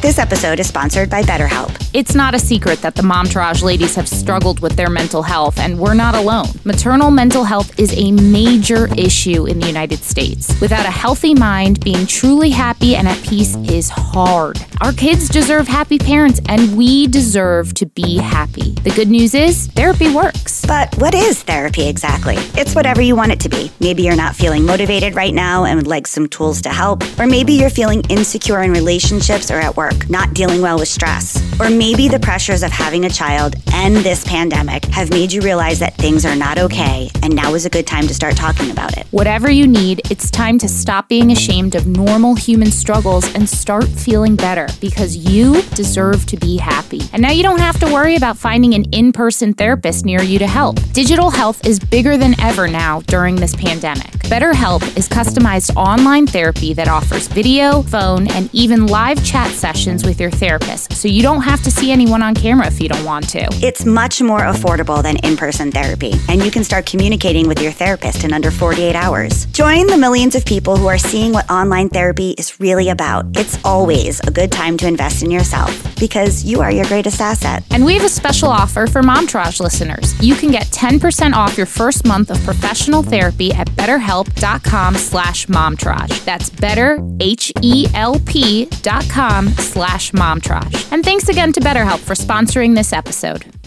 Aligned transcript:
This 0.00 0.18
episode 0.18 0.58
is 0.60 0.66
sponsored 0.66 1.10
by 1.10 1.20
BetterHelp. 1.20 1.76
It's 1.92 2.14
not 2.14 2.34
a 2.34 2.38
secret 2.38 2.80
that 2.80 2.94
the 2.94 3.02
Momtourage 3.02 3.62
ladies 3.62 3.96
have 3.96 4.08
struggled 4.08 4.60
with 4.60 4.74
their 4.74 4.88
mental 4.88 5.22
health, 5.22 5.58
and 5.58 5.78
we're 5.78 5.92
not 5.92 6.14
alone. 6.14 6.46
Maternal 6.64 7.10
mental 7.10 7.44
health 7.44 7.78
is 7.78 7.92
a 7.98 8.10
major 8.12 8.88
issue 8.96 9.44
in 9.46 9.58
the 9.58 9.66
United 9.66 9.98
States. 9.98 10.58
Without 10.58 10.86
a 10.86 10.90
healthy 10.90 11.34
mind, 11.34 11.84
being 11.84 12.06
truly 12.06 12.48
happy 12.48 12.96
and 12.96 13.06
at 13.06 13.22
peace 13.22 13.56
is 13.56 13.90
hard. 13.90 14.58
Our 14.80 14.94
kids 14.94 15.28
deserve 15.28 15.68
happy 15.68 15.98
parents, 15.98 16.40
and 16.48 16.78
we 16.78 17.06
deserve 17.06 17.74
to 17.74 17.84
be 17.84 18.16
happy. 18.16 18.72
The 18.82 18.92
good 18.92 19.08
news 19.08 19.34
is, 19.34 19.66
therapy 19.66 20.14
works. 20.14 20.64
But 20.64 20.96
what 20.96 21.14
is 21.14 21.42
therapy 21.42 21.88
exactly? 21.88 22.36
It's 22.58 22.74
whatever 22.74 23.02
you 23.02 23.16
want 23.16 23.32
it 23.32 23.40
to 23.40 23.50
be. 23.50 23.70
Maybe 23.80 24.04
you're 24.04 24.16
not 24.16 24.34
feeling 24.34 24.64
motivated 24.64 25.14
right 25.14 25.34
now 25.34 25.66
and 25.66 25.76
would 25.76 25.86
like 25.86 26.06
some 26.06 26.26
tools 26.26 26.62
to 26.62 26.70
help, 26.70 27.02
or 27.18 27.26
maybe 27.26 27.52
you're 27.52 27.68
feeling 27.68 28.00
insecure 28.08 28.62
in 28.62 28.72
relationships 28.72 29.50
or 29.50 29.56
at 29.56 29.76
work 29.76 29.89
work, 29.90 30.08
not 30.10 30.34
dealing 30.34 30.60
well 30.60 30.78
with 30.78 30.88
stress. 30.88 31.40
Or 31.60 31.70
maybe 31.70 32.08
the 32.08 32.18
pressures 32.18 32.62
of 32.62 32.70
having 32.70 33.04
a 33.04 33.10
child 33.10 33.54
and 33.72 33.96
this 33.96 34.24
pandemic 34.24 34.84
have 34.86 35.10
made 35.10 35.32
you 35.32 35.40
realize 35.40 35.78
that 35.80 35.94
things 35.96 36.24
are 36.24 36.36
not 36.36 36.58
okay, 36.58 37.10
and 37.22 37.34
now 37.34 37.54
is 37.54 37.66
a 37.66 37.70
good 37.70 37.86
time 37.86 38.06
to 38.06 38.14
start 38.14 38.36
talking 38.36 38.70
about 38.70 38.96
it. 38.96 39.06
Whatever 39.10 39.50
you 39.50 39.66
need, 39.66 40.10
it's 40.10 40.30
time 40.30 40.58
to 40.58 40.68
stop 40.68 41.08
being 41.08 41.32
ashamed 41.32 41.74
of 41.74 41.86
normal 41.86 42.34
human 42.34 42.70
struggles 42.70 43.32
and 43.34 43.48
start 43.48 43.88
feeling 43.88 44.36
better 44.36 44.68
because 44.80 45.16
you 45.16 45.62
deserve 45.74 46.26
to 46.26 46.36
be 46.36 46.56
happy. 46.56 47.00
And 47.12 47.22
now 47.22 47.30
you 47.30 47.42
don't 47.42 47.60
have 47.60 47.78
to 47.80 47.92
worry 47.92 48.16
about 48.16 48.36
finding 48.36 48.74
an 48.74 48.84
in 48.92 49.12
person 49.12 49.54
therapist 49.54 50.04
near 50.04 50.22
you 50.22 50.38
to 50.38 50.46
help. 50.46 50.76
Digital 50.92 51.30
health 51.30 51.66
is 51.66 51.78
bigger 51.78 52.16
than 52.16 52.38
ever 52.40 52.68
now 52.68 53.00
during 53.02 53.36
this 53.36 53.54
pandemic. 53.54 54.10
BetterHelp 54.30 54.96
is 54.96 55.08
customized 55.08 55.74
online 55.76 56.26
therapy 56.26 56.72
that 56.74 56.88
offers 56.88 57.26
video, 57.26 57.82
phone, 57.82 58.30
and 58.30 58.48
even 58.52 58.86
live 58.86 59.24
chat 59.24 59.50
sessions 59.50 59.79
with 59.86 60.20
your 60.20 60.30
therapist, 60.30 60.92
so 60.92 61.08
you 61.08 61.22
don't 61.22 61.40
have 61.40 61.62
to 61.62 61.70
see 61.70 61.90
anyone 61.90 62.22
on 62.22 62.34
camera 62.34 62.66
if 62.66 62.82
you 62.82 62.88
don't 62.88 63.04
want 63.04 63.26
to. 63.30 63.48
It's 63.62 63.86
much 63.86 64.20
more 64.20 64.40
affordable 64.40 65.02
than 65.02 65.16
in 65.24 65.38
person 65.38 65.72
therapy, 65.72 66.12
and 66.28 66.44
you 66.44 66.50
can 66.50 66.64
start 66.64 66.84
communicating 66.84 67.48
with 67.48 67.62
your 67.62 67.72
therapist 67.72 68.22
in 68.24 68.34
under 68.34 68.50
48 68.50 68.94
hours. 68.94 69.46
Join 69.46 69.86
the 69.86 69.96
millions 69.96 70.34
of 70.34 70.44
people 70.44 70.76
who 70.76 70.86
are 70.86 70.98
seeing 70.98 71.32
what 71.32 71.50
online 71.50 71.88
therapy 71.88 72.32
is 72.32 72.60
really 72.60 72.90
about. 72.90 73.24
It's 73.38 73.58
always 73.64 74.20
a 74.20 74.30
good 74.30 74.52
time 74.52 74.76
to 74.78 74.86
invest 74.86 75.22
in 75.22 75.30
yourself 75.30 75.70
because 75.98 76.44
you 76.44 76.60
are 76.60 76.70
your 76.70 76.84
greatest 76.84 77.20
asset. 77.20 77.64
And 77.70 77.82
we 77.82 77.94
have 77.94 78.04
a 78.04 78.08
special 78.10 78.50
offer 78.50 78.86
for 78.86 79.02
Momtourage 79.02 79.60
listeners. 79.60 80.12
You 80.22 80.34
can 80.34 80.50
get 80.50 80.66
10% 80.66 81.32
off 81.32 81.56
your 81.56 81.66
first 81.66 82.04
month 82.04 82.30
of 82.30 82.38
professional 82.42 83.02
therapy 83.02 83.50
at 83.52 83.68
betterhelp.com 83.70 84.96
slash 84.96 85.46
momtourage. 85.46 86.22
That's 86.26 86.50
better, 86.50 86.98
H-E-L-P 87.20 88.66
dot 88.82 89.08
com 89.08 89.48
slash 89.72 90.10
momtourage. 90.12 90.90
And 90.92 91.04
thanks 91.04 91.28
again 91.28 91.52
to 91.52 91.60
BetterHelp 91.60 92.00
for 92.00 92.14
sponsoring 92.14 92.74
this 92.74 92.92
episode. 92.92 93.59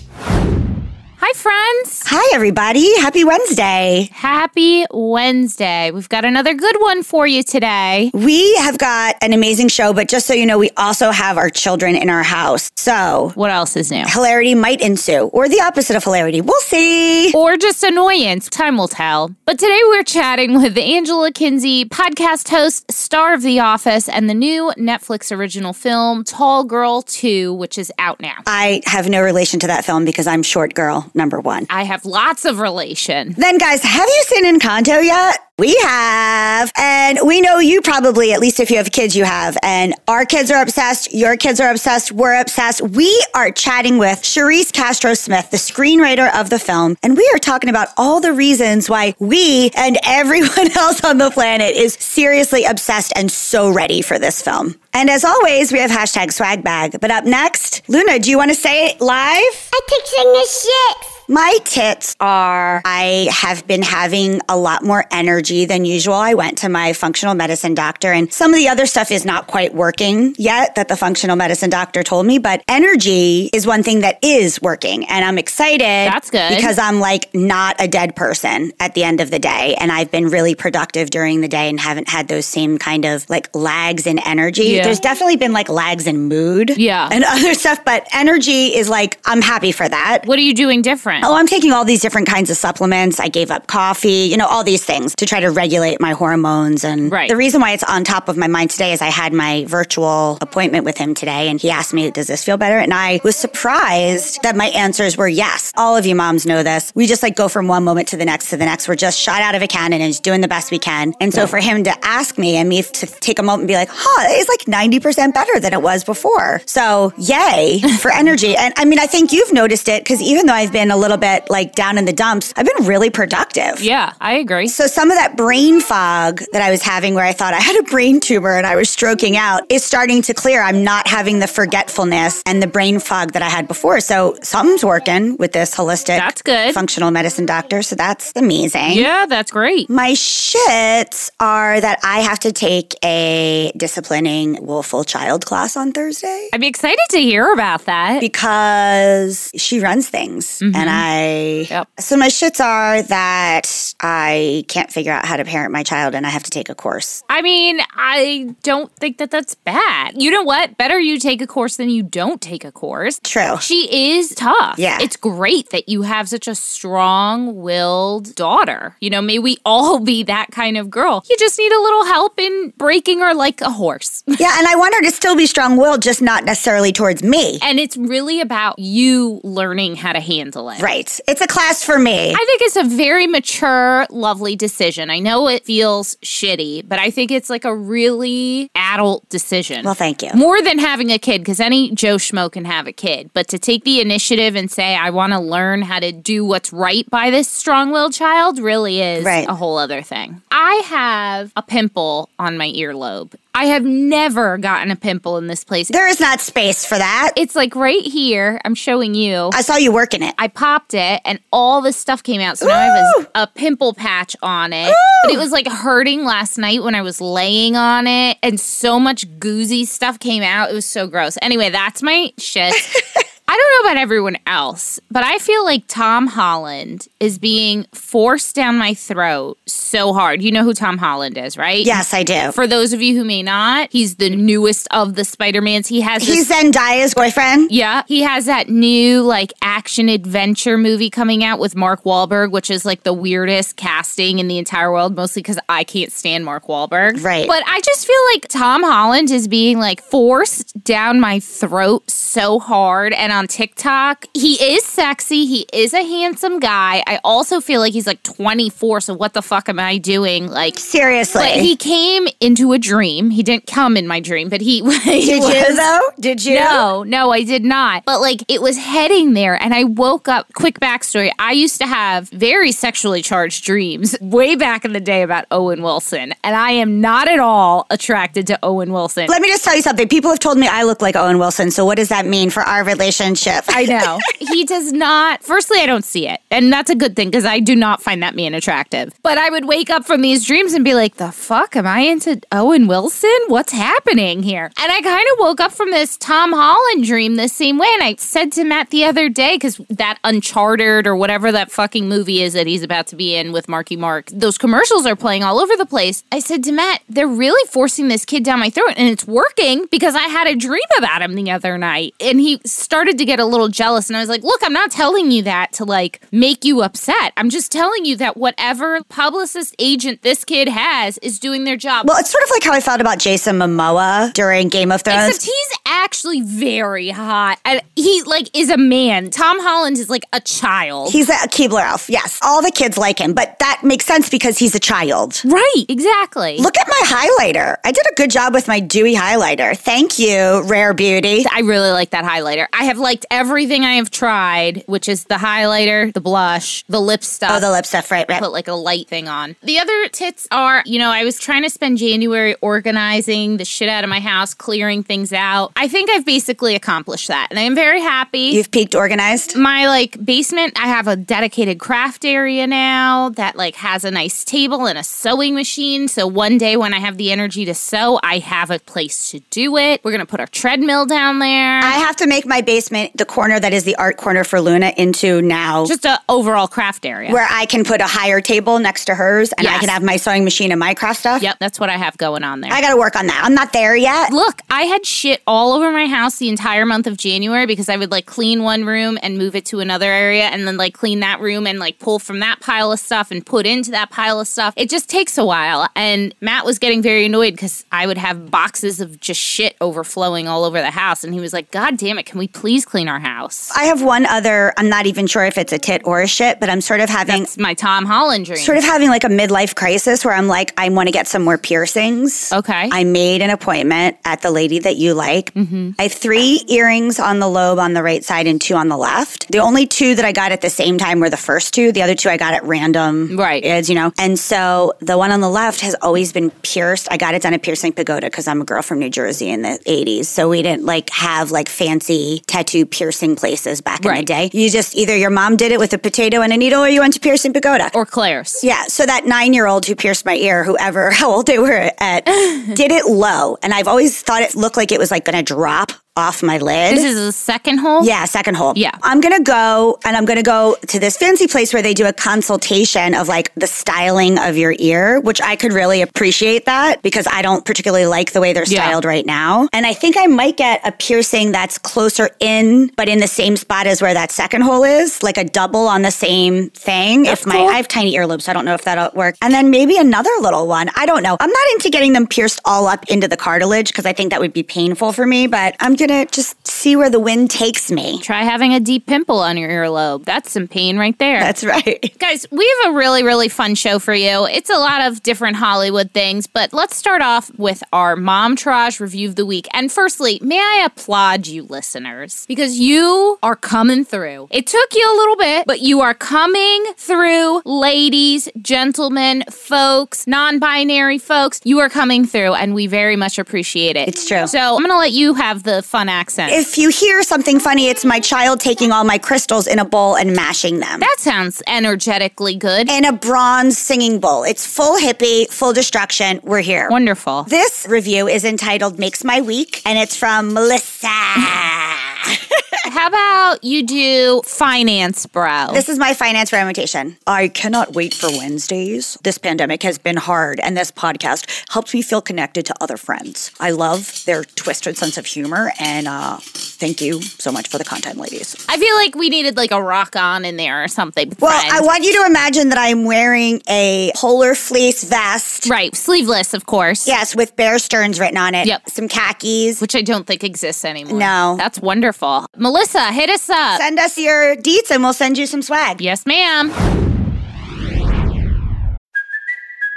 Hi, 1.25 1.31
friends. 1.37 2.03
Hi, 2.07 2.35
everybody. 2.35 2.99
Happy 2.99 3.23
Wednesday. 3.23 4.09
Happy 4.11 4.83
Wednesday. 4.91 5.89
We've 5.91 6.09
got 6.09 6.25
another 6.25 6.53
good 6.53 6.75
one 6.81 7.01
for 7.01 7.25
you 7.25 7.43
today. 7.43 8.11
We 8.13 8.53
have 8.55 8.77
got 8.77 9.15
an 9.21 9.31
amazing 9.31 9.69
show, 9.69 9.93
but 9.93 10.09
just 10.09 10.27
so 10.27 10.33
you 10.33 10.45
know, 10.45 10.57
we 10.57 10.69
also 10.75 11.11
have 11.11 11.37
our 11.37 11.49
children 11.49 11.95
in 11.95 12.09
our 12.09 12.23
house. 12.23 12.71
So, 12.75 13.31
what 13.35 13.51
else 13.51 13.77
is 13.77 13.89
new? 13.89 14.03
Hilarity 14.05 14.53
might 14.53 14.81
ensue, 14.81 15.29
or 15.31 15.47
the 15.47 15.61
opposite 15.61 15.95
of 15.95 16.03
hilarity. 16.03 16.41
We'll 16.41 16.59
see. 16.59 17.31
Or 17.31 17.55
just 17.55 17.85
annoyance. 17.85 18.49
Time 18.49 18.75
will 18.75 18.89
tell. 18.89 19.33
But 19.45 19.57
today 19.57 19.79
we're 19.85 20.03
chatting 20.03 20.61
with 20.61 20.77
Angela 20.77 21.31
Kinsey, 21.31 21.85
podcast 21.85 22.49
host, 22.49 22.91
star 22.91 23.33
of 23.33 23.43
The 23.43 23.61
Office, 23.61 24.09
and 24.09 24.29
the 24.29 24.33
new 24.33 24.73
Netflix 24.77 25.33
original 25.33 25.71
film, 25.71 26.25
Tall 26.25 26.65
Girl 26.65 27.01
2, 27.01 27.53
which 27.53 27.77
is 27.77 27.93
out 27.97 28.19
now. 28.19 28.39
I 28.45 28.81
have 28.87 29.07
no 29.07 29.21
relation 29.21 29.61
to 29.61 29.67
that 29.67 29.85
film 29.85 30.03
because 30.03 30.27
I'm 30.27 30.43
short 30.43 30.73
girl 30.73 31.09
number 31.15 31.39
one. 31.39 31.65
I 31.69 31.83
have 31.83 32.05
lots 32.05 32.45
of 32.45 32.59
relation. 32.59 33.33
Then, 33.33 33.57
guys, 33.57 33.83
have 33.83 34.07
you 34.07 34.23
seen 34.25 34.45
Encanto 34.45 35.03
yet? 35.03 35.39
We 35.59 35.75
have. 35.83 36.71
And 36.75 37.19
we 37.23 37.39
know 37.39 37.59
you 37.59 37.81
probably, 37.81 38.33
at 38.33 38.39
least 38.39 38.59
if 38.59 38.71
you 38.71 38.77
have 38.77 38.91
kids, 38.91 39.15
you 39.15 39.23
have. 39.23 39.55
And 39.61 39.93
our 40.07 40.25
kids 40.25 40.49
are 40.49 40.59
obsessed. 40.59 41.13
Your 41.13 41.37
kids 41.37 41.59
are 41.59 41.69
obsessed. 41.69 42.11
We're 42.11 42.41
obsessed. 42.41 42.81
We 42.81 43.23
are 43.35 43.51
chatting 43.51 43.99
with 43.99 44.23
Charise 44.23 44.73
Castro 44.73 45.13
Smith, 45.13 45.51
the 45.51 45.57
screenwriter 45.57 46.33
of 46.33 46.49
the 46.49 46.57
film. 46.57 46.97
And 47.03 47.15
we 47.15 47.29
are 47.35 47.37
talking 47.37 47.69
about 47.69 47.89
all 47.97 48.19
the 48.19 48.33
reasons 48.33 48.89
why 48.89 49.13
we 49.19 49.69
and 49.77 49.99
everyone 50.03 50.71
else 50.75 51.03
on 51.03 51.19
the 51.19 51.29
planet 51.29 51.75
is 51.75 51.93
seriously 51.93 52.65
obsessed 52.65 53.13
and 53.15 53.31
so 53.31 53.71
ready 53.71 54.01
for 54.01 54.17
this 54.17 54.41
film. 54.41 54.73
And 54.91 55.07
as 55.07 55.23
always, 55.23 55.71
we 55.71 55.77
have 55.79 55.91
hashtag 55.91 56.33
swag 56.33 56.63
bag. 56.63 56.99
But 56.99 57.11
up 57.11 57.25
next, 57.25 57.87
Luna, 57.87 58.17
do 58.17 58.31
you 58.31 58.39
want 58.39 58.49
to 58.49 58.55
say 58.55 58.87
it 58.87 58.99
live? 58.99 59.69
I 59.71 59.79
picked 59.87 60.09
the 60.09 60.45
six. 60.47 61.12
My 61.33 61.57
tits 61.65 62.15
are 62.19 62.79
I 62.85 63.27
have 63.31 63.65
been 63.65 63.81
having 63.81 64.39
a 64.47 64.55
lot 64.55 64.83
more 64.83 65.03
energy 65.09 65.65
than 65.65 65.83
usual. 65.83 66.13
I 66.13 66.35
went 66.35 66.59
to 66.59 66.69
my 66.69 66.93
functional 66.93 67.33
medicine 67.33 67.73
doctor 67.73 68.11
and 68.11 68.31
some 68.31 68.53
of 68.53 68.57
the 68.59 68.67
other 68.67 68.85
stuff 68.85 69.09
is 69.09 69.25
not 69.25 69.47
quite 69.47 69.73
working 69.73 70.35
yet 70.37 70.75
that 70.75 70.89
the 70.89 70.95
functional 70.95 71.35
medicine 71.35 71.71
doctor 71.71 72.03
told 72.03 72.27
me, 72.27 72.37
but 72.37 72.63
energy 72.67 73.49
is 73.51 73.65
one 73.65 73.81
thing 73.81 74.01
that 74.01 74.19
is 74.21 74.61
working 74.61 75.05
and 75.05 75.25
I'm 75.25 75.39
excited. 75.39 75.81
That's 75.81 76.29
good. 76.29 76.55
Because 76.55 76.77
I'm 76.77 76.99
like 76.99 77.33
not 77.33 77.77
a 77.79 77.87
dead 77.87 78.15
person 78.15 78.71
at 78.79 78.93
the 78.93 79.03
end 79.03 79.19
of 79.19 79.31
the 79.31 79.39
day 79.39 79.75
and 79.79 79.91
I've 79.91 80.11
been 80.11 80.27
really 80.27 80.53
productive 80.53 81.09
during 81.09 81.41
the 81.41 81.47
day 81.47 81.67
and 81.67 81.79
haven't 81.79 82.09
had 82.09 82.27
those 82.27 82.45
same 82.45 82.77
kind 82.77 83.05
of 83.05 83.27
like 83.27 83.49
lags 83.55 84.05
in 84.05 84.19
energy. 84.19 84.65
Yeah. 84.65 84.83
There's 84.83 84.99
definitely 84.99 85.37
been 85.37 85.51
like 85.51 85.67
lags 85.67 86.05
in 86.05 86.27
mood. 86.27 86.77
Yeah. 86.77 87.09
And 87.11 87.23
other 87.27 87.55
stuff, 87.55 87.83
but 87.83 88.07
energy 88.13 88.75
is 88.75 88.87
like 88.87 89.17
I'm 89.25 89.41
happy 89.41 89.71
for 89.71 89.89
that. 89.89 90.27
What 90.27 90.37
are 90.37 90.43
you 90.43 90.53
doing 90.53 90.83
different? 90.83 91.22
Oh, 91.25 91.35
I'm 91.35 91.47
taking 91.47 91.71
all 91.71 91.85
these 91.85 92.01
different 92.01 92.27
kinds 92.27 92.49
of 92.49 92.57
supplements. 92.57 93.17
I 93.17 93.29
gave 93.29 93.49
up 93.49 93.67
coffee, 93.67 94.27
you 94.29 94.35
know, 94.35 94.45
all 94.45 94.65
these 94.65 94.83
things 94.83 95.15
to 95.15 95.25
try 95.25 95.39
to 95.39 95.51
regulate 95.51 96.01
my 96.01 96.11
hormones. 96.11 96.83
And 96.83 97.09
right. 97.09 97.29
the 97.29 97.37
reason 97.37 97.61
why 97.61 97.71
it's 97.71 97.83
on 97.83 98.03
top 98.03 98.27
of 98.27 98.35
my 98.35 98.47
mind 98.47 98.71
today 98.71 98.91
is 98.91 99.01
I 99.01 99.07
had 99.07 99.31
my 99.31 99.63
virtual 99.65 100.37
appointment 100.41 100.83
with 100.83 100.97
him 100.97 101.13
today 101.13 101.47
and 101.47 101.61
he 101.61 101.69
asked 101.69 101.93
me, 101.93 102.11
Does 102.11 102.27
this 102.27 102.43
feel 102.43 102.57
better? 102.57 102.77
And 102.77 102.93
I 102.93 103.21
was 103.23 103.37
surprised 103.37 104.43
that 104.43 104.57
my 104.57 104.65
answers 104.67 105.15
were 105.15 105.29
yes. 105.29 105.71
All 105.77 105.95
of 105.95 106.05
you 106.05 106.13
moms 106.13 106.45
know 106.45 106.61
this. 106.61 106.91
We 106.93 107.07
just 107.07 107.23
like 107.23 107.37
go 107.37 107.47
from 107.47 107.69
one 107.69 107.85
moment 107.85 108.09
to 108.09 108.17
the 108.17 108.25
next 108.25 108.49
to 108.49 108.57
the 108.57 108.65
next. 108.65 108.89
We're 108.89 108.95
just 108.95 109.17
shot 109.17 109.41
out 109.41 109.55
of 109.55 109.61
a 109.61 109.67
cannon 109.67 110.01
and 110.01 110.11
just 110.11 110.23
doing 110.23 110.41
the 110.41 110.49
best 110.49 110.71
we 110.71 110.79
can. 110.79 111.13
And 111.21 111.33
so 111.33 111.41
yeah. 111.41 111.47
for 111.47 111.59
him 111.59 111.85
to 111.85 112.05
ask 112.05 112.37
me 112.37 112.57
and 112.57 112.67
me 112.67 112.83
to 112.83 113.05
take 113.05 113.39
a 113.39 113.43
moment 113.43 113.61
and 113.61 113.67
be 113.69 113.75
like, 113.75 113.89
huh, 113.89 114.25
it's 114.29 114.49
like 114.49 115.01
90% 115.01 115.33
better 115.33 115.57
than 115.61 115.71
it 115.71 115.81
was 115.81 116.03
before. 116.03 116.61
So 116.65 117.13
yay 117.17 117.79
for 118.01 118.11
energy. 118.11 118.57
And 118.57 118.73
I 118.75 118.83
mean, 118.83 118.99
I 118.99 119.05
think 119.05 119.31
you've 119.31 119.53
noticed 119.53 119.87
it 119.87 120.03
because 120.03 120.21
even 120.21 120.47
though 120.47 120.53
I've 120.53 120.73
been 120.73 120.91
a 120.91 120.97
little 121.03 121.17
bit 121.17 121.49
like 121.49 121.75
down 121.75 121.97
in 121.97 122.05
the 122.05 122.13
dumps, 122.13 122.53
I've 122.55 122.65
been 122.65 122.85
really 122.85 123.09
productive. 123.09 123.81
Yeah, 123.81 124.13
I 124.21 124.33
agree. 124.35 124.67
So 124.67 124.87
some 124.87 125.11
of 125.11 125.17
that 125.17 125.35
brain 125.35 125.81
fog 125.81 126.41
that 126.53 126.61
I 126.61 126.71
was 126.71 126.81
having 126.81 127.13
where 127.13 127.25
I 127.25 127.33
thought 127.33 127.53
I 127.53 127.59
had 127.59 127.77
a 127.79 127.83
brain 127.83 128.19
tumor 128.19 128.55
and 128.55 128.65
I 128.65 128.75
was 128.75 128.89
stroking 128.89 129.35
out 129.35 129.63
is 129.69 129.83
starting 129.83 130.21
to 130.23 130.33
clear. 130.33 130.61
I'm 130.63 130.83
not 130.83 131.07
having 131.07 131.39
the 131.39 131.47
forgetfulness 131.47 132.41
and 132.45 132.63
the 132.63 132.67
brain 132.67 132.99
fog 132.99 133.33
that 133.33 133.41
I 133.41 133.49
had 133.49 133.67
before. 133.67 133.99
So 133.99 134.37
something's 134.41 134.85
working 134.85 135.35
with 135.37 135.51
this 135.51 135.75
holistic 135.75 136.17
that's 136.17 136.41
good. 136.41 136.73
functional 136.73 137.11
medicine 137.11 137.45
doctor. 137.45 137.81
So 137.81 137.95
that's 137.95 138.31
amazing. 138.35 138.93
Yeah, 138.93 139.25
that's 139.27 139.51
great. 139.51 139.89
My 139.89 140.11
shits 140.11 141.29
are 141.39 141.81
that 141.81 141.99
I 142.03 142.21
have 142.21 142.39
to 142.39 142.51
take 142.53 142.95
a 143.03 143.71
disciplining 143.75 144.65
willful 144.65 145.03
child 145.03 145.45
class 145.45 145.75
on 145.75 145.91
Thursday. 145.91 146.49
I'm 146.53 146.63
excited 146.63 147.05
to 147.09 147.19
hear 147.19 147.51
about 147.51 147.85
that. 147.85 148.21
Because 148.21 149.51
she 149.55 149.79
runs 149.79 150.09
things. 150.09 150.59
Mm-hmm. 150.59 150.75
And 150.75 150.89
Mm-hmm. 150.93 151.03
I. 151.03 151.67
Yep. 151.69 151.87
So 151.99 152.17
my 152.17 152.27
shits 152.27 152.59
are 152.63 153.01
that 153.03 153.93
I 153.99 154.63
can't 154.67 154.91
figure 154.91 155.11
out 155.11 155.25
how 155.25 155.37
to 155.37 155.45
parent 155.45 155.71
my 155.71 155.83
child 155.83 156.15
and 156.15 156.25
I 156.25 156.29
have 156.29 156.43
to 156.43 156.49
take 156.51 156.69
a 156.69 156.75
course. 156.75 157.23
I 157.29 157.41
mean, 157.41 157.79
I 157.95 158.55
don't 158.63 158.91
think 158.95 159.17
that 159.17 159.31
that's 159.31 159.55
bad. 159.55 160.21
You 160.21 160.31
know 160.31 160.43
what? 160.43 160.77
Better 160.77 160.99
you 160.99 161.19
take 161.19 161.41
a 161.41 161.47
course 161.47 161.77
than 161.77 161.89
you 161.89 162.03
don't 162.03 162.41
take 162.41 162.63
a 162.63 162.71
course. 162.71 163.19
True. 163.23 163.57
She 163.59 164.13
is 164.15 164.35
tough. 164.35 164.77
Yeah. 164.77 164.97
It's 165.01 165.15
great 165.15 165.69
that 165.71 165.89
you 165.89 166.03
have 166.03 166.29
such 166.29 166.47
a 166.47 166.55
strong 166.55 167.61
willed 167.61 168.35
daughter. 168.35 168.95
You 168.99 169.09
know, 169.09 169.21
may 169.21 169.39
we 169.39 169.57
all 169.65 169.99
be 169.99 170.23
that 170.23 170.51
kind 170.51 170.77
of 170.77 170.89
girl. 170.89 171.23
You 171.29 171.35
just 171.37 171.57
need 171.57 171.71
a 171.71 171.81
little 171.81 172.05
help 172.05 172.39
in 172.39 172.73
breaking 172.77 173.19
her 173.19 173.33
like 173.33 173.61
a 173.61 173.71
horse. 173.71 174.23
Yeah, 174.43 174.57
and 174.57 174.67
I 174.67 174.75
want 174.75 174.93
her 174.95 175.01
to 175.03 175.11
still 175.11 175.37
be 175.37 175.45
strong 175.45 175.77
willed, 175.77 176.01
just 176.01 176.21
not 176.21 176.43
necessarily 176.43 176.91
towards 176.91 177.23
me. 177.23 177.59
and 177.61 177.79
it's 177.79 177.95
really 177.95 178.41
about 178.41 178.77
you 178.77 179.39
learning 179.43 179.95
how 179.95 180.11
to 180.11 180.19
handle 180.19 180.69
it. 180.69 180.81
Right. 180.83 181.17
It's 181.29 181.39
a 181.39 181.47
class 181.47 181.81
for 181.81 181.97
me. 181.97 182.31
I 182.31 182.45
think 182.45 182.61
it's 182.61 182.75
a 182.75 182.83
very 182.83 183.25
mature, 183.25 184.05
lovely 184.09 184.57
decision. 184.57 185.09
I 185.09 185.19
know 185.19 185.47
it 185.47 185.63
feels 185.63 186.15
shitty, 186.17 186.85
but 186.89 186.99
I 186.99 187.09
think 187.09 187.31
it's 187.31 187.49
like 187.49 187.63
a 187.63 187.73
really 187.73 188.69
adult 188.75 189.27
decision. 189.29 189.85
Well, 189.85 189.93
thank 189.93 190.21
you. 190.21 190.31
More 190.35 190.61
than 190.61 190.79
having 190.79 191.09
a 191.09 191.17
kid, 191.17 191.39
because 191.39 191.61
any 191.61 191.91
Joe 191.91 192.17
Schmo 192.17 192.51
can 192.51 192.65
have 192.65 192.85
a 192.85 192.91
kid. 192.91 193.29
But 193.33 193.47
to 193.47 193.59
take 193.59 193.85
the 193.85 194.01
initiative 194.01 194.57
and 194.57 194.69
say, 194.69 194.93
I 194.95 195.09
want 195.11 195.31
to 195.31 195.39
learn 195.39 195.83
how 195.83 195.99
to 196.01 196.11
do 196.11 196.43
what's 196.43 196.73
right 196.73 197.09
by 197.09 197.29
this 197.29 197.47
strong 197.47 197.91
willed 197.91 198.11
child 198.13 198.59
really 198.59 198.99
is 199.01 199.23
Right. 199.23 199.47
a 199.47 199.55
whole 199.55 199.77
other 199.77 200.01
thing. 200.01 200.41
I 200.51 200.81
have 200.85 201.53
a 201.55 201.61
pimple 201.61 202.27
on 202.37 202.57
my 202.57 202.67
earlobe. 202.71 203.35
I 203.55 203.65
have 203.65 203.83
never 203.85 204.57
gotten 204.57 204.89
a 204.89 204.95
pimple 204.95 205.37
in 205.37 205.45
this 205.45 205.63
place. 205.63 205.87
There 205.87 206.07
is 206.07 206.19
not 206.19 206.41
space 206.41 206.85
for 206.87 206.97
that. 206.97 207.33
It's 207.37 207.55
like 207.55 207.75
right 207.75 208.01
here. 208.01 208.59
I'm 208.65 208.73
showing 208.73 209.13
you. 209.13 209.51
I 209.53 209.61
saw 209.61 209.75
you 209.77 209.91
working 209.93 210.23
it. 210.23 210.33
I 210.39 210.47
popped 210.47 210.72
it 210.93 211.21
and 211.25 211.39
all 211.51 211.81
this 211.81 211.97
stuff 211.97 212.23
came 212.23 212.41
out. 212.41 212.57
So 212.57 212.67
now 212.67 212.77
I 212.77 212.85
have 212.85 213.27
a, 213.35 213.41
a 213.43 213.47
pimple 213.47 213.93
patch 213.93 214.35
on 214.41 214.73
it. 214.73 214.93
But 215.23 215.33
it 215.33 215.37
was 215.37 215.51
like 215.51 215.67
hurting 215.67 216.25
last 216.25 216.57
night 216.57 216.83
when 216.83 216.95
I 216.95 217.01
was 217.01 217.21
laying 217.21 217.75
on 217.75 218.07
it 218.07 218.37
and 218.43 218.59
so 218.59 218.99
much 218.99 219.27
goozy 219.39 219.85
stuff 219.85 220.19
came 220.19 220.43
out. 220.43 220.69
It 220.69 220.73
was 220.73 220.85
so 220.85 221.07
gross. 221.07 221.37
Anyway, 221.41 221.69
that's 221.69 222.01
my 222.01 222.33
shit. 222.37 222.73
I 223.53 223.55
don't 223.55 223.85
know 223.85 223.91
about 223.91 224.01
everyone 224.01 224.37
else, 224.47 224.99
but 225.11 225.23
I 225.23 225.37
feel 225.37 225.63
like 225.63 225.83
Tom 225.87 226.25
Holland 226.25 227.07
is 227.19 227.37
being 227.37 227.83
forced 227.93 228.55
down 228.55 228.79
my 228.79 228.95
throat 228.95 229.59
so 229.67 230.11
hard. 230.11 230.41
You 230.41 230.51
know 230.51 230.63
who 230.63 230.73
Tom 230.73 230.97
Holland 230.97 231.37
is, 231.37 231.55
right? 231.55 231.85
Yes, 231.85 232.15
I 232.15 232.23
do. 232.23 232.51
For 232.51 232.65
those 232.65 232.93
of 232.93 233.01
you 233.03 233.15
who 233.15 233.23
may 233.23 233.43
not, 233.43 233.91
he's 233.91 234.15
the 234.15 234.31
newest 234.31 234.87
of 234.89 235.13
the 235.13 235.23
Spider-Mans. 235.23 235.87
He 235.87 236.01
has 236.01 236.25
this 236.25 236.33
He's 236.33 236.49
Zendaya's 236.49 237.13
boyfriend. 237.13 237.69
yeah, 237.69 238.01
he 238.07 238.23
has 238.23 238.47
that 238.47 238.69
new 238.69 239.21
like 239.21 239.53
action 239.61 240.09
adventure 240.09 240.75
movie 240.79 241.11
coming 241.11 241.43
out 241.43 241.59
with 241.59 241.75
Mark 241.75 242.05
Wahlberg, 242.05 242.49
which 242.49 242.71
is 242.71 242.85
like 242.85 243.03
the 243.03 243.13
weirdest 243.13 243.75
casting 243.75 244.39
in 244.39 244.47
the 244.47 244.57
entire 244.57 244.91
world, 244.91 245.15
mostly 245.15 245.43
because 245.43 245.59
I 245.69 245.83
can't 245.83 246.11
stand 246.11 246.43
Mark 246.43 246.65
Wahlberg. 246.65 247.23
Right. 247.23 247.47
But 247.47 247.61
I 247.67 247.81
just 247.81 248.07
feel 248.07 248.25
like 248.33 248.47
Tom 248.47 248.81
Holland 248.81 249.29
is 249.29 249.47
being 249.47 249.77
like 249.77 250.01
forced 250.01 250.83
down 250.83 251.19
my 251.19 251.39
throat 251.39 252.09
so 252.09 252.57
hard. 252.57 253.13
And 253.13 253.31
on 253.31 253.42
TikTok, 253.47 254.25
he 254.33 254.53
is 254.75 254.85
sexy. 254.85 255.45
He 255.45 255.65
is 255.73 255.93
a 255.93 256.03
handsome 256.03 256.59
guy. 256.59 257.03
I 257.07 257.19
also 257.23 257.61
feel 257.61 257.79
like 257.79 257.93
he's 257.93 258.07
like 258.07 258.23
24. 258.23 259.01
So 259.01 259.13
what 259.13 259.33
the 259.33 259.41
fuck 259.41 259.69
am 259.69 259.79
I 259.79 259.97
doing? 259.97 260.47
Like, 260.47 260.77
Seriously. 260.77 261.41
but 261.41 261.59
he 261.59 261.75
came 261.75 262.27
into 262.39 262.73
a 262.73 262.79
dream. 262.79 263.29
He 263.29 263.43
didn't 263.43 263.67
come 263.67 263.97
in 263.97 264.07
my 264.07 264.19
dream, 264.19 264.49
but 264.49 264.61
he, 264.61 264.81
he 265.03 265.25
Did 265.25 265.39
was, 265.41 265.53
you 265.53 265.75
though? 265.75 266.01
Did 266.19 266.45
you? 266.45 266.55
no, 266.55 267.03
no, 267.03 267.31
I 267.31 267.43
did 267.43 267.63
not. 267.63 268.05
But 268.05 268.21
like 268.21 268.43
it 268.47 268.61
was 268.61 268.77
heading 268.77 269.33
there, 269.33 269.55
and 269.61 269.73
I 269.73 269.83
woke 269.83 270.27
up. 270.27 270.51
Quick 270.53 270.79
backstory 270.79 271.31
I 271.39 271.51
used 271.53 271.79
to 271.79 271.87
have 271.87 272.29
very 272.29 272.71
sexually 272.71 273.21
charged 273.21 273.63
dreams 273.65 274.15
way 274.21 274.55
back 274.55 274.85
in 274.85 274.93
the 274.93 274.99
day 274.99 275.21
about 275.21 275.45
Owen 275.51 275.81
Wilson, 275.81 276.33
and 276.43 276.55
I 276.55 276.71
am 276.71 277.01
not 277.01 277.27
at 277.27 277.39
all 277.39 277.85
attracted 277.89 278.47
to 278.47 278.59
Owen 278.63 278.91
Wilson. 278.91 279.27
Let 279.27 279.41
me 279.41 279.47
just 279.47 279.63
tell 279.63 279.75
you 279.75 279.81
something. 279.81 280.07
People 280.07 280.29
have 280.29 280.39
told 280.39 280.57
me 280.57 280.67
I 280.67 280.83
look 280.83 281.01
like 281.01 281.15
Owen 281.15 281.37
Wilson. 281.39 281.71
So 281.71 281.85
what 281.85 281.97
does 281.97 282.09
that 282.09 282.25
mean 282.25 282.49
for 282.49 282.61
our 282.63 282.83
relationship? 282.83 283.32
I 283.69 283.85
know. 283.85 284.19
he 284.39 284.65
does 284.65 284.91
not. 284.91 285.43
Firstly, 285.43 285.79
I 285.79 285.85
don't 285.85 286.05
see 286.05 286.27
it. 286.27 286.39
And 286.51 286.71
that's 286.71 286.89
a 286.89 286.95
good 286.95 287.15
thing 287.15 287.29
because 287.29 287.45
I 287.45 287.59
do 287.59 287.75
not 287.75 288.01
find 288.01 288.21
that 288.23 288.35
man 288.35 288.53
attractive. 288.53 289.13
But 289.23 289.37
I 289.37 289.49
would 289.49 289.65
wake 289.65 289.89
up 289.89 290.05
from 290.05 290.21
these 290.21 290.45
dreams 290.45 290.73
and 290.73 290.83
be 290.83 290.93
like, 290.93 291.15
the 291.15 291.31
fuck? 291.31 291.75
Am 291.75 291.87
I 291.87 292.01
into 292.01 292.41
Owen 292.51 292.87
Wilson? 292.87 293.37
What's 293.47 293.71
happening 293.71 294.43
here? 294.43 294.71
And 294.79 294.91
I 294.91 295.01
kind 295.01 295.27
of 295.33 295.39
woke 295.39 295.59
up 295.59 295.71
from 295.71 295.91
this 295.91 296.17
Tom 296.17 296.51
Holland 296.53 297.05
dream 297.05 297.35
the 297.35 297.47
same 297.47 297.77
way. 297.77 297.87
And 297.93 298.03
I 298.03 298.15
said 298.15 298.51
to 298.53 298.63
Matt 298.63 298.89
the 298.89 299.05
other 299.05 299.29
day, 299.29 299.55
because 299.55 299.77
that 299.89 300.19
Uncharted 300.23 301.07
or 301.07 301.15
whatever 301.15 301.51
that 301.51 301.71
fucking 301.71 302.07
movie 302.07 302.41
is 302.41 302.53
that 302.53 302.67
he's 302.67 302.83
about 302.83 303.07
to 303.07 303.15
be 303.15 303.35
in 303.35 303.51
with 303.51 303.67
Marky 303.67 303.95
Mark, 303.95 304.27
those 304.27 304.57
commercials 304.57 305.05
are 305.05 305.15
playing 305.15 305.43
all 305.43 305.59
over 305.59 305.75
the 305.75 305.85
place. 305.85 306.23
I 306.31 306.39
said 306.39 306.63
to 306.65 306.71
Matt, 306.71 307.01
they're 307.09 307.27
really 307.27 307.67
forcing 307.69 308.07
this 308.07 308.25
kid 308.25 308.43
down 308.43 308.59
my 308.59 308.69
throat. 308.69 308.93
And 308.97 309.09
it's 309.09 309.25
working 309.25 309.87
because 309.91 310.15
I 310.15 310.23
had 310.23 310.47
a 310.47 310.55
dream 310.55 310.81
about 310.97 311.21
him 311.21 311.35
the 311.35 311.51
other 311.51 311.77
night. 311.77 312.13
And 312.19 312.39
he 312.39 312.61
started 312.65 313.17
to 313.17 313.22
get 313.25 313.39
a 313.39 313.45
little 313.45 313.67
jealous. 313.69 314.09
And 314.09 314.17
I 314.17 314.19
was 314.19 314.29
like, 314.29 314.43
look, 314.43 314.61
I'm 314.63 314.73
not 314.73 314.91
telling 314.91 315.31
you 315.31 315.41
that 315.43 315.73
to 315.73 315.85
like 315.85 316.21
make 316.31 316.63
you 316.65 316.81
upset. 316.81 317.33
I'm 317.37 317.49
just 317.49 317.71
telling 317.71 318.05
you 318.05 318.15
that 318.17 318.37
whatever 318.37 319.01
publicist 319.09 319.75
agent 319.79 320.21
this 320.21 320.43
kid 320.43 320.67
has 320.69 321.17
is 321.19 321.39
doing 321.39 321.63
their 321.63 321.77
job. 321.77 322.07
well, 322.07 322.17
it's 322.19 322.31
sort 322.31 322.43
of 322.43 322.49
like 322.51 322.63
how 322.63 322.73
I 322.73 322.79
felt 322.79 323.01
about 323.01 323.19
Jason 323.19 323.57
Momoa 323.57 324.33
during 324.33 324.69
Game 324.69 324.91
of 324.91 325.01
Thrones. 325.01 325.27
Except 325.27 325.43
he's 325.45 325.79
actually 325.85 326.41
very 326.41 327.09
hot. 327.09 327.59
And 327.65 327.81
he 327.95 328.21
like 328.23 328.49
is 328.57 328.69
a 328.69 328.77
man. 328.77 329.29
Tom 329.29 329.59
Holland 329.59 329.97
is 329.97 330.09
like 330.09 330.25
a 330.33 330.41
child. 330.41 331.11
He's 331.11 331.29
a 331.29 331.33
Keebler 331.33 331.87
elf. 331.87 332.09
Yes. 332.09 332.39
All 332.43 332.61
the 332.61 332.71
kids 332.71 332.97
like 332.97 333.19
him, 333.19 333.33
but 333.33 333.57
that 333.59 333.81
makes 333.83 334.05
sense 334.05 334.29
because 334.29 334.57
he's 334.57 334.75
a 334.75 334.79
child. 334.79 335.41
right, 335.45 335.85
exactly. 335.89 336.57
Look 336.57 336.77
at 336.77 336.87
my 336.87 337.01
highlighter. 337.05 337.77
I 337.83 337.91
did 337.91 338.05
a 338.11 338.15
good 338.15 338.31
job 338.31 338.53
with 338.53 338.67
my 338.67 338.79
dewy 338.79 339.15
highlighter. 339.15 339.77
Thank 339.77 340.19
you, 340.19 340.63
Rare 340.67 340.93
Beauty. 340.93 341.45
I 341.51 341.59
really 341.61 341.91
like 341.91 342.11
that 342.11 342.25
highlighter. 342.25 342.67
I 342.73 342.85
have 342.85 342.97
liked 343.13 343.25
everything 343.29 343.85
I 343.85 343.93
have 343.93 344.09
tried, 344.09 344.83
which 344.87 345.07
is 345.07 345.25
the 345.25 345.35
highlighter, 345.35 346.11
the 346.11 346.19
blush, 346.19 346.83
the 346.89 346.99
lip 346.99 347.23
stuff. 347.23 347.51
Oh, 347.53 347.59
the 347.59 347.69
lip 347.69 347.85
stuff, 347.85 348.09
right, 348.09 348.25
right. 348.27 348.41
put 348.41 348.51
like 348.51 348.67
a 348.67 348.73
light 348.73 349.07
thing 349.07 349.27
on. 349.27 349.55
The 349.61 349.77
other 349.77 350.07
tits 350.09 350.47
are, 350.49 350.81
you 350.87 350.97
know, 350.97 351.11
I 351.11 351.23
was 351.23 351.39
trying 351.39 351.61
to 351.61 351.69
spend 351.69 351.99
January 351.99 352.55
organizing 352.61 353.57
the 353.57 353.65
shit 353.65 353.87
out 353.87 354.03
of 354.03 354.09
my 354.09 354.19
house, 354.19 354.55
clearing 354.55 355.03
things 355.03 355.31
out. 355.31 355.73
I 355.75 355.87
think 355.87 356.09
I've 356.09 356.25
basically 356.25 356.73
accomplished 356.73 357.27
that, 357.27 357.49
and 357.51 357.59
I 357.59 357.61
am 357.61 357.75
very 357.75 358.01
happy. 358.01 358.53
You've 358.57 358.71
peaked 358.71 358.95
organized. 358.95 359.55
my 359.55 359.85
like 359.85 360.23
basement, 360.25 360.73
I 360.79 360.87
have 360.87 361.07
a 361.07 361.15
dedicated 361.15 361.79
craft 361.79 362.25
area 362.25 362.65
now 362.65 363.29
that 363.29 363.55
like 363.55 363.75
has 363.75 364.03
a 364.03 364.09
nice 364.09 364.43
table 364.43 364.87
and 364.87 364.97
a 364.97 365.03
sewing 365.03 365.53
machine. 365.53 366.07
So 366.07 366.25
one 366.25 366.57
day 366.57 366.77
when 366.77 366.95
I 366.95 366.99
have 366.99 367.17
the 367.17 367.31
energy 367.31 367.63
to 367.65 367.75
sew, 367.75 368.19
I 368.23 368.39
have 368.39 368.71
a 368.71 368.79
place 368.79 369.29
to 369.31 369.39
do 369.51 369.77
it. 369.77 370.03
We're 370.03 370.13
gonna 370.13 370.25
put 370.25 370.39
our 370.39 370.47
treadmill 370.47 371.05
down 371.05 371.37
there. 371.37 371.77
I 371.77 371.97
have 372.07 372.15
to 372.15 372.27
make 372.27 372.47
my 372.47 372.61
basement 372.61 372.92
the 373.15 373.25
corner 373.25 373.59
that 373.59 373.73
is 373.73 373.83
the 373.83 373.95
art 373.97 374.17
corner 374.17 374.43
for 374.43 374.61
Luna 374.61 374.93
into 374.97 375.41
now 375.41 375.85
just 375.85 376.05
an 376.05 376.17
overall 376.29 376.67
craft 376.67 377.05
area. 377.05 377.31
where 377.31 377.47
I 377.49 377.65
can 377.65 377.83
put 377.83 378.01
a 378.01 378.07
higher 378.07 378.41
table 378.41 378.79
next 378.79 379.05
to 379.05 379.15
hers 379.15 379.51
and 379.53 379.67
I 379.67 379.77
can 379.79 379.89
have 379.89 380.03
my 380.03 380.17
sewing 380.17 380.43
machine 380.43 380.71
and 380.71 380.79
my 380.79 380.93
craft 380.93 381.19
stuff. 381.19 381.41
Yep, 381.41 381.57
that's 381.59 381.79
what 381.79 381.89
I 381.89 381.97
have 381.97 382.17
going 382.17 382.43
on 382.43 382.61
there. 382.61 382.71
I 382.71 382.81
got 382.81 382.91
to 382.91 382.97
work 382.97 383.15
on 383.15 383.27
that. 383.27 383.41
I'm 383.43 383.53
not 383.53 383.73
there 383.73 383.95
yet. 383.95 384.31
Look, 384.31 384.61
I 384.69 384.83
had 384.83 385.05
shit 385.05 385.41
all 385.47 385.73
over 385.73 385.91
my 385.91 386.07
house 386.07 386.37
the 386.37 386.49
entire 386.49 386.85
month 386.85 387.07
of 387.07 387.17
January 387.17 387.65
because 387.65 387.89
I 387.89 387.97
would 387.97 388.11
like 388.11 388.25
clean 388.25 388.63
one 388.63 388.85
room 388.85 389.17
and 389.21 389.37
move 389.37 389.55
it 389.55 389.65
to 389.65 389.79
another 389.79 390.11
area 390.11 390.43
and 390.45 390.67
then 390.67 390.77
like 390.77 390.93
clean 390.93 391.19
that 391.21 391.39
room 391.39 391.67
and 391.67 391.79
like 391.79 391.99
pull 391.99 392.19
from 392.19 392.39
that 392.39 392.59
pile 392.61 392.91
of 392.91 392.99
stuff 392.99 393.31
and 393.31 393.45
put 393.45 393.65
into 393.65 393.91
that 393.91 394.09
pile 394.09 394.39
of 394.39 394.47
stuff. 394.47 394.73
It 394.77 394.89
just 394.89 395.09
takes 395.09 395.37
a 395.37 395.45
while. 395.45 395.87
And 395.95 396.33
Matt 396.41 396.65
was 396.65 396.79
getting 396.79 397.01
very 397.01 397.25
annoyed 397.25 397.51
because 397.53 397.85
I 397.91 398.07
would 398.07 398.17
have 398.17 398.51
boxes 398.51 398.99
of 399.01 399.19
just 399.19 399.39
shit 399.39 399.75
overflowing 399.81 400.47
all 400.47 400.63
over 400.63 400.79
the 400.79 400.91
house. 400.91 401.23
And 401.23 401.33
he 401.33 401.39
was 401.39 401.53
like, 401.53 401.71
God 401.71 401.97
damn 401.97 402.17
it, 402.19 402.25
can 402.25 402.39
we 402.39 402.47
please 402.47 402.82
clean 402.85 403.07
our 403.07 403.19
house? 403.19 403.71
I 403.75 403.85
have 403.85 404.01
one 404.01 404.25
other, 404.25 404.73
I'm 404.77 404.89
not 404.89 405.05
even 405.05 405.27
sure 405.27 405.45
if 405.45 405.57
it's 405.57 405.73
a 405.73 405.77
tit 405.79 406.01
or 406.05 406.21
a 406.21 406.27
shit, 406.27 406.59
but 406.59 406.69
I'm 406.69 406.81
sort 406.81 406.99
of 406.99 407.09
having 407.09 407.43
It's 407.43 407.57
my 407.57 407.73
Tom 407.73 408.05
Holland 408.05 408.45
dream. 408.45 408.57
sort 408.59 408.77
of 408.77 408.83
having 408.83 409.09
like 409.09 409.23
a 409.23 409.27
midlife 409.29 409.75
crisis 409.75 410.23
where 410.25 410.33
I'm 410.33 410.47
like, 410.47 410.73
I 410.77 410.89
want 410.89 411.07
to 411.07 411.11
get 411.11 411.27
some 411.27 411.43
more 411.43 411.57
piercings. 411.57 412.51
Okay. 412.51 412.89
I 412.91 413.03
made 413.03 413.41
an 413.41 413.49
appointment 413.49 414.17
at 414.25 414.41
the 414.41 414.51
lady 414.51 414.79
that 414.79 414.95
you 414.97 415.13
like. 415.13 415.53
Mm-hmm. 415.53 415.91
I 415.99 416.03
have 416.03 416.13
three 416.13 416.63
earrings 416.67 417.19
on 417.19 417.39
the 417.39 417.47
lobe 417.47 417.79
on 417.79 417.93
the 417.93 418.03
right 418.03 418.23
side 418.23 418.47
and 418.47 418.59
two 418.61 418.75
on 418.75 418.87
the 418.89 418.97
left. 418.97 419.51
The 419.51 419.59
only 419.59 419.85
two 419.85 420.15
that 420.15 420.25
I 420.25 420.31
got 420.31 420.51
at 420.51 420.61
the 420.61 420.69
same 420.69 420.97
time 420.97 421.19
were 421.19 421.29
the 421.29 421.37
first 421.37 421.73
two. 421.73 421.91
The 421.91 422.01
other 422.03 422.15
two 422.15 422.29
I 422.29 422.37
got 422.37 422.53
at 422.53 422.63
random. 422.63 423.37
Right. 423.37 423.63
Is, 423.63 423.89
you 423.89 423.95
know. 423.95 424.11
And 424.17 424.37
so 424.39 424.93
the 424.99 425.17
one 425.17 425.31
on 425.31 425.41
the 425.41 425.49
left 425.49 425.81
has 425.81 425.95
always 426.01 426.31
been 426.33 426.49
pierced. 426.61 427.07
I 427.11 427.17
got 427.17 427.35
it 427.35 427.41
done 427.41 427.53
at 427.53 427.61
Piercing 427.63 427.93
Pagoda 427.93 428.27
because 428.27 428.47
I'm 428.47 428.61
a 428.61 428.65
girl 428.65 428.81
from 428.81 428.99
New 428.99 429.09
Jersey 429.09 429.49
in 429.49 429.61
the 429.61 429.79
80s. 429.85 430.25
So 430.25 430.49
we 430.49 430.61
didn't 430.61 430.85
like 430.85 431.09
have 431.11 431.51
like 431.51 431.69
fancy 431.69 432.41
tattoo 432.73 432.85
piercing 432.85 433.35
places 433.35 433.81
back 433.81 434.05
in 434.05 434.15
the 434.15 434.23
day. 434.23 434.49
You 434.53 434.69
just 434.69 434.95
either 434.95 435.15
your 435.15 435.29
mom 435.29 435.57
did 435.57 435.71
it 435.71 435.79
with 435.79 435.93
a 435.93 435.97
potato 435.97 436.41
and 436.41 436.51
a 436.51 436.57
needle 436.57 436.83
or 436.83 436.89
you 436.89 437.01
went 437.01 437.13
to 437.13 437.19
Piercing 437.19 437.53
Pagoda. 437.53 437.91
or 437.93 438.05
Claire's. 438.05 438.63
Yeah, 438.63 438.83
so 438.87 439.05
that 439.05 439.25
nine 439.25 439.53
year 439.53 439.67
old 439.67 439.85
who 439.85 439.95
pierced 439.95 440.25
my 440.25 440.35
ear, 440.35 440.63
whoever, 440.63 441.11
how 441.19 441.31
old 441.31 441.47
they 441.47 441.59
were 441.59 441.91
at, 441.99 442.25
did 442.25 442.91
it 442.91 443.05
low. 443.05 443.57
And 443.61 443.73
I've 443.73 443.87
always 443.87 444.21
thought 444.21 444.41
it 444.41 444.55
looked 444.55 444.77
like 444.77 444.91
it 444.91 444.99
was 444.99 445.11
like 445.11 445.25
gonna 445.25 445.43
drop 445.43 445.91
off 446.15 446.43
my 446.43 446.57
lid. 446.59 446.95
This 446.97 447.03
is 447.03 447.17
a 447.17 447.31
second 447.31 447.79
hole? 447.79 448.05
Yeah, 448.05 448.25
second 448.25 448.55
hole. 448.55 448.73
Yeah. 448.75 448.91
I'm 449.01 449.19
going 449.19 449.35
to 449.35 449.43
go 449.43 449.97
and 450.05 450.15
I'm 450.15 450.25
going 450.25 450.37
to 450.37 450.43
go 450.43 450.75
to 450.87 450.99
this 450.99 451.17
fancy 451.17 451.47
place 451.47 451.73
where 451.73 451.81
they 451.81 451.93
do 451.93 452.05
a 452.05 452.13
consultation 452.13 453.15
of 453.15 453.27
like 453.27 453.51
the 453.55 453.65
styling 453.65 454.37
of 454.37 454.55
your 454.55 454.75
ear, 454.77 455.19
which 455.21 455.41
I 455.41 455.55
could 455.55 455.73
really 455.73 456.01
appreciate 456.03 456.65
that 456.65 457.01
because 457.01 457.25
I 457.31 457.41
don't 457.41 457.65
particularly 457.65 458.05
like 458.05 458.31
the 458.33 458.41
way 458.41 458.53
they're 458.53 458.63
Yeah. 458.67 458.83
styled 458.83 459.05
right 459.05 459.25
now. 459.25 459.67
And 459.73 459.85
I 459.87 459.93
think 459.93 460.15
I 460.17 460.27
might 460.27 460.55
get 460.57 460.81
a 460.87 460.91
piercing 460.91 461.51
that's 461.51 461.77
closer 461.79 462.29
in, 462.39 462.91
but 462.95 463.09
in 463.09 463.19
the 463.19 463.27
same 463.27 463.57
spot 463.57 463.87
as 463.87 464.01
where 464.01 464.13
that 464.13 464.31
second 464.31 464.61
hole 464.61 464.83
is, 464.83 465.23
like 465.23 465.37
a 465.37 465.43
double 465.43 465.87
on 465.87 466.03
the 466.03 466.11
same 466.11 466.69
thing. 466.71 467.25
if 467.25 467.45
my, 467.47 467.55
cool. 467.55 467.69
I 467.69 467.73
have 467.73 467.87
tiny 467.87 468.15
earlobes, 468.15 468.43
so 468.43 468.51
I 468.51 468.53
don't 468.53 468.65
know 468.65 468.75
if 468.75 468.83
that'll 468.83 469.09
work. 469.17 469.35
And 469.41 469.51
then 469.53 469.71
maybe 469.71 469.97
another 469.97 470.29
little 470.41 470.67
one. 470.67 470.89
I 470.95 471.05
don't 471.07 471.23
know. 471.23 471.37
I'm 471.39 471.49
not 471.49 471.67
into 471.73 471.89
getting 471.89 472.13
them 472.13 472.27
pierced 472.27 472.59
all 472.65 472.85
up 472.87 473.03
into 473.09 473.27
the 473.27 473.37
cartilage 473.37 473.87
because 473.87 474.05
I 474.05 474.13
think 474.13 474.29
that 474.29 474.39
would 474.39 474.53
be 474.53 474.63
painful 474.63 475.11
for 475.13 475.25
me, 475.25 475.47
but 475.47 475.75
I'm 475.79 475.95
to 476.07 476.25
just 476.25 476.65
see 476.65 476.95
where 476.95 477.09
the 477.09 477.19
wind 477.19 477.49
takes 477.49 477.91
me. 477.91 478.19
Try 478.19 478.43
having 478.43 478.73
a 478.73 478.79
deep 478.79 479.05
pimple 479.05 479.39
on 479.39 479.57
your 479.57 479.69
earlobe. 479.69 480.25
That's 480.25 480.51
some 480.51 480.67
pain 480.67 480.97
right 480.97 481.17
there. 481.19 481.39
That's 481.39 481.63
right. 481.63 482.15
Guys, 482.19 482.45
we 482.51 482.73
have 482.83 482.93
a 482.93 482.97
really, 482.97 483.23
really 483.23 483.49
fun 483.49 483.75
show 483.75 483.99
for 483.99 484.13
you. 484.13 484.45
It's 484.45 484.69
a 484.69 484.77
lot 484.77 485.01
of 485.01 485.21
different 485.23 485.57
Hollywood 485.57 486.11
things, 486.11 486.47
but 486.47 486.73
let's 486.73 486.95
start 486.95 487.21
off 487.21 487.51
with 487.57 487.83
our 487.91 488.15
Momtourage 488.15 488.99
review 488.99 489.29
of 489.29 489.35
the 489.35 489.45
week. 489.45 489.67
And 489.73 489.91
firstly, 489.91 490.39
may 490.41 490.59
I 490.59 490.83
applaud 490.85 491.47
you, 491.47 491.63
listeners, 491.63 492.45
because 492.47 492.79
you 492.79 493.37
are 493.43 493.55
coming 493.55 494.05
through. 494.05 494.47
It 494.51 494.67
took 494.67 494.93
you 494.93 495.05
a 495.05 495.15
little 495.17 495.37
bit, 495.37 495.67
but 495.67 495.81
you 495.81 496.01
are 496.01 496.13
coming 496.13 496.85
through, 496.95 497.61
ladies, 497.65 498.47
gentlemen, 498.61 499.43
folks, 499.49 500.27
non 500.27 500.59
binary 500.59 501.17
folks. 501.17 501.59
You 501.63 501.79
are 501.79 501.89
coming 501.89 502.25
through, 502.25 502.53
and 502.53 502.73
we 502.73 502.87
very 502.87 503.15
much 503.15 503.37
appreciate 503.37 503.95
it. 503.95 504.07
It's 504.07 504.27
true. 504.27 504.47
So 504.47 504.77
I'm 504.77 504.83
to 504.93 504.97
let 504.97 505.11
you 505.11 505.33
have 505.33 505.63
the 505.63 505.81
fun 505.93 506.09
accent. 506.09 506.51
If 506.51 506.75
you 506.79 506.89
hear 506.89 507.21
something 507.21 507.59
funny, 507.59 507.87
it's 507.87 508.03
my 508.03 508.19
child 508.19 508.59
taking 508.59 508.91
all 508.91 509.03
my 509.03 509.19
crystals 509.19 509.67
in 509.67 509.77
a 509.77 509.85
bowl 509.85 510.15
and 510.15 510.35
mashing 510.35 510.79
them. 510.79 510.99
that 511.01 511.17
sounds 511.19 511.61
energetically 511.67 512.55
good. 512.55 512.89
in 512.89 513.05
a 513.05 513.13
bronze 513.13 513.77
singing 513.77 514.19
bowl. 514.19 514.43
It's 514.43 514.65
full 514.65 514.97
hippie, 514.97 515.47
full 515.51 515.71
destruction. 515.71 516.39
We're 516.41 516.61
here. 516.61 516.89
Wonderful. 516.89 517.43
This 517.43 517.85
review 517.87 518.27
is 518.27 518.43
entitled 518.43 518.97
Makes 518.97 519.23
My 519.23 519.41
Week, 519.41 519.83
and 519.85 519.99
it's 519.99 520.17
from 520.17 520.51
Melissa. 520.51 521.09
How 522.85 523.07
about 523.07 523.63
you 523.63 523.83
do 523.85 524.41
finance, 524.45 525.25
bro? 525.25 525.67
This 525.71 525.87
is 525.87 525.97
my 525.97 526.13
finance 526.13 526.51
remutation. 526.51 527.15
I 527.25 527.47
cannot 527.47 527.93
wait 527.93 528.13
for 528.13 528.27
Wednesdays. 528.29 529.17
This 529.23 529.37
pandemic 529.37 529.83
has 529.83 529.97
been 529.97 530.17
hard, 530.17 530.59
and 530.59 530.75
this 530.75 530.91
podcast 530.91 531.71
helps 531.71 531.93
me 531.93 532.01
feel 532.01 532.21
connected 532.21 532.65
to 532.65 532.75
other 532.81 532.97
friends. 532.97 533.51
I 533.57 533.71
love 533.71 534.23
their 534.25 534.43
twisted 534.43 534.97
sense 534.97 535.17
of 535.17 535.25
humor, 535.25 535.71
and 535.79 536.09
uh, 536.09 536.37
thank 536.41 536.99
you 536.99 537.21
so 537.21 537.53
much 537.53 537.69
for 537.69 537.77
the 537.77 537.85
content, 537.85 538.17
ladies. 538.17 538.53
I 538.67 538.77
feel 538.77 538.95
like 538.95 539.15
we 539.15 539.29
needed 539.29 539.55
like 539.55 539.71
a 539.71 539.81
rock 539.81 540.17
on 540.17 540.43
in 540.43 540.57
there 540.57 540.83
or 540.83 540.89
something. 540.89 541.31
Well, 541.39 541.57
friend. 541.57 541.73
I 541.73 541.81
want 541.85 542.03
you 542.03 542.11
to 542.19 542.25
imagine 542.25 542.67
that 542.69 542.77
I'm 542.77 543.05
wearing 543.05 543.61
a 543.69 544.11
polar 544.15 544.55
fleece 544.55 545.05
vest. 545.05 545.69
right, 545.69 545.95
sleeveless, 545.95 546.53
of 546.53 546.65
course. 546.65 547.07
Yes, 547.07 547.33
with 547.33 547.55
Bear 547.55 547.79
Stearns 547.79 548.19
written 548.19 548.37
on 548.37 548.55
it. 548.55 548.67
Yep. 548.67 548.89
Some 548.89 549.07
khakis. 549.07 549.79
Which 549.79 549.95
I 549.95 550.01
don't 550.01 550.27
think 550.27 550.43
exists 550.43 550.83
anymore. 550.83 551.17
No. 551.17 551.55
That's 551.57 551.79
wonderful. 551.79 552.45
Melissa, 552.57 552.72
hit 552.77 553.29
us 553.29 553.49
up. 553.49 553.79
Send 553.79 553.99
us 553.99 554.17
your 554.17 554.55
deets 554.55 554.91
and 554.91 555.03
we'll 555.03 555.13
send 555.13 555.37
you 555.37 555.45
some 555.45 555.61
swag. 555.61 556.01
yes, 556.01 556.25
ma'am. 556.25 556.71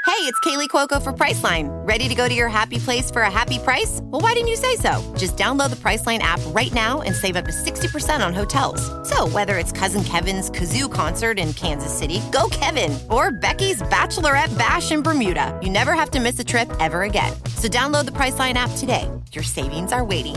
Hey, 0.07 0.23
it's 0.23 0.41
Kaley 0.41 0.69
Cuoco 0.69 1.03
for 1.03 1.13
Priceline. 1.13 1.69
Ready 1.87 2.09
to 2.09 2.15
go 2.15 2.29
to 2.29 2.35
your 2.35 2.49
happy 2.49 2.79
place 2.79 3.11
for 3.11 3.23
a 3.23 3.31
happy 3.31 3.59
price? 3.59 4.01
Well, 4.05 4.23
why 4.23 4.35
didn't 4.35 4.49
you 4.49 4.57
say 4.57 4.77
so? 4.77 5.15
Just 5.19 5.37
download 5.37 5.69
the 5.69 5.77
Priceline 5.77 6.21
app 6.21 6.41
right 6.55 6.73
now 6.73 7.03
and 7.03 7.15
save 7.15 7.37
up 7.37 7.45
to 7.45 7.51
60% 7.51 8.25
on 8.25 8.33
hotels. 8.33 8.81
So, 9.09 9.29
whether 9.29 9.59
it's 9.59 9.73
Cousin 9.73 10.05
Kevin's 10.05 10.49
Kazoo 10.49 10.91
concert 10.91 11.39
in 11.39 11.53
Kansas 11.55 11.93
City, 11.93 12.23
go 12.33 12.49
Kevin, 12.51 12.97
or 13.11 13.31
Becky's 13.31 13.83
Bachelorette 13.83 14.57
Bash 14.57 14.93
in 14.93 15.03
Bermuda, 15.03 15.59
you 15.63 15.71
never 15.71 15.93
have 15.93 16.11
to 16.13 16.21
miss 16.21 16.39
a 16.39 16.45
trip 16.45 16.71
ever 16.81 17.03
again. 17.03 17.33
So, 17.57 17.69
download 17.69 18.05
the 18.05 18.13
Priceline 18.13 18.55
app 18.55 18.71
today. 18.79 19.11
Your 19.33 19.45
savings 19.45 19.93
are 19.93 20.05
waiting. 20.05 20.37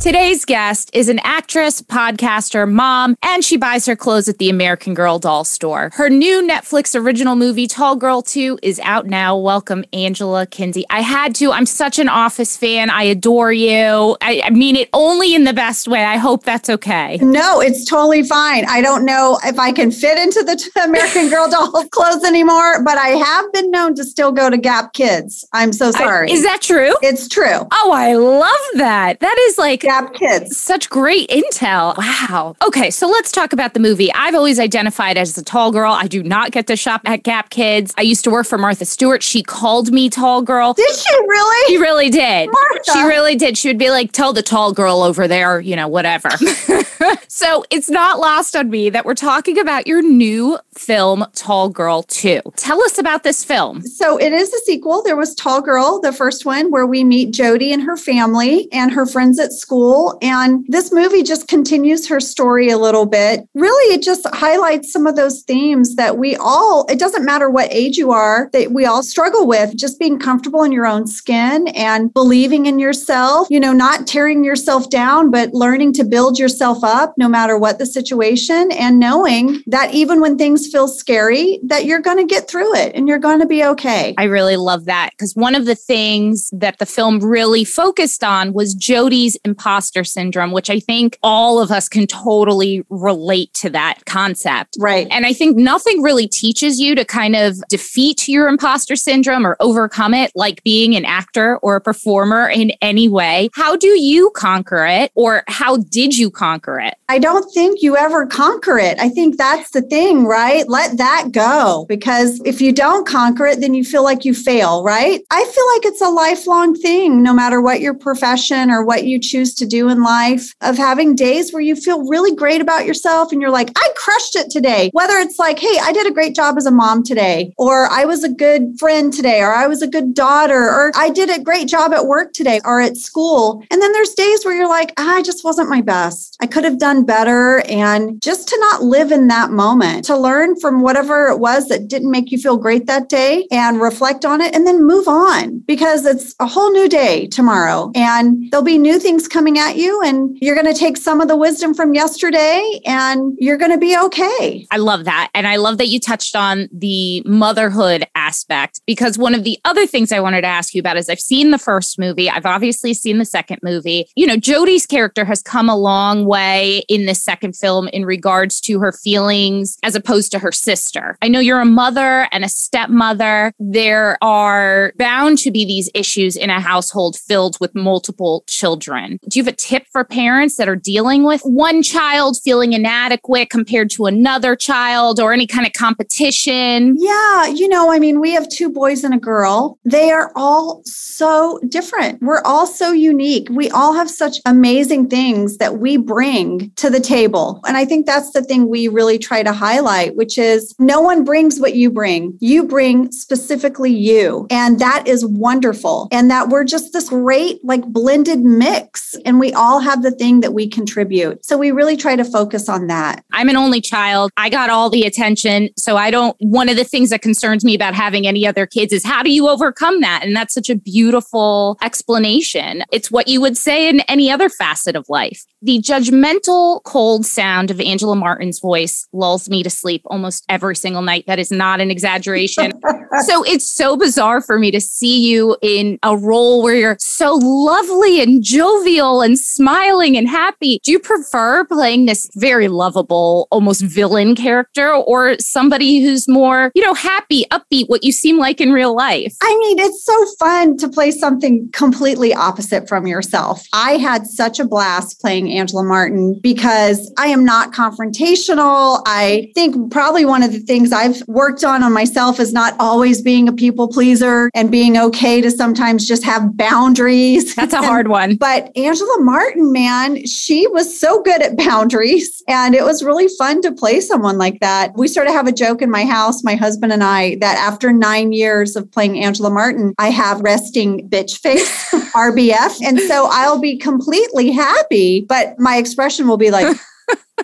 Today's 0.00 0.44
guest 0.44 0.90
is 0.94 1.08
an 1.08 1.20
actress, 1.22 1.80
podcaster, 1.80 2.68
mom, 2.68 3.14
and 3.22 3.44
she 3.44 3.56
buys 3.56 3.86
her 3.86 3.94
clothes 3.94 4.28
at 4.28 4.38
the 4.38 4.50
American 4.50 4.94
Girl 4.94 5.20
doll 5.20 5.44
store. 5.44 5.90
Her 5.94 6.10
new 6.10 6.42
Netflix 6.42 6.98
original 6.98 7.36
movie, 7.36 7.68
Tall 7.68 7.94
Girl 7.94 8.20
2, 8.20 8.58
is 8.64 8.80
out 8.80 9.06
now. 9.06 9.36
Welcome, 9.38 9.84
Angela 9.92 10.44
Kinsey. 10.44 10.84
I 10.90 11.02
had 11.02 11.36
to. 11.36 11.52
I'm 11.52 11.66
such 11.66 12.00
an 12.00 12.08
Office 12.08 12.56
fan. 12.56 12.90
I 12.90 13.04
adore 13.04 13.52
you. 13.52 14.16
I, 14.20 14.42
I 14.44 14.50
mean 14.50 14.74
it 14.74 14.88
only 14.92 15.36
in 15.36 15.44
the 15.44 15.52
best 15.52 15.86
way. 15.86 16.04
I 16.04 16.16
hope 16.16 16.42
that's 16.42 16.68
okay. 16.68 17.18
No, 17.22 17.60
it's 17.60 17.84
totally 17.88 18.24
fine. 18.24 18.64
I 18.68 18.80
don't 18.82 19.04
know 19.04 19.38
if 19.44 19.56
I 19.60 19.70
can 19.70 19.92
fit 19.92 20.18
into 20.18 20.42
the 20.42 20.56
t- 20.56 20.68
American 20.84 21.28
Girl 21.30 21.48
doll 21.48 21.70
clothes 21.92 22.24
anymore, 22.24 22.82
but 22.82 22.98
I 22.98 23.08
have 23.10 23.52
been 23.52 23.70
known 23.70 23.94
to 23.94 24.04
still 24.04 24.32
go 24.32 24.50
to 24.50 24.58
Gap 24.58 24.94
Kids. 24.94 25.46
I'm 25.52 25.72
so 25.72 25.92
sorry. 25.92 26.28
I- 26.28 26.32
is 26.34 26.42
that 26.42 26.60
true? 26.60 26.92
it's 27.02 27.28
true. 27.28 27.68
Oh, 27.70 27.92
I 27.94 28.14
love 28.14 28.50
that. 28.78 29.20
That 29.20 29.36
is 29.48 29.58
like 29.58 29.81
Gap 29.82 30.14
Kids. 30.14 30.56
such 30.58 30.88
great 30.88 31.28
intel. 31.28 31.96
Wow. 31.98 32.56
Okay, 32.66 32.90
so 32.90 33.08
let's 33.08 33.32
talk 33.32 33.52
about 33.52 33.74
the 33.74 33.80
movie. 33.80 34.12
I've 34.14 34.34
always 34.34 34.60
identified 34.60 35.18
as 35.18 35.36
a 35.36 35.42
tall 35.42 35.72
girl. 35.72 35.92
I 35.92 36.06
do 36.06 36.22
not 36.22 36.52
get 36.52 36.66
to 36.68 36.76
shop 36.76 37.02
at 37.04 37.24
Gap 37.24 37.50
Kids. 37.50 37.92
I 37.98 38.02
used 38.02 38.24
to 38.24 38.30
work 38.30 38.46
for 38.46 38.58
Martha 38.58 38.84
Stewart. 38.84 39.22
She 39.22 39.42
called 39.42 39.92
me 39.92 40.08
tall 40.08 40.40
girl. 40.42 40.72
Did 40.74 40.94
she 40.94 41.14
really? 41.14 41.68
She 41.68 41.78
really 41.78 42.10
did. 42.10 42.48
Martha. 42.50 42.92
She 42.92 43.02
really 43.02 43.34
did. 43.34 43.58
She 43.58 43.68
would 43.68 43.78
be 43.78 43.90
like, 43.90 44.12
tell 44.12 44.32
the 44.32 44.42
tall 44.42 44.72
girl 44.72 45.02
over 45.02 45.26
there, 45.26 45.60
you 45.60 45.74
know, 45.74 45.88
whatever. 45.88 46.30
so 47.28 47.64
it's 47.70 47.90
not 47.90 48.20
lost 48.20 48.54
on 48.54 48.70
me 48.70 48.88
that 48.90 49.04
we're 49.04 49.14
talking 49.14 49.58
about 49.58 49.86
your 49.86 50.00
new 50.00 50.58
film, 50.74 51.26
Tall 51.34 51.68
Girl 51.68 52.04
2. 52.04 52.40
Tell 52.56 52.82
us 52.84 52.98
about 52.98 53.24
this 53.24 53.44
film. 53.44 53.82
So 53.82 54.18
it 54.18 54.32
is 54.32 54.52
a 54.52 54.58
sequel. 54.58 55.02
There 55.02 55.16
was 55.16 55.34
Tall 55.34 55.60
Girl, 55.60 56.00
the 56.00 56.12
first 56.12 56.46
one, 56.46 56.70
where 56.70 56.86
we 56.86 57.02
meet 57.02 57.32
Jodi 57.32 57.72
and 57.72 57.82
her 57.82 57.96
family 57.96 58.68
and 58.72 58.92
her 58.92 59.06
friends 59.06 59.40
at 59.40 59.52
school. 59.52 59.71
And 60.20 60.64
this 60.68 60.92
movie 60.92 61.22
just 61.22 61.48
continues 61.48 62.08
her 62.08 62.20
story 62.20 62.68
a 62.68 62.78
little 62.78 63.06
bit. 63.06 63.48
Really, 63.54 63.94
it 63.94 64.02
just 64.02 64.26
highlights 64.34 64.92
some 64.92 65.06
of 65.06 65.16
those 65.16 65.42
themes 65.42 65.96
that 65.96 66.18
we 66.18 66.36
all, 66.36 66.86
it 66.90 66.98
doesn't 66.98 67.24
matter 67.24 67.48
what 67.48 67.72
age 67.72 67.96
you 67.96 68.12
are, 68.12 68.50
that 68.52 68.72
we 68.72 68.84
all 68.84 69.02
struggle 69.02 69.46
with. 69.46 69.76
Just 69.76 69.98
being 69.98 70.18
comfortable 70.18 70.62
in 70.62 70.72
your 70.72 70.86
own 70.86 71.06
skin 71.06 71.68
and 71.68 72.12
believing 72.12 72.66
in 72.66 72.78
yourself, 72.78 73.48
you 73.50 73.60
know, 73.60 73.72
not 73.72 74.06
tearing 74.06 74.44
yourself 74.44 74.90
down, 74.90 75.30
but 75.30 75.54
learning 75.54 75.92
to 75.94 76.04
build 76.04 76.38
yourself 76.38 76.84
up 76.84 77.14
no 77.16 77.28
matter 77.28 77.56
what 77.56 77.78
the 77.78 77.86
situation 77.86 78.70
and 78.72 78.98
knowing 78.98 79.62
that 79.66 79.94
even 79.94 80.20
when 80.20 80.36
things 80.36 80.66
feel 80.68 80.88
scary, 80.88 81.60
that 81.64 81.84
you're 81.84 82.00
going 82.00 82.18
to 82.18 82.24
get 82.24 82.48
through 82.48 82.74
it 82.74 82.94
and 82.94 83.08
you're 83.08 83.18
going 83.18 83.40
to 83.40 83.46
be 83.46 83.64
okay. 83.64 84.14
I 84.18 84.24
really 84.24 84.56
love 84.56 84.84
that 84.84 85.10
because 85.12 85.34
one 85.34 85.54
of 85.54 85.64
the 85.64 85.74
things 85.74 86.50
that 86.52 86.78
the 86.78 86.86
film 86.86 87.20
really 87.20 87.64
focused 87.64 88.22
on 88.22 88.52
was 88.52 88.74
Jodi's 88.74 89.36
imposter 89.62 90.02
syndrome, 90.02 90.50
which 90.50 90.70
I 90.70 90.80
think 90.80 91.18
all 91.22 91.60
of 91.60 91.70
us 91.70 91.88
can 91.88 92.06
totally 92.08 92.84
relate 92.88 93.54
to 93.54 93.70
that 93.70 94.04
concept. 94.06 94.76
Right. 94.80 95.06
And 95.10 95.24
I 95.24 95.32
think 95.32 95.56
nothing 95.56 96.02
really 96.02 96.26
teaches 96.26 96.80
you 96.80 96.96
to 96.96 97.04
kind 97.04 97.36
of 97.36 97.62
defeat 97.68 98.26
your 98.26 98.48
imposter 98.48 98.96
syndrome 98.96 99.46
or 99.46 99.56
overcome 99.60 100.14
it 100.14 100.32
like 100.34 100.64
being 100.64 100.96
an 100.96 101.04
actor 101.04 101.58
or 101.58 101.76
a 101.76 101.80
performer 101.80 102.48
in 102.48 102.72
any 102.82 103.08
way. 103.08 103.50
How 103.54 103.76
do 103.76 103.88
you 103.88 104.30
conquer 104.34 104.84
it 104.84 105.12
or 105.14 105.44
how 105.46 105.76
did 105.76 106.18
you 106.18 106.28
conquer 106.30 106.80
it? 106.80 106.94
I 107.08 107.20
don't 107.20 107.48
think 107.52 107.82
you 107.82 107.96
ever 107.96 108.26
conquer 108.26 108.78
it. 108.78 108.98
I 108.98 109.10
think 109.10 109.36
that's 109.36 109.70
the 109.70 109.82
thing, 109.82 110.24
right? 110.24 110.68
Let 110.68 110.96
that 110.96 111.28
go 111.30 111.86
because 111.88 112.40
if 112.44 112.60
you 112.60 112.72
don't 112.72 113.06
conquer 113.06 113.46
it, 113.46 113.60
then 113.60 113.74
you 113.74 113.84
feel 113.84 114.02
like 114.02 114.24
you 114.24 114.34
fail, 114.34 114.82
right? 114.82 115.20
I 115.30 115.44
feel 115.44 115.66
like 115.74 115.84
it's 115.84 116.00
a 116.00 116.08
lifelong 116.08 116.74
thing, 116.74 117.22
no 117.22 117.32
matter 117.32 117.60
what 117.60 117.80
your 117.80 117.94
profession 117.94 118.70
or 118.70 118.84
what 118.84 119.04
you 119.04 119.20
choose 119.20 119.51
choose 119.52 119.54
to 119.62 119.66
do 119.66 119.88
in 119.88 120.02
life, 120.02 120.54
of 120.60 120.76
having 120.76 121.14
days 121.14 121.52
where 121.52 121.62
you 121.62 121.76
feel 121.76 122.06
really 122.08 122.34
great 122.34 122.60
about 122.60 122.86
yourself 122.86 123.32
and 123.32 123.40
you're 123.40 123.50
like, 123.50 123.70
I 123.76 123.88
crushed 123.96 124.36
it 124.36 124.50
today. 124.50 124.90
Whether 124.92 125.14
it's 125.14 125.38
like, 125.38 125.58
hey, 125.58 125.78
I 125.80 125.92
did 125.92 126.06
a 126.06 126.12
great 126.12 126.34
job 126.34 126.56
as 126.56 126.66
a 126.66 126.70
mom 126.70 127.02
today, 127.02 127.52
or 127.56 127.86
I 127.86 128.04
was 128.04 128.24
a 128.24 128.28
good 128.28 128.78
friend 128.78 129.12
today, 129.12 129.40
or 129.40 129.52
I 129.52 129.66
was 129.66 129.82
a 129.82 129.86
good 129.86 130.14
daughter, 130.14 130.62
or 130.68 130.92
I 130.94 131.10
did 131.10 131.30
a 131.30 131.42
great 131.42 131.68
job 131.68 131.92
at 131.92 132.06
work 132.06 132.32
today 132.32 132.60
or 132.64 132.80
at 132.80 132.96
school. 132.96 133.64
And 133.70 133.80
then 133.80 133.92
there's 133.92 134.14
days 134.14 134.44
where 134.44 134.54
you're 134.54 134.68
like, 134.68 134.92
ah, 134.98 135.16
I 135.16 135.22
just 135.22 135.44
wasn't 135.44 135.68
my 135.68 135.80
best. 135.80 136.36
I 136.40 136.46
could 136.46 136.64
have 136.64 136.78
done 136.78 137.04
better. 137.04 137.60
And 137.68 138.20
just 138.20 138.48
to 138.48 138.58
not 138.60 138.82
live 138.82 139.12
in 139.12 139.28
that 139.28 139.50
moment, 139.50 140.04
to 140.06 140.16
learn 140.16 140.58
from 140.60 140.82
whatever 140.82 141.28
it 141.28 141.38
was 141.38 141.68
that 141.68 141.88
didn't 141.88 142.10
make 142.10 142.30
you 142.30 142.38
feel 142.38 142.56
great 142.56 142.86
that 142.86 143.08
day 143.08 143.46
and 143.50 143.80
reflect 143.80 144.24
on 144.24 144.40
it 144.40 144.54
and 144.54 144.66
then 144.66 144.84
move 144.84 145.08
on 145.08 145.58
because 145.60 146.06
it's 146.06 146.34
a 146.40 146.46
whole 146.46 146.70
new 146.72 146.88
day 146.88 147.26
tomorrow 147.26 147.90
and 147.94 148.50
there'll 148.50 148.64
be 148.64 148.78
new 148.78 148.98
things 148.98 149.28
coming 149.28 149.41
at 149.50 149.76
you 149.76 150.00
and 150.02 150.38
you're 150.40 150.54
going 150.54 150.72
to 150.72 150.78
take 150.78 150.96
some 150.96 151.20
of 151.20 151.26
the 151.26 151.36
wisdom 151.36 151.74
from 151.74 151.94
yesterday 151.94 152.80
and 152.86 153.34
you're 153.38 153.56
going 153.56 153.72
to 153.72 153.78
be 153.78 153.98
okay. 153.98 154.66
I 154.70 154.76
love 154.76 155.04
that. 155.04 155.30
And 155.34 155.48
I 155.48 155.56
love 155.56 155.78
that 155.78 155.88
you 155.88 155.98
touched 155.98 156.36
on 156.36 156.68
the 156.72 157.22
motherhood 157.26 158.06
aspect 158.14 158.80
because 158.86 159.18
one 159.18 159.34
of 159.34 159.42
the 159.42 159.58
other 159.64 159.84
things 159.84 160.12
I 160.12 160.20
wanted 160.20 160.42
to 160.42 160.46
ask 160.46 160.74
you 160.74 160.80
about 160.80 160.96
is 160.96 161.08
I've 161.08 161.20
seen 161.20 161.50
the 161.50 161.58
first 161.58 161.98
movie, 161.98 162.30
I've 162.30 162.46
obviously 162.46 162.94
seen 162.94 163.18
the 163.18 163.24
second 163.24 163.58
movie. 163.64 164.06
You 164.14 164.28
know, 164.28 164.36
Jodi's 164.36 164.86
character 164.86 165.24
has 165.24 165.42
come 165.42 165.68
a 165.68 165.76
long 165.76 166.24
way 166.24 166.84
in 166.88 167.06
this 167.06 167.22
second 167.22 167.56
film 167.56 167.88
in 167.88 168.04
regards 168.04 168.60
to 168.62 168.78
her 168.78 168.92
feelings 168.92 169.76
as 169.82 169.96
opposed 169.96 170.30
to 170.32 170.38
her 170.38 170.52
sister. 170.52 171.18
I 171.20 171.26
know 171.26 171.40
you're 171.40 171.60
a 171.60 171.64
mother 171.64 172.28
and 172.30 172.44
a 172.44 172.48
stepmother. 172.48 173.52
There 173.58 174.18
are 174.22 174.92
bound 174.98 175.38
to 175.38 175.50
be 175.50 175.64
these 175.64 175.90
issues 175.94 176.36
in 176.36 176.48
a 176.48 176.60
household 176.60 177.16
filled 177.16 177.58
with 177.60 177.74
multiple 177.74 178.44
children. 178.46 179.18
Do 179.32 179.38
you 179.38 179.44
have 179.46 179.54
a 179.54 179.56
tip 179.56 179.86
for 179.90 180.04
parents 180.04 180.56
that 180.56 180.68
are 180.68 180.76
dealing 180.76 181.22
with 181.24 181.40
one 181.40 181.82
child 181.82 182.36
feeling 182.44 182.74
inadequate 182.74 183.48
compared 183.48 183.88
to 183.92 184.04
another 184.04 184.54
child 184.54 185.18
or 185.18 185.32
any 185.32 185.46
kind 185.46 185.66
of 185.66 185.72
competition? 185.72 186.96
Yeah, 186.98 187.46
you 187.46 187.66
know, 187.66 187.90
I 187.90 187.98
mean, 187.98 188.20
we 188.20 188.32
have 188.32 188.46
two 188.50 188.68
boys 188.68 189.04
and 189.04 189.14
a 189.14 189.18
girl. 189.18 189.78
They 189.86 190.10
are 190.10 190.32
all 190.36 190.82
so 190.84 191.58
different. 191.66 192.20
We're 192.20 192.42
all 192.42 192.66
so 192.66 192.92
unique. 192.92 193.48
We 193.50 193.70
all 193.70 193.94
have 193.94 194.10
such 194.10 194.36
amazing 194.44 195.08
things 195.08 195.56
that 195.56 195.78
we 195.78 195.96
bring 195.96 196.70
to 196.72 196.90
the 196.90 197.00
table. 197.00 197.62
And 197.66 197.78
I 197.78 197.86
think 197.86 198.04
that's 198.04 198.32
the 198.32 198.42
thing 198.42 198.68
we 198.68 198.86
really 198.88 199.18
try 199.18 199.42
to 199.42 199.52
highlight, 199.54 200.14
which 200.14 200.36
is 200.36 200.74
no 200.78 201.00
one 201.00 201.24
brings 201.24 201.58
what 201.58 201.74
you 201.74 201.90
bring. 201.90 202.36
You 202.40 202.64
bring 202.64 203.10
specifically 203.12 203.94
you. 203.94 204.46
And 204.50 204.78
that 204.80 205.08
is 205.08 205.24
wonderful. 205.24 206.08
And 206.12 206.30
that 206.30 206.50
we're 206.50 206.64
just 206.64 206.92
this 206.92 207.08
great, 207.08 207.64
like 207.64 207.86
blended 207.86 208.40
mix. 208.40 209.16
And 209.24 209.38
we 209.38 209.52
all 209.52 209.80
have 209.80 210.02
the 210.02 210.10
thing 210.10 210.40
that 210.40 210.52
we 210.52 210.68
contribute. 210.68 211.44
So 211.44 211.56
we 211.56 211.70
really 211.70 211.96
try 211.96 212.16
to 212.16 212.24
focus 212.24 212.68
on 212.68 212.86
that. 212.88 213.24
I'm 213.32 213.48
an 213.48 213.56
only 213.56 213.80
child. 213.80 214.30
I 214.36 214.48
got 214.48 214.70
all 214.70 214.90
the 214.90 215.02
attention. 215.02 215.70
So 215.76 215.96
I 215.96 216.10
don't, 216.10 216.36
one 216.40 216.68
of 216.68 216.76
the 216.76 216.84
things 216.84 217.10
that 217.10 217.22
concerns 217.22 217.64
me 217.64 217.74
about 217.74 217.94
having 217.94 218.26
any 218.26 218.46
other 218.46 218.66
kids 218.66 218.92
is 218.92 219.04
how 219.04 219.22
do 219.22 219.30
you 219.30 219.48
overcome 219.48 220.00
that? 220.00 220.22
And 220.24 220.34
that's 220.34 220.54
such 220.54 220.70
a 220.70 220.76
beautiful 220.76 221.78
explanation. 221.82 222.82
It's 222.92 223.10
what 223.10 223.28
you 223.28 223.40
would 223.40 223.56
say 223.56 223.88
in 223.88 224.00
any 224.00 224.30
other 224.30 224.48
facet 224.48 224.96
of 224.96 225.06
life. 225.08 225.44
The 225.60 225.78
judgmental, 225.78 226.82
cold 226.82 227.24
sound 227.24 227.70
of 227.70 227.80
Angela 227.80 228.16
Martin's 228.16 228.58
voice 228.60 229.06
lulls 229.12 229.48
me 229.48 229.62
to 229.62 229.70
sleep 229.70 230.02
almost 230.06 230.44
every 230.48 230.76
single 230.76 231.02
night. 231.02 231.24
That 231.26 231.38
is 231.38 231.50
not 231.50 231.80
an 231.80 231.90
exaggeration. 231.90 232.72
so 233.20 233.44
it's 233.44 233.66
so 233.66 233.96
bizarre 233.96 234.40
for 234.40 234.58
me 234.58 234.70
to 234.70 234.80
see 234.80 235.20
you 235.20 235.56
in 235.62 235.98
a 236.02 236.16
role 236.16 236.62
where 236.62 236.74
you're 236.74 236.96
so 236.98 237.34
lovely 237.42 238.22
and 238.22 238.42
jovial 238.42 239.20
and 239.20 239.38
smiling 239.38 240.16
and 240.16 240.28
happy. 240.28 240.80
Do 240.82 240.92
you 240.92 240.98
prefer 240.98 241.64
playing 241.64 242.06
this 242.06 242.28
very 242.34 242.68
lovable, 242.68 243.48
almost 243.50 243.82
villain 243.82 244.34
character 244.34 244.92
or 244.92 245.36
somebody 245.38 246.00
who's 246.00 246.28
more, 246.28 246.72
you 246.74 246.82
know, 246.82 246.94
happy, 246.94 247.44
upbeat, 247.50 247.88
what 247.88 248.02
you 248.02 248.12
seem 248.12 248.38
like 248.38 248.60
in 248.60 248.72
real 248.72 248.94
life? 248.94 249.34
I 249.42 249.56
mean, 249.58 249.78
it's 249.78 250.04
so 250.04 250.26
fun 250.38 250.76
to 250.78 250.88
play 250.88 251.10
something 251.10 251.68
completely 251.72 252.34
opposite 252.34 252.88
from 252.88 253.06
yourself. 253.06 253.64
I 253.72 253.92
had 253.92 254.26
such 254.26 254.58
a 254.58 254.64
blast 254.64 255.20
playing 255.20 255.52
Angela 255.52 255.84
Martin 255.84 256.38
because 256.42 257.12
I 257.18 257.26
am 257.26 257.44
not 257.44 257.72
confrontational. 257.72 259.02
I 259.06 259.50
think 259.54 259.92
probably 259.92 260.24
one 260.24 260.42
of 260.42 260.52
the 260.52 260.60
things 260.60 260.92
I've 260.92 261.22
worked 261.28 261.64
on 261.64 261.82
on 261.82 261.92
myself 261.92 262.40
is 262.40 262.52
not 262.52 262.74
always 262.78 263.01
being 263.22 263.48
a 263.48 263.52
people 263.52 263.88
pleaser 263.88 264.48
and 264.54 264.70
being 264.70 264.96
okay 264.96 265.40
to 265.40 265.50
sometimes 265.50 266.06
just 266.06 266.24
have 266.24 266.56
boundaries. 266.56 267.54
That's 267.54 267.74
a 267.74 267.82
hard 267.82 268.08
one. 268.08 268.36
But 268.36 268.70
Angela 268.76 269.20
Martin, 269.20 269.72
man, 269.72 270.24
she 270.24 270.66
was 270.68 270.98
so 270.98 271.20
good 271.22 271.42
at 271.42 271.56
boundaries 271.56 272.42
and 272.46 272.74
it 272.74 272.84
was 272.84 273.02
really 273.02 273.28
fun 273.36 273.60
to 273.62 273.72
play 273.72 274.00
someone 274.00 274.38
like 274.38 274.60
that. 274.60 274.92
We 274.96 275.08
sort 275.08 275.26
of 275.26 275.32
have 275.32 275.48
a 275.48 275.52
joke 275.52 275.82
in 275.82 275.90
my 275.90 276.04
house, 276.04 276.44
my 276.44 276.54
husband 276.54 276.92
and 276.92 277.02
I, 277.02 277.36
that 277.36 277.58
after 277.58 277.92
nine 277.92 278.32
years 278.32 278.76
of 278.76 278.90
playing 278.90 279.18
Angela 279.18 279.50
Martin, 279.50 279.94
I 279.98 280.10
have 280.10 280.40
resting 280.40 281.08
bitch 281.08 281.38
face, 281.40 281.90
RBF. 282.14 282.80
And 282.84 283.00
so 283.00 283.28
I'll 283.30 283.60
be 283.60 283.76
completely 283.76 284.52
happy, 284.52 285.26
but 285.28 285.58
my 285.58 285.76
expression 285.76 286.28
will 286.28 286.36
be 286.36 286.50
like, 286.50 286.76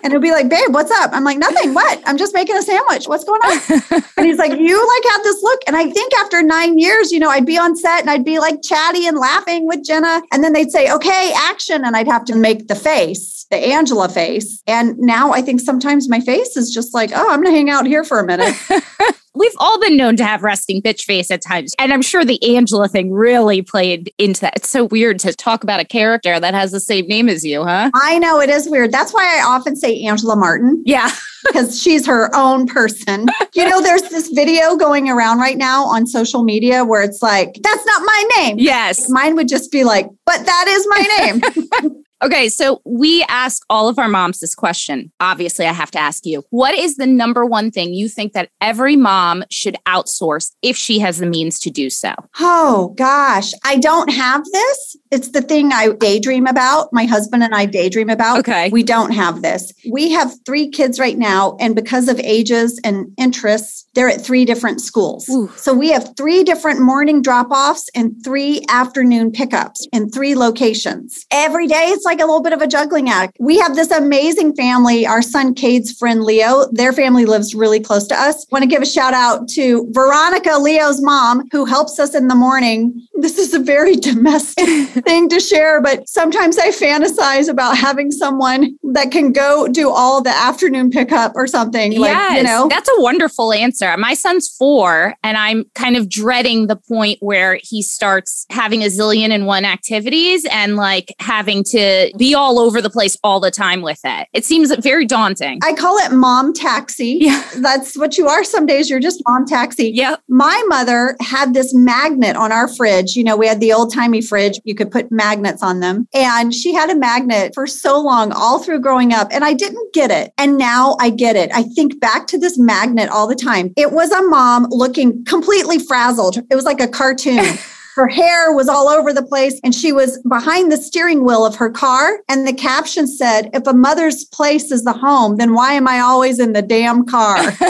and 0.03 0.11
he'll 0.11 0.21
be 0.21 0.31
like, 0.31 0.49
babe, 0.49 0.69
what's 0.73 0.91
up? 0.91 1.11
I'm 1.13 1.23
like, 1.23 1.37
nothing. 1.37 1.73
What? 1.73 2.01
I'm 2.05 2.17
just 2.17 2.33
making 2.33 2.55
a 2.55 2.61
sandwich. 2.61 3.07
What's 3.07 3.23
going 3.23 3.41
on? 3.41 4.03
and 4.17 4.25
he's 4.25 4.37
like, 4.37 4.57
you 4.59 4.87
like 4.87 5.13
have 5.13 5.23
this 5.23 5.41
look. 5.41 5.61
And 5.67 5.75
I 5.75 5.89
think 5.89 6.13
after 6.15 6.41
nine 6.41 6.77
years, 6.77 7.11
you 7.11 7.19
know, 7.19 7.29
I'd 7.29 7.45
be 7.45 7.57
on 7.57 7.75
set 7.75 8.01
and 8.01 8.09
I'd 8.09 8.25
be 8.25 8.39
like 8.39 8.61
chatty 8.61 9.07
and 9.07 9.17
laughing 9.17 9.67
with 9.67 9.83
Jenna. 9.83 10.21
And 10.31 10.43
then 10.43 10.53
they'd 10.53 10.71
say, 10.71 10.91
okay, 10.91 11.31
action. 11.35 11.85
And 11.85 11.95
I'd 11.95 12.07
have 12.07 12.25
to 12.25 12.35
make 12.35 12.67
the 12.67 12.75
face, 12.75 13.45
the 13.49 13.57
Angela 13.57 14.09
face. 14.09 14.61
And 14.67 14.97
now 14.97 15.31
I 15.31 15.41
think 15.41 15.61
sometimes 15.61 16.09
my 16.09 16.19
face 16.19 16.57
is 16.57 16.71
just 16.71 16.93
like, 16.93 17.11
oh, 17.13 17.29
I'm 17.29 17.41
going 17.41 17.53
to 17.53 17.57
hang 17.57 17.69
out 17.69 17.85
here 17.85 18.03
for 18.03 18.19
a 18.19 18.25
minute. 18.25 18.55
We've 19.35 19.53
all 19.57 19.79
been 19.79 19.97
known 19.97 20.15
to 20.17 20.25
have 20.25 20.43
resting 20.43 20.81
bitch 20.81 21.03
face 21.03 21.29
at 21.31 21.41
times. 21.41 21.73
And 21.79 21.93
I'm 21.93 22.01
sure 22.01 22.25
the 22.25 22.55
Angela 22.55 22.87
thing 22.87 23.11
really 23.11 23.61
played 23.61 24.11
into 24.17 24.41
that. 24.41 24.53
It's 24.55 24.69
so 24.69 24.85
weird 24.85 25.19
to 25.19 25.33
talk 25.33 25.63
about 25.63 25.79
a 25.79 25.85
character 25.85 26.39
that 26.39 26.53
has 26.53 26.71
the 26.71 26.79
same 26.79 27.07
name 27.07 27.29
as 27.29 27.45
you, 27.45 27.63
huh? 27.63 27.91
I 27.93 28.19
know 28.19 28.39
it 28.39 28.49
is 28.49 28.69
weird. 28.69 28.91
That's 28.91 29.13
why 29.13 29.39
I 29.39 29.43
often 29.43 29.75
say 29.75 30.03
Angela 30.03 30.35
Martin. 30.35 30.81
Yeah. 30.85 31.11
because 31.47 31.81
she's 31.81 32.05
her 32.05 32.29
own 32.35 32.65
person. 32.67 33.27
You 33.55 33.69
know, 33.69 33.81
there's 33.81 34.03
this 34.03 34.29
video 34.29 34.75
going 34.75 35.09
around 35.09 35.39
right 35.39 35.57
now 35.57 35.85
on 35.85 36.07
social 36.07 36.43
media 36.43 36.83
where 36.83 37.01
it's 37.01 37.21
like, 37.21 37.59
that's 37.61 37.85
not 37.85 38.01
my 38.03 38.29
name. 38.37 38.57
Yes. 38.59 39.09
Mine 39.09 39.35
would 39.35 39.47
just 39.47 39.71
be 39.71 39.83
like, 39.83 40.07
but 40.25 40.45
that 40.45 40.65
is 40.67 40.87
my 40.89 41.81
name. 41.81 42.03
Okay, 42.21 42.49
so 42.49 42.81
we 42.85 43.23
ask 43.29 43.63
all 43.69 43.87
of 43.87 43.97
our 43.97 44.09
moms 44.09 44.39
this 44.39 44.53
question. 44.53 45.11
Obviously, 45.21 45.65
I 45.65 45.71
have 45.71 45.91
to 45.91 45.99
ask 45.99 46.25
you 46.25 46.43
what 46.49 46.73
is 46.77 46.97
the 46.97 47.07
number 47.07 47.45
one 47.45 47.71
thing 47.71 47.93
you 47.93 48.09
think 48.09 48.33
that 48.33 48.49
every 48.59 48.97
mom 48.97 49.43
should 49.49 49.77
outsource 49.87 50.51
if 50.61 50.75
she 50.75 50.99
has 50.99 51.19
the 51.19 51.25
means 51.25 51.59
to 51.59 51.69
do 51.69 51.89
so? 51.89 52.13
Oh, 52.39 52.93
gosh. 52.97 53.53
I 53.63 53.77
don't 53.77 54.09
have 54.09 54.43
this. 54.51 54.97
It's 55.11 55.29
the 55.29 55.41
thing 55.41 55.71
I 55.71 55.89
daydream 55.89 56.45
about. 56.45 56.89
My 56.91 57.05
husband 57.05 57.43
and 57.43 57.55
I 57.55 57.65
daydream 57.65 58.09
about. 58.09 58.39
Okay. 58.39 58.69
We 58.69 58.83
don't 58.83 59.11
have 59.11 59.41
this. 59.41 59.71
We 59.89 60.11
have 60.11 60.33
three 60.45 60.69
kids 60.69 60.99
right 60.99 61.17
now, 61.17 61.55
and 61.59 61.75
because 61.75 62.09
of 62.09 62.19
ages 62.19 62.79
and 62.83 63.07
interests, 63.17 63.85
they're 63.93 64.09
at 64.09 64.21
three 64.21 64.43
different 64.43 64.81
schools. 64.81 65.27
Ooh. 65.29 65.49
So 65.55 65.73
we 65.73 65.89
have 65.91 66.15
three 66.17 66.43
different 66.43 66.81
morning 66.81 67.21
drop 67.21 67.49
offs 67.49 67.89
and 67.95 68.13
three 68.23 68.63
afternoon 68.69 69.31
pickups 69.31 69.87
in 69.93 70.09
three 70.09 70.35
locations. 70.35 71.25
Every 71.31 71.67
day, 71.67 71.85
it's 71.87 72.05
like 72.09 72.19
a 72.19 72.25
little 72.25 72.41
bit 72.41 72.53
of 72.53 72.61
a 72.61 72.67
juggling 72.67 73.07
act. 73.07 73.37
We 73.39 73.59
have 73.59 73.75
this 73.75 73.91
amazing 73.91 74.55
family. 74.55 75.05
Our 75.05 75.21
son 75.21 75.53
Cade's 75.53 75.91
friend 75.91 76.23
Leo, 76.23 76.65
their 76.71 76.91
family 76.91 77.25
lives 77.25 77.53
really 77.53 77.79
close 77.79 78.07
to 78.07 78.15
us. 78.15 78.47
Want 78.51 78.63
to 78.63 78.67
give 78.67 78.81
a 78.81 78.85
shout 78.85 79.13
out 79.13 79.47
to 79.49 79.87
Veronica, 79.91 80.57
Leo's 80.57 81.03
mom, 81.03 81.47
who 81.51 81.65
helps 81.65 81.99
us 81.99 82.15
in 82.15 82.27
the 82.27 82.33
morning. 82.33 83.05
This 83.13 83.37
is 83.37 83.53
a 83.53 83.59
very 83.59 83.95
domestic 84.09 84.65
thing 85.05 85.29
to 85.29 85.39
share, 85.39 85.83
but 85.83 86.09
sometimes 86.09 86.57
I 86.57 86.69
fantasize 86.69 87.47
about 87.47 87.77
having 87.77 88.09
someone 88.09 88.75
that 88.93 89.11
can 89.11 89.31
go 89.31 89.67
do 89.67 89.91
all 89.91 90.23
the 90.23 90.31
afternoon 90.31 90.89
pickup 90.89 91.33
or 91.35 91.45
something. 91.45 91.91
yes, 91.91 92.01
Like, 92.01 92.37
you 92.37 92.43
know, 92.43 92.67
that's 92.69 92.89
a 92.89 93.01
wonderful 93.01 93.53
answer. 93.53 93.95
My 93.97 94.15
son's 94.15 94.47
four, 94.49 95.13
and 95.23 95.37
I'm 95.37 95.65
kind 95.75 95.95
of 95.95 96.09
dreading 96.09 96.65
the 96.65 96.75
point 96.75 97.19
where 97.21 97.59
he 97.61 97.83
starts 97.83 98.47
having 98.49 98.81
a 98.81 98.87
zillion 98.87 99.29
and 99.29 99.45
one 99.45 99.63
activities 99.63 100.47
and 100.49 100.75
like 100.75 101.13
having 101.19 101.63
to 101.65 101.98
be 102.17 102.35
all 102.35 102.59
over 102.59 102.81
the 102.81 102.89
place 102.89 103.17
all 103.23 103.39
the 103.39 103.51
time 103.51 103.81
with 103.81 104.01
it. 104.03 104.27
It 104.33 104.45
seems 104.45 104.73
very 104.75 105.05
daunting. 105.05 105.59
I 105.63 105.73
call 105.73 105.97
it 105.97 106.11
mom 106.11 106.53
taxi. 106.53 107.17
Yeah. 107.21 107.43
That's 107.57 107.97
what 107.97 108.17
you 108.17 108.27
are. 108.27 108.43
Some 108.43 108.65
days 108.65 108.89
you're 108.89 108.99
just 108.99 109.21
mom 109.27 109.45
taxi. 109.45 109.91
Yep. 109.93 110.21
My 110.27 110.63
mother 110.67 111.15
had 111.21 111.53
this 111.53 111.73
magnet 111.73 112.35
on 112.35 112.51
our 112.51 112.67
fridge. 112.67 113.15
You 113.15 113.23
know, 113.23 113.37
we 113.37 113.47
had 113.47 113.59
the 113.59 113.73
old 113.73 113.93
timey 113.93 114.21
fridge. 114.21 114.59
You 114.63 114.75
could 114.75 114.91
put 114.91 115.11
magnets 115.11 115.63
on 115.63 115.79
them. 115.79 116.07
And 116.13 116.53
she 116.53 116.73
had 116.73 116.89
a 116.89 116.95
magnet 116.95 117.53
for 117.53 117.67
so 117.67 117.99
long, 117.99 118.31
all 118.31 118.59
through 118.59 118.79
growing 118.79 119.13
up. 119.13 119.29
And 119.31 119.43
I 119.43 119.53
didn't 119.53 119.93
get 119.93 120.11
it. 120.11 120.31
And 120.37 120.57
now 120.57 120.95
I 120.99 121.09
get 121.09 121.35
it. 121.35 121.51
I 121.53 121.63
think 121.63 121.99
back 121.99 122.27
to 122.27 122.37
this 122.37 122.57
magnet 122.57 123.09
all 123.09 123.27
the 123.27 123.35
time. 123.35 123.73
It 123.75 123.91
was 123.91 124.11
a 124.11 124.21
mom 124.23 124.67
looking 124.69 125.23
completely 125.25 125.79
frazzled. 125.79 126.37
It 126.49 126.55
was 126.55 126.65
like 126.65 126.79
a 126.79 126.87
cartoon. 126.87 127.45
her 127.99 128.07
hair 128.07 128.53
was 128.53 128.69
all 128.69 128.87
over 128.87 129.11
the 129.11 129.21
place 129.21 129.59
and 129.61 129.75
she 129.75 129.91
was 129.91 130.21
behind 130.29 130.71
the 130.71 130.77
steering 130.77 131.25
wheel 131.25 131.45
of 131.45 131.55
her 131.57 131.69
car. 131.69 132.19
And 132.29 132.47
the 132.47 132.53
caption 132.53 133.07
said, 133.07 133.49
If 133.53 133.67
a 133.67 133.73
mother's 133.73 134.23
place 134.23 134.71
is 134.71 134.85
the 134.85 134.93
home, 134.93 135.35
then 135.35 135.53
why 135.53 135.73
am 135.73 135.85
I 135.85 135.99
always 135.99 136.39
in 136.39 136.53
the 136.53 136.61
damn 136.61 137.05
car? 137.05 137.35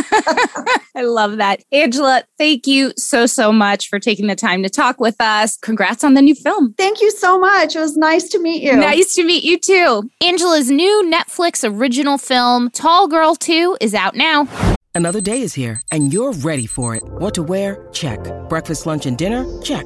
I 0.96 1.02
love 1.02 1.38
that. 1.38 1.64
Angela, 1.72 2.24
thank 2.38 2.68
you 2.68 2.94
so, 2.96 3.26
so 3.26 3.52
much 3.52 3.90
for 3.90 3.98
taking 3.98 4.28
the 4.28 4.36
time 4.36 4.62
to 4.62 4.70
talk 4.70 5.00
with 5.00 5.20
us. 5.20 5.58
Congrats 5.58 6.04
on 6.04 6.14
the 6.14 6.22
new 6.22 6.36
film. 6.36 6.76
Thank 6.78 7.02
you 7.02 7.10
so 7.10 7.40
much. 7.40 7.76
It 7.76 7.80
was 7.80 7.98
nice 7.98 8.30
to 8.30 8.40
meet 8.40 8.62
you. 8.62 8.76
Nice 8.76 9.16
to 9.16 9.24
meet 9.24 9.44
you 9.44 9.58
too. 9.58 10.12
Angela's 10.22 10.70
new 10.70 11.12
Netflix 11.12 11.68
original 11.68 12.20
film, 12.20 12.70
Tall 12.70 13.08
Girl 13.08 13.34
2, 13.34 13.78
is 13.82 13.96
out 13.96 14.16
now. 14.16 14.48
Another 14.94 15.22
day 15.22 15.42
is 15.42 15.56
here 15.56 15.82
and 15.92 16.14
you're 16.14 16.34
ready 16.34 16.68
for 16.68 16.96
it. 16.96 17.02
What 17.04 17.34
to 17.34 17.42
wear? 17.42 17.88
Check. 17.94 18.20
Breakfast, 18.48 18.86
lunch, 18.86 19.08
and 19.08 19.18
dinner? 19.18 19.44
Check. 19.64 19.86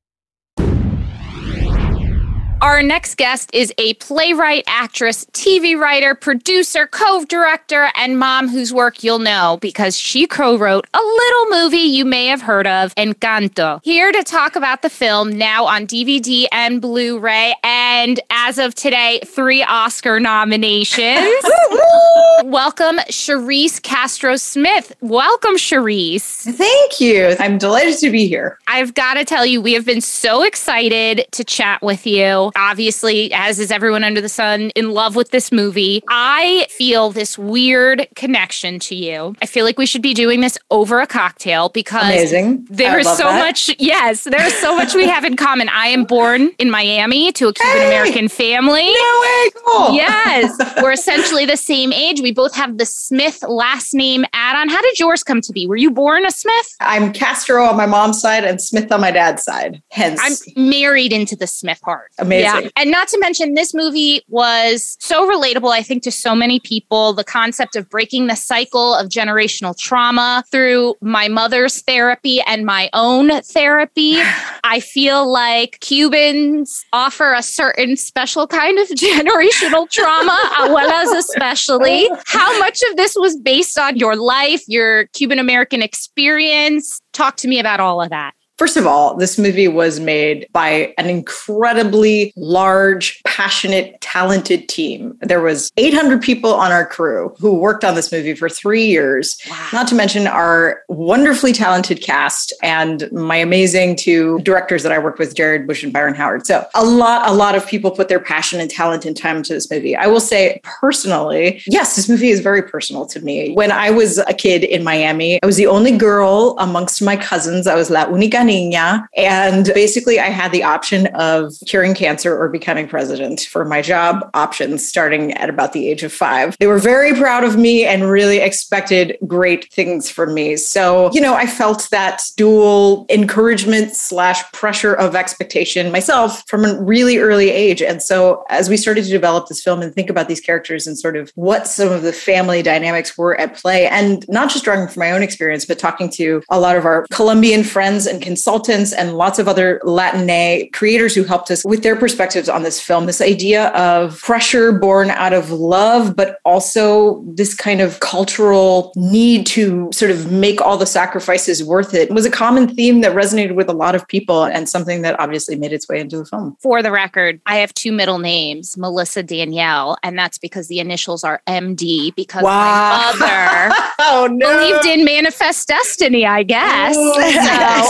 Our 2.61 2.83
next 2.83 3.15
guest 3.15 3.49
is 3.53 3.73
a 3.79 3.95
playwright, 3.95 4.63
actress, 4.67 5.25
TV 5.33 5.75
writer, 5.75 6.13
producer, 6.13 6.85
co 6.85 7.25
director, 7.25 7.89
and 7.95 8.19
mom 8.19 8.49
whose 8.49 8.71
work 8.71 9.03
you'll 9.03 9.17
know 9.17 9.57
because 9.59 9.97
she 9.97 10.27
co 10.27 10.59
wrote 10.59 10.85
a 10.93 10.99
little 10.99 11.59
movie 11.59 11.77
you 11.77 12.05
may 12.05 12.27
have 12.27 12.43
heard 12.43 12.67
of, 12.67 12.93
Encanto. 12.93 13.83
Here 13.83 14.11
to 14.11 14.23
talk 14.23 14.55
about 14.55 14.83
the 14.83 14.91
film, 14.91 15.31
now 15.31 15.65
on 15.65 15.87
DVD 15.87 16.45
and 16.51 16.79
Blu 16.79 17.17
ray, 17.17 17.55
and 17.63 18.19
as 18.29 18.59
of 18.59 18.75
today, 18.75 19.21
three 19.25 19.63
Oscar 19.63 20.19
nominations. 20.19 21.43
Welcome, 22.43 22.97
Charise 23.09 23.81
Castro 23.81 24.35
Smith. 24.35 24.95
Welcome, 25.01 25.55
Charise. 25.55 26.43
Thank 26.55 27.01
you. 27.01 27.35
I'm 27.39 27.57
delighted 27.57 27.97
to 27.99 28.11
be 28.11 28.27
here. 28.27 28.59
I've 28.67 28.93
got 28.93 29.15
to 29.15 29.25
tell 29.25 29.47
you, 29.47 29.61
we 29.61 29.73
have 29.73 29.85
been 29.85 30.01
so 30.01 30.43
excited 30.43 31.25
to 31.31 31.43
chat 31.43 31.81
with 31.81 32.05
you 32.05 32.50
obviously, 32.55 33.31
as 33.33 33.59
is 33.59 33.71
everyone 33.71 34.03
under 34.03 34.21
the 34.21 34.29
sun, 34.29 34.71
in 34.75 34.91
love 34.91 35.15
with 35.15 35.31
this 35.31 35.51
movie. 35.51 36.03
I 36.07 36.67
feel 36.69 37.11
this 37.11 37.37
weird 37.37 38.07
connection 38.15 38.79
to 38.79 38.95
you. 38.95 39.35
I 39.41 39.45
feel 39.45 39.65
like 39.65 39.77
we 39.77 39.85
should 39.85 40.01
be 40.01 40.13
doing 40.13 40.41
this 40.41 40.57
over 40.69 40.99
a 40.99 41.07
cocktail 41.07 41.69
because 41.69 42.03
Amazing. 42.03 42.67
there's 42.69 43.07
so 43.07 43.23
that. 43.23 43.39
much, 43.39 43.69
yes, 43.79 44.23
there's 44.23 44.53
so 44.55 44.75
much 44.75 44.95
we 44.95 45.07
have 45.07 45.23
in 45.23 45.35
common. 45.35 45.69
I 45.69 45.87
am 45.87 46.05
born 46.05 46.51
in 46.59 46.69
Miami 46.71 47.31
to 47.33 47.47
a 47.47 47.53
Cuban 47.53 47.87
American 47.87 48.27
family. 48.27 48.91
No 48.91 49.21
way. 49.21 49.49
Cool. 49.65 49.93
Yes, 49.93 50.57
we're 50.81 50.91
essentially 50.91 51.45
the 51.45 51.57
same 51.57 51.93
age. 51.93 52.21
We 52.21 52.31
both 52.31 52.55
have 52.55 52.77
the 52.77 52.85
Smith 52.85 53.43
last 53.43 53.93
name 53.93 54.25
add 54.33 54.55
on. 54.55 54.69
How 54.69 54.81
did 54.81 54.99
yours 54.99 55.23
come 55.23 55.41
to 55.41 55.51
be? 55.51 55.67
Were 55.67 55.75
you 55.75 55.91
born 55.91 56.25
a 56.25 56.31
Smith? 56.31 56.75
I'm 56.79 57.13
Castro 57.13 57.65
on 57.65 57.77
my 57.77 57.85
mom's 57.85 58.21
side 58.21 58.43
and 58.43 58.61
Smith 58.61 58.91
on 58.91 59.01
my 59.01 59.11
dad's 59.11 59.43
side. 59.43 59.81
Hence, 59.89 60.19
I'm 60.23 60.69
married 60.69 61.13
into 61.13 61.35
the 61.35 61.47
Smith 61.47 61.79
heart. 61.83 62.11
Amazing. 62.17 62.40
Yeah. 62.41 62.69
And 62.75 62.91
not 62.91 63.07
to 63.09 63.19
mention, 63.19 63.53
this 63.53 63.73
movie 63.73 64.21
was 64.27 64.97
so 64.99 65.29
relatable, 65.29 65.71
I 65.71 65.81
think, 65.83 66.03
to 66.03 66.11
so 66.11 66.35
many 66.35 66.59
people. 66.59 67.13
The 67.13 67.23
concept 67.23 67.75
of 67.75 67.89
breaking 67.89 68.27
the 68.27 68.35
cycle 68.35 68.93
of 68.93 69.09
generational 69.09 69.77
trauma 69.77 70.43
through 70.51 70.95
my 71.01 71.27
mother's 71.27 71.81
therapy 71.81 72.41
and 72.41 72.65
my 72.65 72.89
own 72.93 73.41
therapy. 73.41 74.15
I 74.63 74.79
feel 74.79 75.29
like 75.31 75.79
Cubans 75.81 76.83
offer 76.93 77.33
a 77.33 77.43
certain 77.43 77.97
special 77.97 78.47
kind 78.47 78.77
of 78.79 78.87
generational 78.89 79.89
trauma, 79.89 80.39
abuelas 80.57 81.17
especially. 81.17 82.09
How 82.25 82.57
much 82.59 82.81
of 82.89 82.97
this 82.97 83.15
was 83.17 83.35
based 83.37 83.77
on 83.77 83.97
your 83.97 84.15
life, 84.15 84.61
your 84.67 85.07
Cuban 85.07 85.39
American 85.39 85.81
experience? 85.81 87.01
Talk 87.13 87.37
to 87.37 87.47
me 87.47 87.59
about 87.59 87.79
all 87.79 88.01
of 88.01 88.09
that. 88.09 88.33
First 88.61 88.77
of 88.77 88.85
all, 88.85 89.15
this 89.15 89.39
movie 89.39 89.67
was 89.67 89.99
made 89.99 90.47
by 90.53 90.93
an 90.99 91.09
incredibly 91.09 92.31
large, 92.35 93.19
passionate, 93.23 93.99
talented 94.01 94.69
team. 94.69 95.17
There 95.19 95.41
was 95.41 95.71
800 95.77 96.21
people 96.21 96.53
on 96.53 96.71
our 96.71 96.85
crew 96.85 97.33
who 97.39 97.55
worked 97.55 97.83
on 97.83 97.95
this 97.95 98.11
movie 98.11 98.35
for 98.35 98.49
3 98.49 98.85
years. 98.85 99.35
Wow. 99.49 99.69
Not 99.73 99.87
to 99.87 99.95
mention 99.95 100.27
our 100.27 100.83
wonderfully 100.89 101.53
talented 101.53 102.03
cast 102.03 102.53
and 102.61 103.11
my 103.11 103.37
amazing 103.37 103.95
two 103.95 104.37
directors 104.41 104.83
that 104.83 104.91
I 104.91 104.99
worked 104.99 105.17
with, 105.17 105.35
Jared 105.35 105.65
Bush 105.65 105.81
and 105.83 105.91
Byron 105.91 106.13
Howard. 106.13 106.45
So, 106.45 106.63
a 106.75 106.85
lot 106.85 107.27
a 107.27 107.33
lot 107.33 107.55
of 107.55 107.65
people 107.65 107.89
put 107.89 108.09
their 108.09 108.19
passion 108.19 108.59
and 108.59 108.69
talent 108.69 109.05
and 109.05 109.17
time 109.17 109.37
into 109.37 109.53
this 109.53 109.71
movie. 109.71 109.95
I 109.95 110.05
will 110.05 110.19
say 110.19 110.61
personally, 110.63 111.63
yes, 111.65 111.95
this 111.95 112.07
movie 112.07 112.29
is 112.29 112.41
very 112.41 112.61
personal 112.61 113.07
to 113.07 113.21
me. 113.21 113.55
When 113.55 113.71
I 113.71 113.89
was 113.89 114.19
a 114.19 114.35
kid 114.35 114.63
in 114.63 114.83
Miami, 114.83 115.41
I 115.41 115.47
was 115.47 115.57
the 115.57 115.65
only 115.65 115.97
girl 115.97 116.55
amongst 116.59 117.01
my 117.01 117.15
cousins. 117.17 117.65
I 117.65 117.73
was 117.73 117.89
la 117.89 118.05
única 118.05 118.50
niña. 118.51 119.07
And 119.15 119.71
basically, 119.73 120.19
I 120.19 120.29
had 120.29 120.51
the 120.51 120.63
option 120.63 121.07
of 121.07 121.53
curing 121.65 121.93
cancer 121.93 122.37
or 122.37 122.49
becoming 122.49 122.87
president 122.87 123.41
for 123.41 123.63
my 123.65 123.81
job 123.81 124.29
options 124.33 124.87
starting 124.87 125.33
at 125.33 125.49
about 125.49 125.73
the 125.73 125.87
age 125.87 126.03
of 126.03 126.11
five. 126.11 126.57
They 126.59 126.67
were 126.67 126.79
very 126.79 127.13
proud 127.13 127.43
of 127.43 127.57
me 127.57 127.85
and 127.85 128.09
really 128.09 128.39
expected 128.39 129.17
great 129.27 129.71
things 129.73 130.09
from 130.09 130.33
me. 130.33 130.57
So, 130.57 131.09
you 131.13 131.21
know, 131.21 131.33
I 131.33 131.45
felt 131.45 131.89
that 131.91 132.23
dual 132.35 133.05
encouragement 133.09 133.95
slash 133.95 134.39
pressure 134.51 134.93
of 134.93 135.15
expectation 135.15 135.91
myself 135.91 136.43
from 136.47 136.65
a 136.65 136.81
really 136.81 137.17
early 137.17 137.49
age. 137.49 137.81
And 137.81 138.01
so, 138.01 138.43
as 138.49 138.69
we 138.69 138.77
started 138.77 139.03
to 139.05 139.09
develop 139.09 139.47
this 139.47 139.63
film 139.63 139.81
and 139.81 139.93
think 139.93 140.09
about 140.09 140.27
these 140.27 140.41
characters 140.41 140.87
and 140.87 140.97
sort 140.97 141.15
of 141.15 141.31
what 141.35 141.67
some 141.67 141.91
of 141.91 142.01
the 142.03 142.13
family 142.13 142.61
dynamics 142.61 143.17
were 143.17 143.39
at 143.39 143.55
play, 143.55 143.87
and 143.87 144.25
not 144.27 144.49
just 144.49 144.65
drawing 144.65 144.87
from 144.87 144.99
my 144.99 145.11
own 145.11 145.23
experience, 145.23 145.65
but 145.65 145.79
talking 145.79 146.09
to 146.09 146.41
a 146.49 146.59
lot 146.59 146.75
of 146.75 146.85
our 146.85 147.05
Colombian 147.11 147.63
friends 147.63 148.05
and 148.05 148.21
consultants 148.41 148.91
and 148.91 149.17
lots 149.17 149.37
of 149.37 149.47
other 149.47 149.79
Latinx 149.83 150.73
creators 150.73 151.13
who 151.13 151.23
helped 151.23 151.51
us 151.51 151.63
with 151.63 151.83
their 151.83 151.95
perspectives 151.95 152.49
on 152.49 152.63
this 152.63 152.81
film, 152.81 153.05
this 153.05 153.21
idea 153.21 153.67
of 153.67 154.19
pressure 154.19 154.71
born 154.71 155.11
out 155.11 155.31
of 155.31 155.51
love, 155.51 156.15
but 156.15 156.39
also 156.43 157.23
this 157.27 157.53
kind 157.53 157.81
of 157.81 157.99
cultural 157.99 158.91
need 158.95 159.45
to 159.45 159.91
sort 159.93 160.09
of 160.09 160.31
make 160.31 160.59
all 160.59 160.75
the 160.75 160.87
sacrifices 160.87 161.63
worth 161.63 161.93
it 161.93 162.09
was 162.09 162.25
a 162.25 162.31
common 162.31 162.67
theme 162.67 163.01
that 163.01 163.15
resonated 163.15 163.53
with 163.53 163.69
a 163.69 163.73
lot 163.73 163.93
of 163.93 164.07
people 164.07 164.43
and 164.45 164.67
something 164.67 165.03
that 165.03 165.19
obviously 165.19 165.55
made 165.55 165.71
its 165.71 165.87
way 165.87 165.99
into 165.99 166.17
the 166.17 166.25
film. 166.25 166.57
For 166.61 166.81
the 166.81 166.91
record, 166.91 167.39
I 167.45 167.57
have 167.57 167.71
two 167.75 167.91
middle 167.91 168.17
names, 168.17 168.75
Melissa 168.75 169.21
Danielle, 169.21 169.97
and 170.01 170.17
that's 170.17 170.39
because 170.39 170.67
the 170.67 170.79
initials 170.79 171.23
are 171.23 171.43
MD 171.47 172.15
because 172.15 172.41
wow. 172.41 173.13
my 173.19 173.19
mother 173.19 173.75
oh, 173.99 174.27
no. 174.31 174.57
believed 174.57 174.85
in 174.87 175.05
manifest 175.05 175.67
destiny, 175.67 176.25
I 176.25 176.41
guess. 176.41 176.95
Oh, 176.97 177.13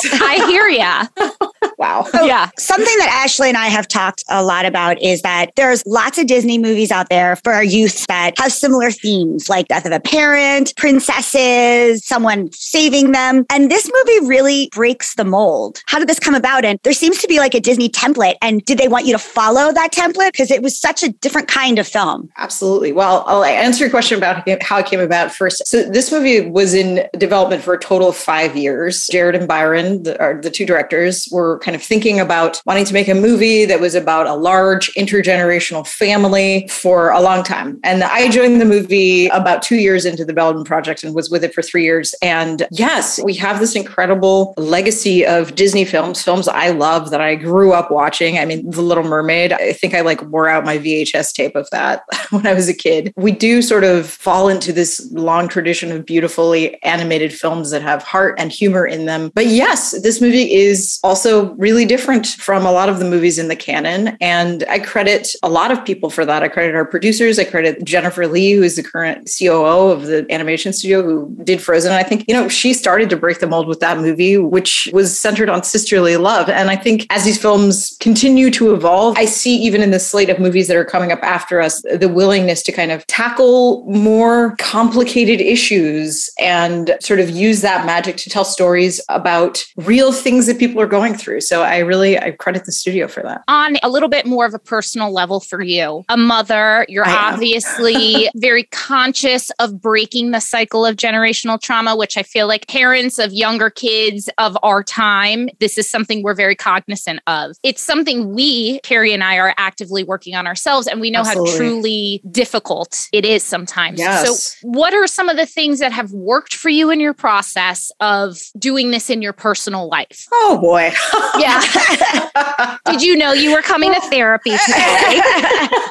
so 0.01 0.09
I 0.21 0.30
hear 0.35 0.67
ya. 0.67 1.07
wow. 1.81 2.05
So 2.11 2.25
yeah. 2.25 2.49
Something 2.59 2.97
that 2.99 3.21
Ashley 3.23 3.49
and 3.49 3.57
I 3.57 3.67
have 3.67 3.87
talked 3.87 4.23
a 4.29 4.43
lot 4.43 4.65
about 4.65 5.01
is 5.01 5.21
that 5.23 5.51
there's 5.55 5.81
lots 5.85 6.17
of 6.19 6.27
Disney 6.27 6.57
movies 6.57 6.91
out 6.91 7.09
there 7.09 7.37
for 7.37 7.53
our 7.53 7.63
youth 7.63 8.05
that 8.07 8.33
have 8.37 8.51
similar 8.51 8.91
themes 8.91 9.49
like 9.49 9.67
death 9.69 9.85
of 9.85 9.91
a 9.91 9.99
parent, 9.99 10.73
princesses, 10.75 12.05
someone 12.05 12.51
saving 12.51 13.13
them. 13.13 13.45
And 13.49 13.71
this 13.71 13.89
movie 13.91 14.27
really 14.27 14.69
breaks 14.71 15.15
the 15.15 15.23
mold. 15.23 15.81
How 15.87 15.99
did 15.99 16.09
this 16.09 16.19
come 16.19 16.35
about? 16.35 16.65
And 16.65 16.79
there 16.83 16.93
seems 16.93 17.19
to 17.19 17.27
be 17.27 17.39
like 17.39 17.55
a 17.55 17.59
Disney 17.59 17.89
template. 17.89 18.35
And 18.41 18.63
did 18.65 18.77
they 18.77 18.87
want 18.87 19.05
you 19.05 19.13
to 19.13 19.19
follow 19.19 19.73
that 19.73 19.91
template? 19.91 20.33
Because 20.33 20.51
it 20.51 20.61
was 20.61 20.79
such 20.79 21.01
a 21.01 21.09
different 21.09 21.47
kind 21.47 21.79
of 21.79 21.87
film. 21.87 22.29
Absolutely. 22.37 22.91
Well, 22.91 23.23
I'll 23.25 23.43
answer 23.43 23.85
your 23.85 23.89
question 23.89 24.17
about 24.17 24.47
how 24.61 24.77
it 24.79 24.85
came 24.85 24.99
about 24.99 25.33
first. 25.33 25.65
So 25.65 25.83
this 25.83 26.11
movie 26.11 26.47
was 26.47 26.73
in 26.73 27.07
development 27.17 27.63
for 27.63 27.73
a 27.73 27.79
total 27.79 28.09
of 28.09 28.15
five 28.15 28.55
years. 28.55 29.07
Jared 29.07 29.35
and 29.35 29.47
Byron, 29.47 30.03
the, 30.03 30.39
the 30.41 30.51
two 30.51 30.65
directors, 30.65 31.27
were 31.31 31.57
kind 31.59 31.70
kind 31.71 31.81
of 31.81 31.87
thinking 31.87 32.19
about 32.19 32.61
wanting 32.65 32.83
to 32.83 32.93
make 32.93 33.07
a 33.07 33.15
movie 33.15 33.63
that 33.63 33.79
was 33.79 33.95
about 33.95 34.27
a 34.27 34.33
large 34.33 34.93
intergenerational 34.95 35.87
family 35.87 36.67
for 36.67 37.11
a 37.11 37.21
long 37.21 37.45
time. 37.45 37.79
And 37.81 38.03
I 38.03 38.29
joined 38.29 38.59
the 38.59 38.65
movie 38.65 39.27
about 39.27 39.61
two 39.61 39.77
years 39.77 40.05
into 40.05 40.25
the 40.25 40.33
development 40.33 40.67
project 40.67 41.01
and 41.01 41.15
was 41.15 41.29
with 41.29 41.45
it 41.45 41.53
for 41.53 41.61
three 41.61 41.85
years. 41.85 42.13
And 42.21 42.67
yes, 42.71 43.21
we 43.23 43.33
have 43.35 43.61
this 43.61 43.73
incredible 43.73 44.53
legacy 44.57 45.25
of 45.25 45.55
Disney 45.55 45.85
films, 45.85 46.21
films 46.21 46.49
I 46.49 46.71
love 46.71 47.09
that 47.11 47.21
I 47.21 47.35
grew 47.35 47.71
up 47.71 47.89
watching. 47.89 48.37
I 48.37 48.43
mean, 48.43 48.69
The 48.69 48.81
Little 48.81 49.05
Mermaid, 49.05 49.53
I 49.53 49.71
think 49.71 49.93
I 49.93 50.01
like 50.01 50.21
wore 50.23 50.49
out 50.49 50.65
my 50.65 50.77
VHS 50.77 51.31
tape 51.31 51.55
of 51.55 51.69
that 51.69 52.03
when 52.31 52.45
I 52.45 52.53
was 52.53 52.67
a 52.67 52.73
kid. 52.73 53.13
We 53.15 53.31
do 53.31 53.61
sort 53.61 53.85
of 53.85 54.09
fall 54.09 54.49
into 54.49 54.73
this 54.73 55.09
long 55.13 55.47
tradition 55.47 55.89
of 55.93 56.05
beautifully 56.05 56.83
animated 56.83 57.31
films 57.31 57.71
that 57.71 57.81
have 57.81 58.03
heart 58.03 58.35
and 58.37 58.51
humor 58.51 58.85
in 58.85 59.05
them. 59.05 59.31
But 59.33 59.45
yes, 59.47 59.91
this 60.01 60.19
movie 60.19 60.53
is 60.53 60.99
also 61.01 61.53
really 61.61 61.85
different 61.85 62.25
from 62.25 62.65
a 62.65 62.71
lot 62.71 62.89
of 62.89 62.97
the 62.97 63.05
movies 63.05 63.37
in 63.37 63.47
the 63.47 63.55
canon. 63.55 64.17
And 64.19 64.63
I 64.67 64.79
credit 64.79 65.35
a 65.43 65.49
lot 65.49 65.71
of 65.71 65.85
people 65.85 66.09
for 66.09 66.25
that. 66.25 66.41
I 66.41 66.47
credit 66.47 66.73
our 66.73 66.85
producers. 66.85 67.37
I 67.37 67.43
credit 67.43 67.83
Jennifer 67.83 68.25
Lee, 68.25 68.53
who 68.53 68.63
is 68.63 68.77
the 68.77 68.83
current 68.83 69.31
COO 69.37 69.91
of 69.91 70.07
the 70.07 70.25
animation 70.31 70.73
studio 70.73 71.03
who 71.03 71.37
did 71.43 71.61
Frozen. 71.61 71.91
I 71.91 72.01
think, 72.01 72.25
you 72.27 72.33
know, 72.33 72.47
she 72.47 72.73
started 72.73 73.11
to 73.11 73.15
break 73.15 73.39
the 73.39 73.47
mold 73.47 73.67
with 73.67 73.79
that 73.79 73.99
movie, 73.99 74.39
which 74.39 74.89
was 74.91 75.17
centered 75.17 75.49
on 75.49 75.63
sisterly 75.63 76.17
love. 76.17 76.49
And 76.49 76.71
I 76.71 76.75
think 76.75 77.05
as 77.11 77.25
these 77.25 77.39
films 77.39 77.95
continue 77.99 78.49
to 78.51 78.73
evolve, 78.73 79.15
I 79.17 79.25
see 79.25 79.55
even 79.57 79.83
in 79.83 79.91
the 79.91 79.99
slate 79.99 80.31
of 80.31 80.39
movies 80.39 80.67
that 80.67 80.77
are 80.77 80.85
coming 80.85 81.11
up 81.11 81.21
after 81.21 81.61
us, 81.61 81.83
the 81.83 82.09
willingness 82.09 82.63
to 82.63 82.71
kind 82.71 82.91
of 82.91 83.05
tackle 83.05 83.85
more 83.85 84.55
complicated 84.57 85.41
issues 85.41 86.27
and 86.39 86.97
sort 87.01 87.19
of 87.19 87.29
use 87.29 87.61
that 87.61 87.85
magic 87.85 88.17
to 88.17 88.31
tell 88.31 88.45
stories 88.45 88.99
about 89.09 89.63
real 89.75 90.11
things 90.11 90.47
that 90.47 90.57
people 90.57 90.81
are 90.81 90.87
going 90.87 91.13
through. 91.13 91.40
So 91.41 91.63
I 91.63 91.79
really 91.79 92.19
I 92.19 92.31
credit 92.31 92.65
the 92.65 92.71
studio 92.71 93.07
for 93.07 93.21
that. 93.23 93.43
On 93.47 93.77
a 93.83 93.89
little 93.89 94.09
bit 94.09 94.25
more 94.25 94.45
of 94.45 94.53
a 94.53 94.59
personal 94.59 95.11
level 95.11 95.39
for 95.39 95.61
you, 95.61 96.03
a 96.09 96.17
mother, 96.17 96.85
you're 96.87 97.07
obviously 97.07 98.29
very 98.35 98.63
conscious 98.65 99.49
of 99.59 99.81
breaking 99.81 100.31
the 100.31 100.39
cycle 100.39 100.85
of 100.85 100.95
generational 100.95 101.61
trauma, 101.61 101.95
which 101.95 102.17
I 102.17 102.23
feel 102.23 102.47
like 102.47 102.67
parents 102.67 103.19
of 103.19 103.33
younger 103.33 103.69
kids 103.69 104.29
of 104.37 104.57
our 104.63 104.83
time, 104.83 105.49
this 105.59 105.77
is 105.77 105.89
something 105.89 106.23
we're 106.23 106.35
very 106.35 106.55
cognizant 106.55 107.19
of. 107.27 107.55
It's 107.63 107.81
something 107.81 108.33
we, 108.33 108.79
Carrie 108.81 109.13
and 109.13 109.23
I, 109.23 109.37
are 109.37 109.53
actively 109.57 110.03
working 110.03 110.35
on 110.35 110.47
ourselves, 110.47 110.87
and 110.87 111.01
we 111.01 111.11
know 111.11 111.21
Absolutely. 111.21 111.51
how 111.51 111.57
truly 111.57 112.21
difficult 112.31 113.07
it 113.11 113.25
is 113.25 113.43
sometimes. 113.43 113.99
Yes. 113.99 114.57
So, 114.59 114.67
what 114.67 114.93
are 114.93 115.07
some 115.07 115.29
of 115.29 115.37
the 115.37 115.45
things 115.45 115.79
that 115.79 115.91
have 115.91 116.11
worked 116.11 116.53
for 116.55 116.69
you 116.69 116.89
in 116.89 116.99
your 116.99 117.13
process 117.13 117.91
of 117.99 118.37
doing 118.57 118.91
this 118.91 119.09
in 119.09 119.21
your 119.21 119.33
personal 119.33 119.87
life? 119.87 120.27
Oh 120.31 120.59
boy. 120.61 120.91
yeah. 121.39 122.77
Did 122.85 123.01
you 123.01 123.15
know 123.15 123.33
you 123.33 123.51
were 123.51 123.61
coming 123.61 123.93
to 123.93 124.01
therapy 124.01 124.51
today? 124.65 125.21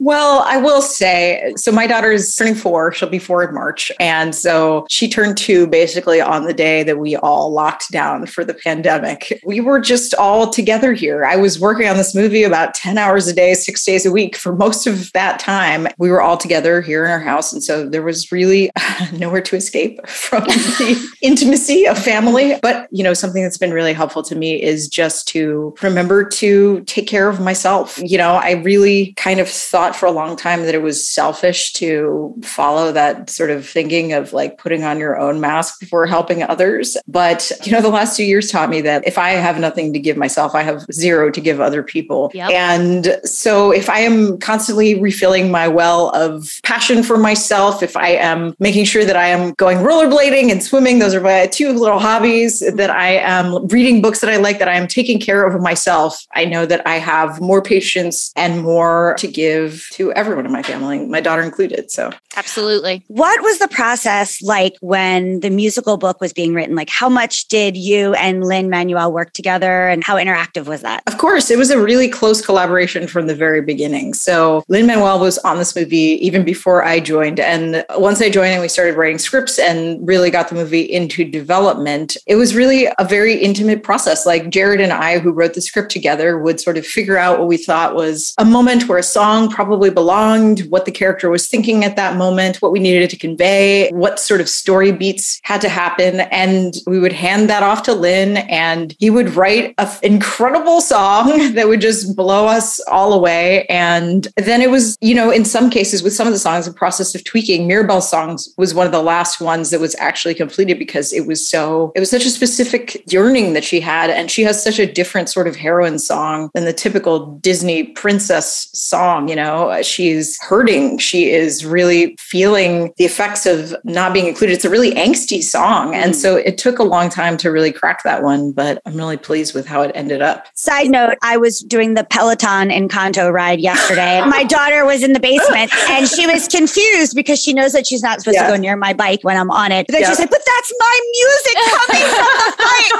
well, 0.00 0.42
I 0.46 0.56
will 0.56 0.82
say 0.82 1.52
so 1.56 1.72
my 1.72 1.86
daughter 1.86 2.12
is 2.12 2.34
turning 2.34 2.54
four. 2.54 2.92
She'll 2.92 3.08
be 3.08 3.18
four 3.18 3.46
in 3.46 3.54
March. 3.54 3.90
And 3.98 4.34
so 4.34 4.86
she 4.88 5.08
turned 5.08 5.36
two 5.36 5.66
basically 5.66 6.20
on 6.20 6.44
the 6.44 6.54
day 6.54 6.82
that 6.84 6.98
we 6.98 7.16
all 7.16 7.50
locked 7.52 7.90
down 7.90 8.26
for 8.26 8.44
the 8.44 8.54
pandemic. 8.54 9.40
We 9.44 9.60
were 9.60 9.80
just 9.80 10.14
all 10.14 10.50
together 10.50 10.92
here. 10.92 11.24
I 11.24 11.36
was 11.36 11.58
working 11.58 11.88
on 11.88 11.96
this 11.96 12.14
movie 12.14 12.42
about 12.42 12.74
10 12.74 12.98
hours 12.98 13.26
a 13.26 13.32
day, 13.32 13.54
six 13.54 13.84
days 13.84 14.06
a 14.06 14.12
week 14.12 14.36
for 14.36 14.54
most 14.54 14.86
of 14.86 15.12
that 15.12 15.38
time. 15.38 15.88
We 15.98 16.10
were 16.10 16.22
all 16.22 16.36
together 16.36 16.80
here 16.80 17.04
in 17.04 17.10
our 17.10 17.20
house. 17.20 17.52
And 17.52 17.62
so 17.62 17.88
there 17.88 18.02
was 18.02 18.30
really 18.30 18.70
nowhere 19.12 19.42
to 19.42 19.56
escape 19.56 20.06
from 20.06 20.44
the 20.44 21.16
intimacy 21.22 21.86
of 21.86 21.98
family. 21.98 22.58
But, 22.62 22.88
you 22.90 23.02
know, 23.02 23.14
something 23.14 23.42
that's 23.42 23.58
been 23.58 23.72
really 23.72 23.92
helpful 23.92 24.22
to 24.24 24.36
me 24.36 24.60
is 24.60 24.88
just 24.88 25.28
to 25.28 25.74
remember 25.82 26.24
to 26.24 26.82
take 26.84 27.06
care 27.06 27.28
of 27.28 27.40
myself. 27.40 27.98
You 28.02 28.18
know, 28.18 28.34
I 28.34 28.52
really 28.52 29.12
kind 29.14 29.40
of 29.40 29.48
thought 29.48 29.87
for 29.96 30.06
a 30.06 30.10
long 30.10 30.36
time 30.36 30.62
that 30.62 30.74
it 30.74 30.82
was 30.82 31.06
selfish 31.06 31.72
to 31.74 32.34
follow 32.42 32.92
that 32.92 33.30
sort 33.30 33.50
of 33.50 33.66
thinking 33.66 34.12
of 34.12 34.32
like 34.32 34.58
putting 34.58 34.84
on 34.84 34.98
your 34.98 35.18
own 35.18 35.40
mask 35.40 35.80
before 35.80 36.06
helping 36.06 36.42
others. 36.42 36.96
But, 37.06 37.50
you 37.64 37.72
know, 37.72 37.80
the 37.80 37.88
last 37.88 38.16
two 38.16 38.24
years 38.24 38.50
taught 38.50 38.70
me 38.70 38.80
that 38.82 39.06
if 39.06 39.18
I 39.18 39.30
have 39.30 39.58
nothing 39.58 39.92
to 39.92 39.98
give 39.98 40.16
myself, 40.16 40.54
I 40.54 40.62
have 40.62 40.84
zero 40.92 41.30
to 41.30 41.40
give 41.40 41.60
other 41.60 41.82
people. 41.82 42.30
Yep. 42.34 42.50
And 42.50 43.20
so 43.24 43.70
if 43.70 43.88
I 43.88 44.00
am 44.00 44.38
constantly 44.38 45.00
refilling 45.00 45.50
my 45.50 45.68
well 45.68 46.10
of 46.10 46.60
passion 46.62 47.02
for 47.02 47.16
myself, 47.16 47.82
if 47.82 47.96
I 47.96 48.08
am 48.10 48.54
making 48.58 48.84
sure 48.84 49.04
that 49.04 49.16
I 49.16 49.28
am 49.28 49.52
going 49.54 49.78
rollerblading 49.78 50.50
and 50.50 50.62
swimming, 50.62 50.98
those 50.98 51.14
are 51.14 51.20
my 51.20 51.46
two 51.46 51.72
little 51.72 51.98
hobbies, 51.98 52.60
that 52.60 52.90
I 52.90 53.16
am 53.16 53.66
reading 53.68 54.00
books 54.00 54.20
that 54.20 54.30
I 54.30 54.36
like, 54.36 54.58
that 54.58 54.68
I 54.68 54.74
am 54.74 54.86
taking 54.86 55.20
care 55.20 55.44
of 55.44 55.60
myself, 55.60 56.26
I 56.34 56.44
know 56.44 56.66
that 56.66 56.86
I 56.86 56.98
have 56.98 57.40
more 57.40 57.62
patience 57.62 58.32
and 58.36 58.62
more 58.62 59.14
to 59.18 59.28
give 59.28 59.77
to 59.92 60.12
everyone 60.12 60.46
in 60.46 60.52
my 60.52 60.62
family, 60.62 61.04
my 61.06 61.20
daughter 61.20 61.42
included. 61.42 61.90
So, 61.90 62.12
absolutely. 62.36 63.04
What 63.08 63.42
was 63.42 63.58
the 63.58 63.68
process 63.68 64.42
like 64.42 64.76
when 64.80 65.40
the 65.40 65.50
musical 65.50 65.96
book 65.96 66.20
was 66.20 66.32
being 66.32 66.54
written? 66.54 66.74
Like, 66.74 66.90
how 66.90 67.08
much 67.08 67.48
did 67.48 67.76
you 67.76 68.14
and 68.14 68.44
Lin-Manuel 68.44 69.12
work 69.12 69.32
together 69.32 69.88
and 69.88 70.02
how 70.04 70.16
interactive 70.16 70.66
was 70.66 70.82
that? 70.82 71.02
Of 71.06 71.18
course, 71.18 71.50
it 71.50 71.58
was 71.58 71.70
a 71.70 71.80
really 71.80 72.08
close 72.08 72.44
collaboration 72.44 73.06
from 73.06 73.26
the 73.26 73.34
very 73.34 73.62
beginning. 73.62 74.14
So, 74.14 74.64
Lin-Manuel 74.68 75.20
was 75.20 75.38
on 75.38 75.58
this 75.58 75.74
movie 75.76 76.18
even 76.24 76.44
before 76.44 76.84
I 76.84 77.00
joined. 77.00 77.40
And 77.40 77.84
once 77.96 78.20
I 78.20 78.30
joined 78.30 78.52
and 78.52 78.62
we 78.62 78.68
started 78.68 78.96
writing 78.96 79.18
scripts 79.18 79.58
and 79.58 80.06
really 80.06 80.30
got 80.30 80.48
the 80.48 80.54
movie 80.54 80.82
into 80.82 81.24
development, 81.24 82.16
it 82.26 82.36
was 82.36 82.54
really 82.54 82.88
a 82.98 83.04
very 83.04 83.34
intimate 83.34 83.82
process. 83.82 84.26
Like 84.26 84.50
Jared 84.50 84.80
and 84.80 84.92
I, 84.92 85.18
who 85.18 85.32
wrote 85.32 85.54
the 85.54 85.60
script 85.60 85.90
together, 85.90 86.38
would 86.38 86.60
sort 86.60 86.78
of 86.78 86.86
figure 86.86 87.18
out 87.18 87.38
what 87.38 87.48
we 87.48 87.56
thought 87.56 87.94
was 87.94 88.34
a 88.38 88.44
moment 88.44 88.88
where 88.88 88.98
a 88.98 89.02
song 89.02 89.50
probably 89.50 89.67
belonged, 89.90 90.60
what 90.70 90.84
the 90.84 90.90
character 90.90 91.30
was 91.30 91.46
thinking 91.46 91.84
at 91.84 91.96
that 91.96 92.16
moment, 92.16 92.62
what 92.62 92.72
we 92.72 92.78
needed 92.78 93.10
to 93.10 93.16
convey, 93.16 93.90
what 93.90 94.18
sort 94.18 94.40
of 94.40 94.48
story 94.48 94.92
beats 94.92 95.40
had 95.42 95.60
to 95.60 95.68
happen. 95.68 96.20
And 96.20 96.76
we 96.86 96.98
would 96.98 97.12
hand 97.12 97.48
that 97.50 97.62
off 97.62 97.82
to 97.84 97.94
Lin, 97.94 98.38
and 98.48 98.94
he 98.98 99.10
would 99.10 99.34
write 99.34 99.74
an 99.78 99.88
incredible 100.02 100.80
song 100.80 101.52
that 101.54 101.68
would 101.68 101.80
just 101.80 102.16
blow 102.16 102.46
us 102.46 102.80
all 102.88 103.12
away. 103.12 103.66
And 103.66 104.28
then 104.36 104.62
it 104.62 104.70
was, 104.70 104.96
you 105.00 105.14
know, 105.14 105.30
in 105.30 105.44
some 105.44 105.70
cases 105.70 106.02
with 106.02 106.12
some 106.12 106.26
of 106.26 106.32
the 106.32 106.38
songs, 106.38 106.66
the 106.66 106.72
process 106.72 107.14
of 107.14 107.24
tweaking. 107.24 107.66
Mirabel's 107.66 108.08
songs 108.08 108.48
was 108.56 108.74
one 108.74 108.86
of 108.86 108.92
the 108.92 109.02
last 109.02 109.40
ones 109.40 109.70
that 109.70 109.80
was 109.80 109.94
actually 109.98 110.34
completed 110.34 110.78
because 110.78 111.12
it 111.12 111.26
was 111.26 111.46
so, 111.46 111.92
it 111.94 112.00
was 112.00 112.10
such 112.10 112.24
a 112.24 112.30
specific 112.30 113.02
yearning 113.12 113.52
that 113.52 113.64
she 113.64 113.80
had. 113.80 114.10
And 114.10 114.30
she 114.30 114.42
has 114.42 114.62
such 114.62 114.78
a 114.78 114.90
different 114.90 115.28
sort 115.28 115.46
of 115.46 115.56
heroine 115.56 115.98
song 115.98 116.50
than 116.54 116.64
the 116.64 116.72
typical 116.72 117.26
Disney 117.36 117.84
princess 117.84 118.68
song. 118.72 119.28
You 119.28 119.36
know, 119.36 119.57
she's 119.82 120.40
hurting. 120.42 120.98
She 120.98 121.30
is 121.30 121.64
really 121.64 122.16
feeling 122.18 122.92
the 122.96 123.04
effects 123.04 123.46
of 123.46 123.74
not 123.84 124.12
being 124.12 124.26
included. 124.26 124.54
It's 124.54 124.64
a 124.64 124.70
really 124.70 124.92
angsty 124.92 125.42
song. 125.42 125.94
And 125.94 126.12
mm. 126.12 126.14
so 126.14 126.36
it 126.36 126.58
took 126.58 126.78
a 126.78 126.82
long 126.82 127.08
time 127.08 127.36
to 127.38 127.50
really 127.50 127.72
crack 127.72 128.02
that 128.02 128.22
one, 128.22 128.52
but 128.52 128.80
I'm 128.86 128.96
really 128.96 129.16
pleased 129.16 129.54
with 129.54 129.66
how 129.66 129.82
it 129.82 129.92
ended 129.94 130.22
up. 130.22 130.46
Side 130.54 130.90
note, 130.90 131.16
I 131.22 131.36
was 131.36 131.60
doing 131.60 131.94
the 131.94 132.04
Peloton 132.04 132.70
Encanto 132.70 133.32
ride 133.32 133.60
yesterday. 133.60 134.20
My 134.26 134.44
daughter 134.44 134.84
was 134.84 135.02
in 135.02 135.12
the 135.12 135.20
basement 135.20 135.72
and 135.90 136.08
she 136.08 136.26
was 136.26 136.48
confused 136.48 137.14
because 137.14 137.40
she 137.42 137.52
knows 137.52 137.72
that 137.72 137.86
she's 137.86 138.02
not 138.02 138.20
supposed 138.20 138.36
yeah. 138.36 138.46
to 138.46 138.52
go 138.52 138.56
near 138.56 138.76
my 138.76 138.92
bike 138.92 139.20
when 139.22 139.36
I'm 139.36 139.50
on 139.50 139.72
it. 139.72 139.86
But 139.86 139.92
then 139.92 140.02
yeah. 140.02 140.08
she's 140.08 140.18
like, 140.18 140.30
but 140.30 140.42
that's 140.44 140.72
my 140.78 141.00
music 141.12 141.54
coming 141.70 142.06
from 142.08 142.26
the 142.38 142.54
bike. 142.58 142.92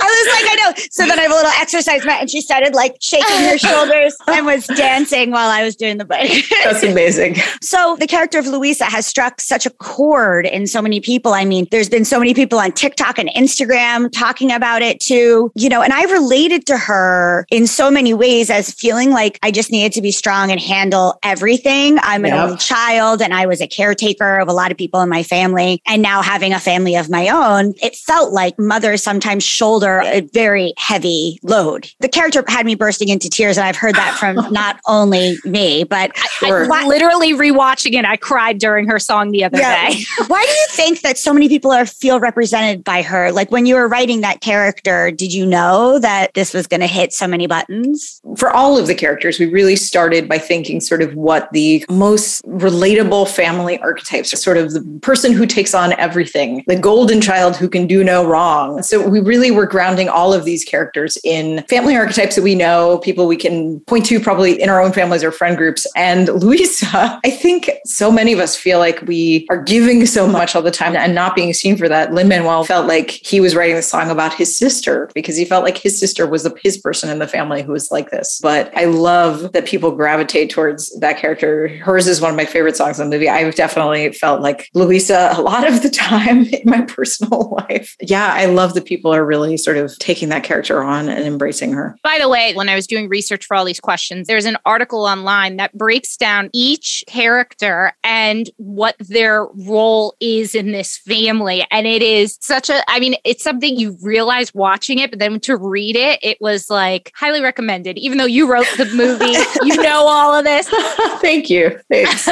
I 0.00 0.06
was 0.16 0.28
like, 0.34 0.46
I 0.50 0.56
know. 0.60 0.88
So 0.90 1.06
then 1.06 1.18
I 1.18 1.22
have 1.22 1.32
a 1.32 1.34
little 1.34 1.52
exercise 1.60 2.04
mat 2.04 2.20
and 2.20 2.30
she 2.30 2.40
started 2.40 2.74
like 2.74 2.96
shaking 3.00 3.44
her 3.48 3.58
shoulders 3.58 4.16
and 4.28 4.46
was 4.46 4.66
dancing 4.66 5.30
while 5.30 5.50
I 5.50 5.57
was 5.62 5.76
doing 5.76 5.98
the 5.98 6.04
bike. 6.04 6.44
That's 6.64 6.82
amazing. 6.82 7.36
so 7.60 7.96
the 7.98 8.06
character 8.06 8.38
of 8.38 8.46
Luisa 8.46 8.84
has 8.84 9.06
struck 9.06 9.40
such 9.40 9.66
a 9.66 9.70
chord 9.70 10.46
in 10.46 10.66
so 10.66 10.82
many 10.82 11.00
people. 11.00 11.32
I 11.34 11.44
mean, 11.44 11.66
there's 11.70 11.88
been 11.88 12.04
so 12.04 12.18
many 12.18 12.34
people 12.34 12.58
on 12.58 12.72
TikTok 12.72 13.18
and 13.18 13.28
Instagram 13.30 14.10
talking 14.12 14.52
about 14.52 14.82
it 14.82 15.00
too, 15.00 15.52
you 15.54 15.68
know, 15.68 15.82
and 15.82 15.92
I 15.92 16.04
related 16.04 16.66
to 16.66 16.78
her 16.78 17.46
in 17.50 17.66
so 17.66 17.90
many 17.90 18.14
ways 18.14 18.50
as 18.50 18.72
feeling 18.72 19.10
like 19.10 19.38
I 19.42 19.50
just 19.50 19.70
needed 19.70 19.92
to 19.92 20.02
be 20.02 20.12
strong 20.12 20.50
and 20.50 20.60
handle 20.60 21.18
everything. 21.22 21.98
I'm 22.02 22.24
an 22.24 22.32
only 22.32 22.56
child 22.56 23.22
and 23.22 23.34
I 23.34 23.46
was 23.46 23.60
a 23.60 23.66
caretaker 23.66 24.38
of 24.38 24.48
a 24.48 24.52
lot 24.52 24.70
of 24.70 24.76
people 24.76 25.00
in 25.00 25.08
my 25.08 25.22
family. 25.22 25.82
And 25.86 26.02
now 26.02 26.22
having 26.22 26.52
a 26.52 26.60
family 26.60 26.96
of 26.96 27.10
my 27.10 27.28
own, 27.28 27.74
it 27.82 27.96
felt 27.96 28.32
like 28.32 28.58
mothers 28.58 29.02
sometimes 29.02 29.44
shoulder 29.44 30.02
a 30.04 30.20
very 30.32 30.74
heavy 30.76 31.38
load. 31.42 31.90
The 32.00 32.08
character 32.08 32.44
had 32.46 32.66
me 32.66 32.74
bursting 32.74 33.08
into 33.08 33.28
tears. 33.28 33.56
And 33.56 33.66
I've 33.66 33.76
heard 33.76 33.94
that 33.94 34.16
from 34.18 34.36
not 34.52 34.80
only 34.86 35.38
me, 35.48 35.84
but 35.84 36.12
I, 36.42 36.50
I 36.50 36.86
literally 36.86 37.32
rewatching 37.32 37.94
it, 37.94 38.04
I 38.04 38.16
cried 38.16 38.58
during 38.58 38.88
her 38.88 38.98
song 38.98 39.30
the 39.30 39.44
other 39.44 39.58
yeah. 39.58 39.90
day. 39.90 40.00
Why 40.26 40.42
do 40.42 40.50
you 40.50 40.66
think 40.70 41.00
that 41.02 41.18
so 41.18 41.32
many 41.32 41.48
people 41.48 41.70
are 41.70 41.86
feel 41.86 42.20
represented 42.20 42.84
by 42.84 43.02
her? 43.02 43.32
Like 43.32 43.50
when 43.50 43.66
you 43.66 43.74
were 43.74 43.88
writing 43.88 44.20
that 44.20 44.40
character, 44.40 45.10
did 45.10 45.32
you 45.32 45.46
know 45.46 45.98
that 45.98 46.34
this 46.34 46.54
was 46.54 46.66
going 46.66 46.80
to 46.80 46.86
hit 46.86 47.12
so 47.12 47.26
many 47.26 47.46
buttons? 47.46 48.20
For 48.36 48.50
all 48.50 48.78
of 48.78 48.86
the 48.86 48.94
characters, 48.94 49.38
we 49.38 49.46
really 49.46 49.76
started 49.76 50.28
by 50.28 50.38
thinking 50.38 50.80
sort 50.80 51.02
of 51.02 51.14
what 51.14 51.50
the 51.52 51.84
most 51.88 52.44
relatable 52.44 53.28
family 53.28 53.78
archetypes 53.78 54.32
are 54.32 54.36
sort 54.36 54.56
of 54.56 54.72
the 54.72 54.82
person 55.02 55.32
who 55.32 55.46
takes 55.46 55.74
on 55.74 55.92
everything, 55.94 56.64
the 56.66 56.78
golden 56.78 57.20
child 57.20 57.56
who 57.56 57.68
can 57.68 57.86
do 57.86 58.04
no 58.04 58.26
wrong. 58.26 58.82
So 58.82 59.06
we 59.08 59.20
really 59.20 59.50
were 59.50 59.66
grounding 59.66 60.08
all 60.08 60.32
of 60.32 60.44
these 60.44 60.64
characters 60.64 61.18
in 61.24 61.62
family 61.68 61.96
archetypes 61.96 62.36
that 62.36 62.42
we 62.42 62.54
know, 62.54 62.98
people 62.98 63.26
we 63.26 63.36
can 63.36 63.80
point 63.80 64.06
to 64.06 64.20
probably 64.20 64.60
in 64.60 64.68
our 64.68 64.80
own 64.80 64.92
families 64.92 65.24
or 65.24 65.32
friend 65.38 65.56
groups. 65.56 65.86
And 65.96 66.28
Luisa, 66.42 67.20
I 67.24 67.30
think 67.30 67.70
so 67.86 68.10
many 68.10 68.32
of 68.32 68.40
us 68.40 68.56
feel 68.56 68.78
like 68.78 69.00
we 69.02 69.46
are 69.48 69.62
giving 69.62 70.04
so 70.04 70.26
much 70.26 70.54
all 70.54 70.62
the 70.62 70.70
time 70.70 70.96
and 70.96 71.14
not 71.14 71.36
being 71.36 71.54
seen 71.54 71.76
for 71.76 71.88
that. 71.88 72.12
Lin 72.12 72.28
Manuel 72.28 72.64
felt 72.64 72.86
like 72.86 73.10
he 73.10 73.40
was 73.40 73.54
writing 73.54 73.76
the 73.76 73.82
song 73.82 74.10
about 74.10 74.34
his 74.34 74.54
sister 74.54 75.08
because 75.14 75.36
he 75.36 75.44
felt 75.44 75.64
like 75.64 75.78
his 75.78 75.98
sister 75.98 76.26
was 76.26 76.42
the, 76.42 76.54
his 76.62 76.76
person 76.76 77.08
in 77.08 77.20
the 77.20 77.28
family 77.28 77.62
who 77.62 77.72
was 77.72 77.90
like 77.90 78.10
this. 78.10 78.40
But 78.42 78.76
I 78.76 78.84
love 78.84 79.52
that 79.52 79.66
people 79.66 79.92
gravitate 79.92 80.50
towards 80.50 80.98
that 80.98 81.18
character. 81.18 81.68
Hers 81.68 82.08
is 82.08 82.20
one 82.20 82.30
of 82.30 82.36
my 82.36 82.44
favorite 82.44 82.76
songs 82.76 82.98
in 82.98 83.08
the 83.08 83.16
movie. 83.16 83.28
I've 83.28 83.54
definitely 83.54 84.12
felt 84.12 84.42
like 84.42 84.68
Luisa 84.74 85.34
a 85.36 85.40
lot 85.40 85.66
of 85.66 85.82
the 85.82 85.90
time 85.90 86.44
in 86.52 86.62
my 86.64 86.82
personal 86.82 87.56
life. 87.68 87.96
Yeah, 88.00 88.32
I 88.32 88.46
love 88.46 88.74
that 88.74 88.84
people 88.84 89.14
are 89.14 89.24
really 89.24 89.56
sort 89.56 89.76
of 89.76 89.96
taking 89.98 90.30
that 90.30 90.42
character 90.42 90.82
on 90.82 91.08
and 91.08 91.24
embracing 91.24 91.72
her. 91.72 91.96
By 92.02 92.18
the 92.20 92.28
way, 92.28 92.54
when 92.54 92.68
I 92.68 92.74
was 92.74 92.86
doing 92.86 93.08
research 93.08 93.46
for 93.46 93.54
all 93.54 93.64
these 93.64 93.80
questions, 93.80 94.26
there's 94.26 94.44
an 94.44 94.56
article 94.64 95.04
online 95.04 95.27
that 95.28 95.76
breaks 95.76 96.16
down 96.16 96.50
each 96.54 97.04
character 97.06 97.92
and 98.02 98.48
what 98.56 98.96
their 98.98 99.46
role 99.54 100.16
is 100.20 100.54
in 100.54 100.72
this 100.72 100.96
family. 100.96 101.66
And 101.70 101.86
it 101.86 102.02
is 102.02 102.38
such 102.40 102.70
a, 102.70 102.82
I 102.88 102.98
mean, 102.98 103.14
it's 103.24 103.44
something 103.44 103.76
you 103.76 103.96
realize 104.02 104.54
watching 104.54 104.98
it, 104.98 105.10
but 105.10 105.18
then 105.18 105.38
to 105.40 105.56
read 105.56 105.96
it, 105.96 106.18
it 106.22 106.38
was 106.40 106.70
like 106.70 107.12
highly 107.14 107.42
recommended. 107.42 107.98
Even 107.98 108.18
though 108.18 108.24
you 108.24 108.50
wrote 108.50 108.66
the 108.76 108.86
movie, 108.94 109.36
you 109.62 109.82
know 109.82 110.06
all 110.06 110.34
of 110.34 110.44
this. 110.44 110.66
Thank 111.20 111.50
you. 111.50 111.78
Thanks. 111.90 112.28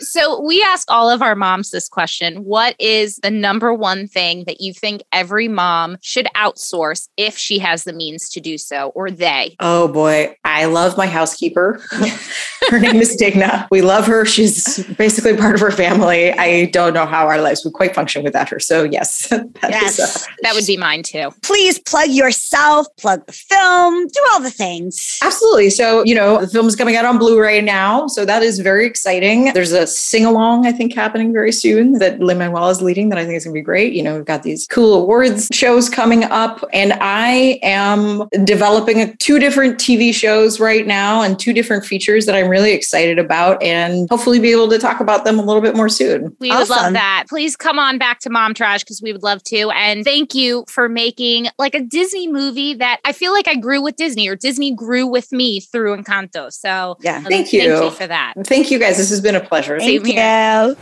so 0.00 0.40
we 0.40 0.62
ask 0.62 0.90
all 0.90 1.10
of 1.10 1.22
our 1.22 1.34
moms 1.34 1.70
this 1.70 1.88
question 1.88 2.44
What 2.44 2.74
is 2.78 3.16
the 3.16 3.30
number 3.30 3.74
one 3.74 4.06
thing 4.06 4.44
that 4.44 4.60
you 4.60 4.72
think 4.72 5.02
every 5.12 5.48
mom 5.48 5.98
should 6.00 6.26
outsource 6.34 7.08
if 7.16 7.36
she 7.36 7.58
has 7.58 7.84
the 7.84 7.92
means 7.92 8.30
to 8.30 8.40
do 8.40 8.56
so, 8.56 8.88
or 8.94 9.10
they? 9.10 9.56
Oh 9.60 9.88
boy. 9.88 10.34
I 10.44 10.64
love 10.64 10.96
my 10.96 11.06
housekeeper. 11.06 11.80
her 12.70 12.78
name 12.78 12.96
is 12.96 13.16
Digna. 13.16 13.66
We 13.70 13.82
love 13.82 14.06
her. 14.06 14.24
She's 14.24 14.84
basically 14.96 15.36
part 15.36 15.54
of 15.54 15.62
our 15.62 15.70
family. 15.70 16.32
I 16.32 16.66
don't 16.66 16.94
know 16.94 17.06
how 17.06 17.26
our 17.26 17.40
lives 17.40 17.64
would 17.64 17.74
quite 17.74 17.94
function 17.94 18.24
without 18.24 18.48
her. 18.48 18.58
So, 18.58 18.84
yes, 18.84 19.28
that, 19.28 19.46
yes. 19.62 19.98
Is, 19.98 20.16
uh, 20.26 20.30
that 20.42 20.54
would 20.54 20.66
be 20.66 20.76
mine 20.76 21.02
too. 21.02 21.30
Please 21.42 21.78
plug 21.78 22.10
yourself, 22.10 22.86
plug 22.96 23.26
the 23.26 23.32
film, 23.32 24.06
do 24.08 24.20
all 24.32 24.40
the 24.40 24.50
things. 24.50 25.18
Absolutely. 25.22 25.70
So, 25.70 26.04
you 26.04 26.14
know, 26.14 26.40
the 26.40 26.48
film 26.48 26.66
is 26.66 26.76
coming 26.76 26.96
out 26.96 27.04
on 27.04 27.18
Blu 27.18 27.40
ray 27.40 27.60
now. 27.60 28.06
So, 28.06 28.24
that 28.24 28.42
is 28.42 28.58
very 28.58 28.86
exciting. 28.86 29.52
There's 29.52 29.72
a 29.72 29.86
sing 29.86 30.24
along, 30.24 30.66
I 30.66 30.72
think, 30.72 30.94
happening 30.94 31.32
very 31.32 31.52
soon 31.52 31.94
that 31.94 32.20
Lin 32.20 32.38
Manuel 32.38 32.68
is 32.70 32.82
leading 32.82 33.08
that 33.10 33.18
I 33.18 33.24
think 33.24 33.36
is 33.36 33.44
going 33.44 33.54
to 33.54 33.60
be 33.60 33.64
great. 33.64 33.92
You 33.92 34.02
know, 34.02 34.16
we've 34.16 34.24
got 34.24 34.42
these 34.42 34.66
cool 34.66 34.94
awards 35.02 35.48
shows 35.52 35.88
coming 35.88 36.24
up, 36.24 36.64
and 36.72 36.92
I 37.00 37.58
am 37.62 38.28
developing 38.44 39.16
two 39.18 39.38
different 39.38 39.78
TV 39.78 40.12
shows 40.12 40.60
right 40.60 40.86
now 40.86 41.22
and 41.22 41.38
two 41.38 41.52
different 41.52 41.84
features 41.84 42.17
that 42.26 42.34
I'm 42.34 42.48
really 42.48 42.72
excited 42.72 43.18
about 43.18 43.62
and 43.62 44.08
hopefully 44.10 44.38
be 44.38 44.50
able 44.52 44.68
to 44.68 44.78
talk 44.78 45.00
about 45.00 45.24
them 45.24 45.38
a 45.38 45.42
little 45.42 45.62
bit 45.62 45.76
more 45.76 45.88
soon. 45.88 46.36
We 46.40 46.50
awesome. 46.50 46.60
would 46.60 46.70
love 46.70 46.92
that. 46.94 47.26
Please 47.28 47.56
come 47.56 47.78
on 47.78 47.98
back 47.98 48.20
to 48.20 48.30
Momtourage 48.30 48.80
because 48.80 49.02
we 49.02 49.12
would 49.12 49.22
love 49.22 49.42
to. 49.44 49.70
And 49.70 50.04
thank 50.04 50.34
you 50.34 50.64
for 50.68 50.88
making 50.88 51.48
like 51.58 51.74
a 51.74 51.80
Disney 51.80 52.28
movie 52.28 52.74
that 52.74 53.00
I 53.04 53.12
feel 53.12 53.32
like 53.32 53.48
I 53.48 53.56
grew 53.56 53.82
with 53.82 53.96
Disney 53.96 54.28
or 54.28 54.36
Disney 54.36 54.74
grew 54.74 55.06
with 55.06 55.32
me 55.32 55.60
through 55.60 55.96
Encanto. 55.96 56.52
So 56.52 56.96
yeah, 57.00 57.18
um, 57.18 57.24
thank 57.24 57.52
you. 57.52 57.60
Thank 57.60 57.84
you 57.84 57.90
for 57.90 58.06
that. 58.06 58.34
Thank 58.44 58.70
you 58.70 58.78
guys. 58.78 58.96
This 58.96 59.10
has 59.10 59.20
been 59.20 59.34
a 59.34 59.40
pleasure. 59.40 59.78
Thank 59.78 60.04
Same 60.04 60.06
you. 60.06 60.12
Here. 60.14 60.74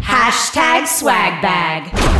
Hashtag 0.00 0.86
swag 0.86 1.42
bag 1.42 2.15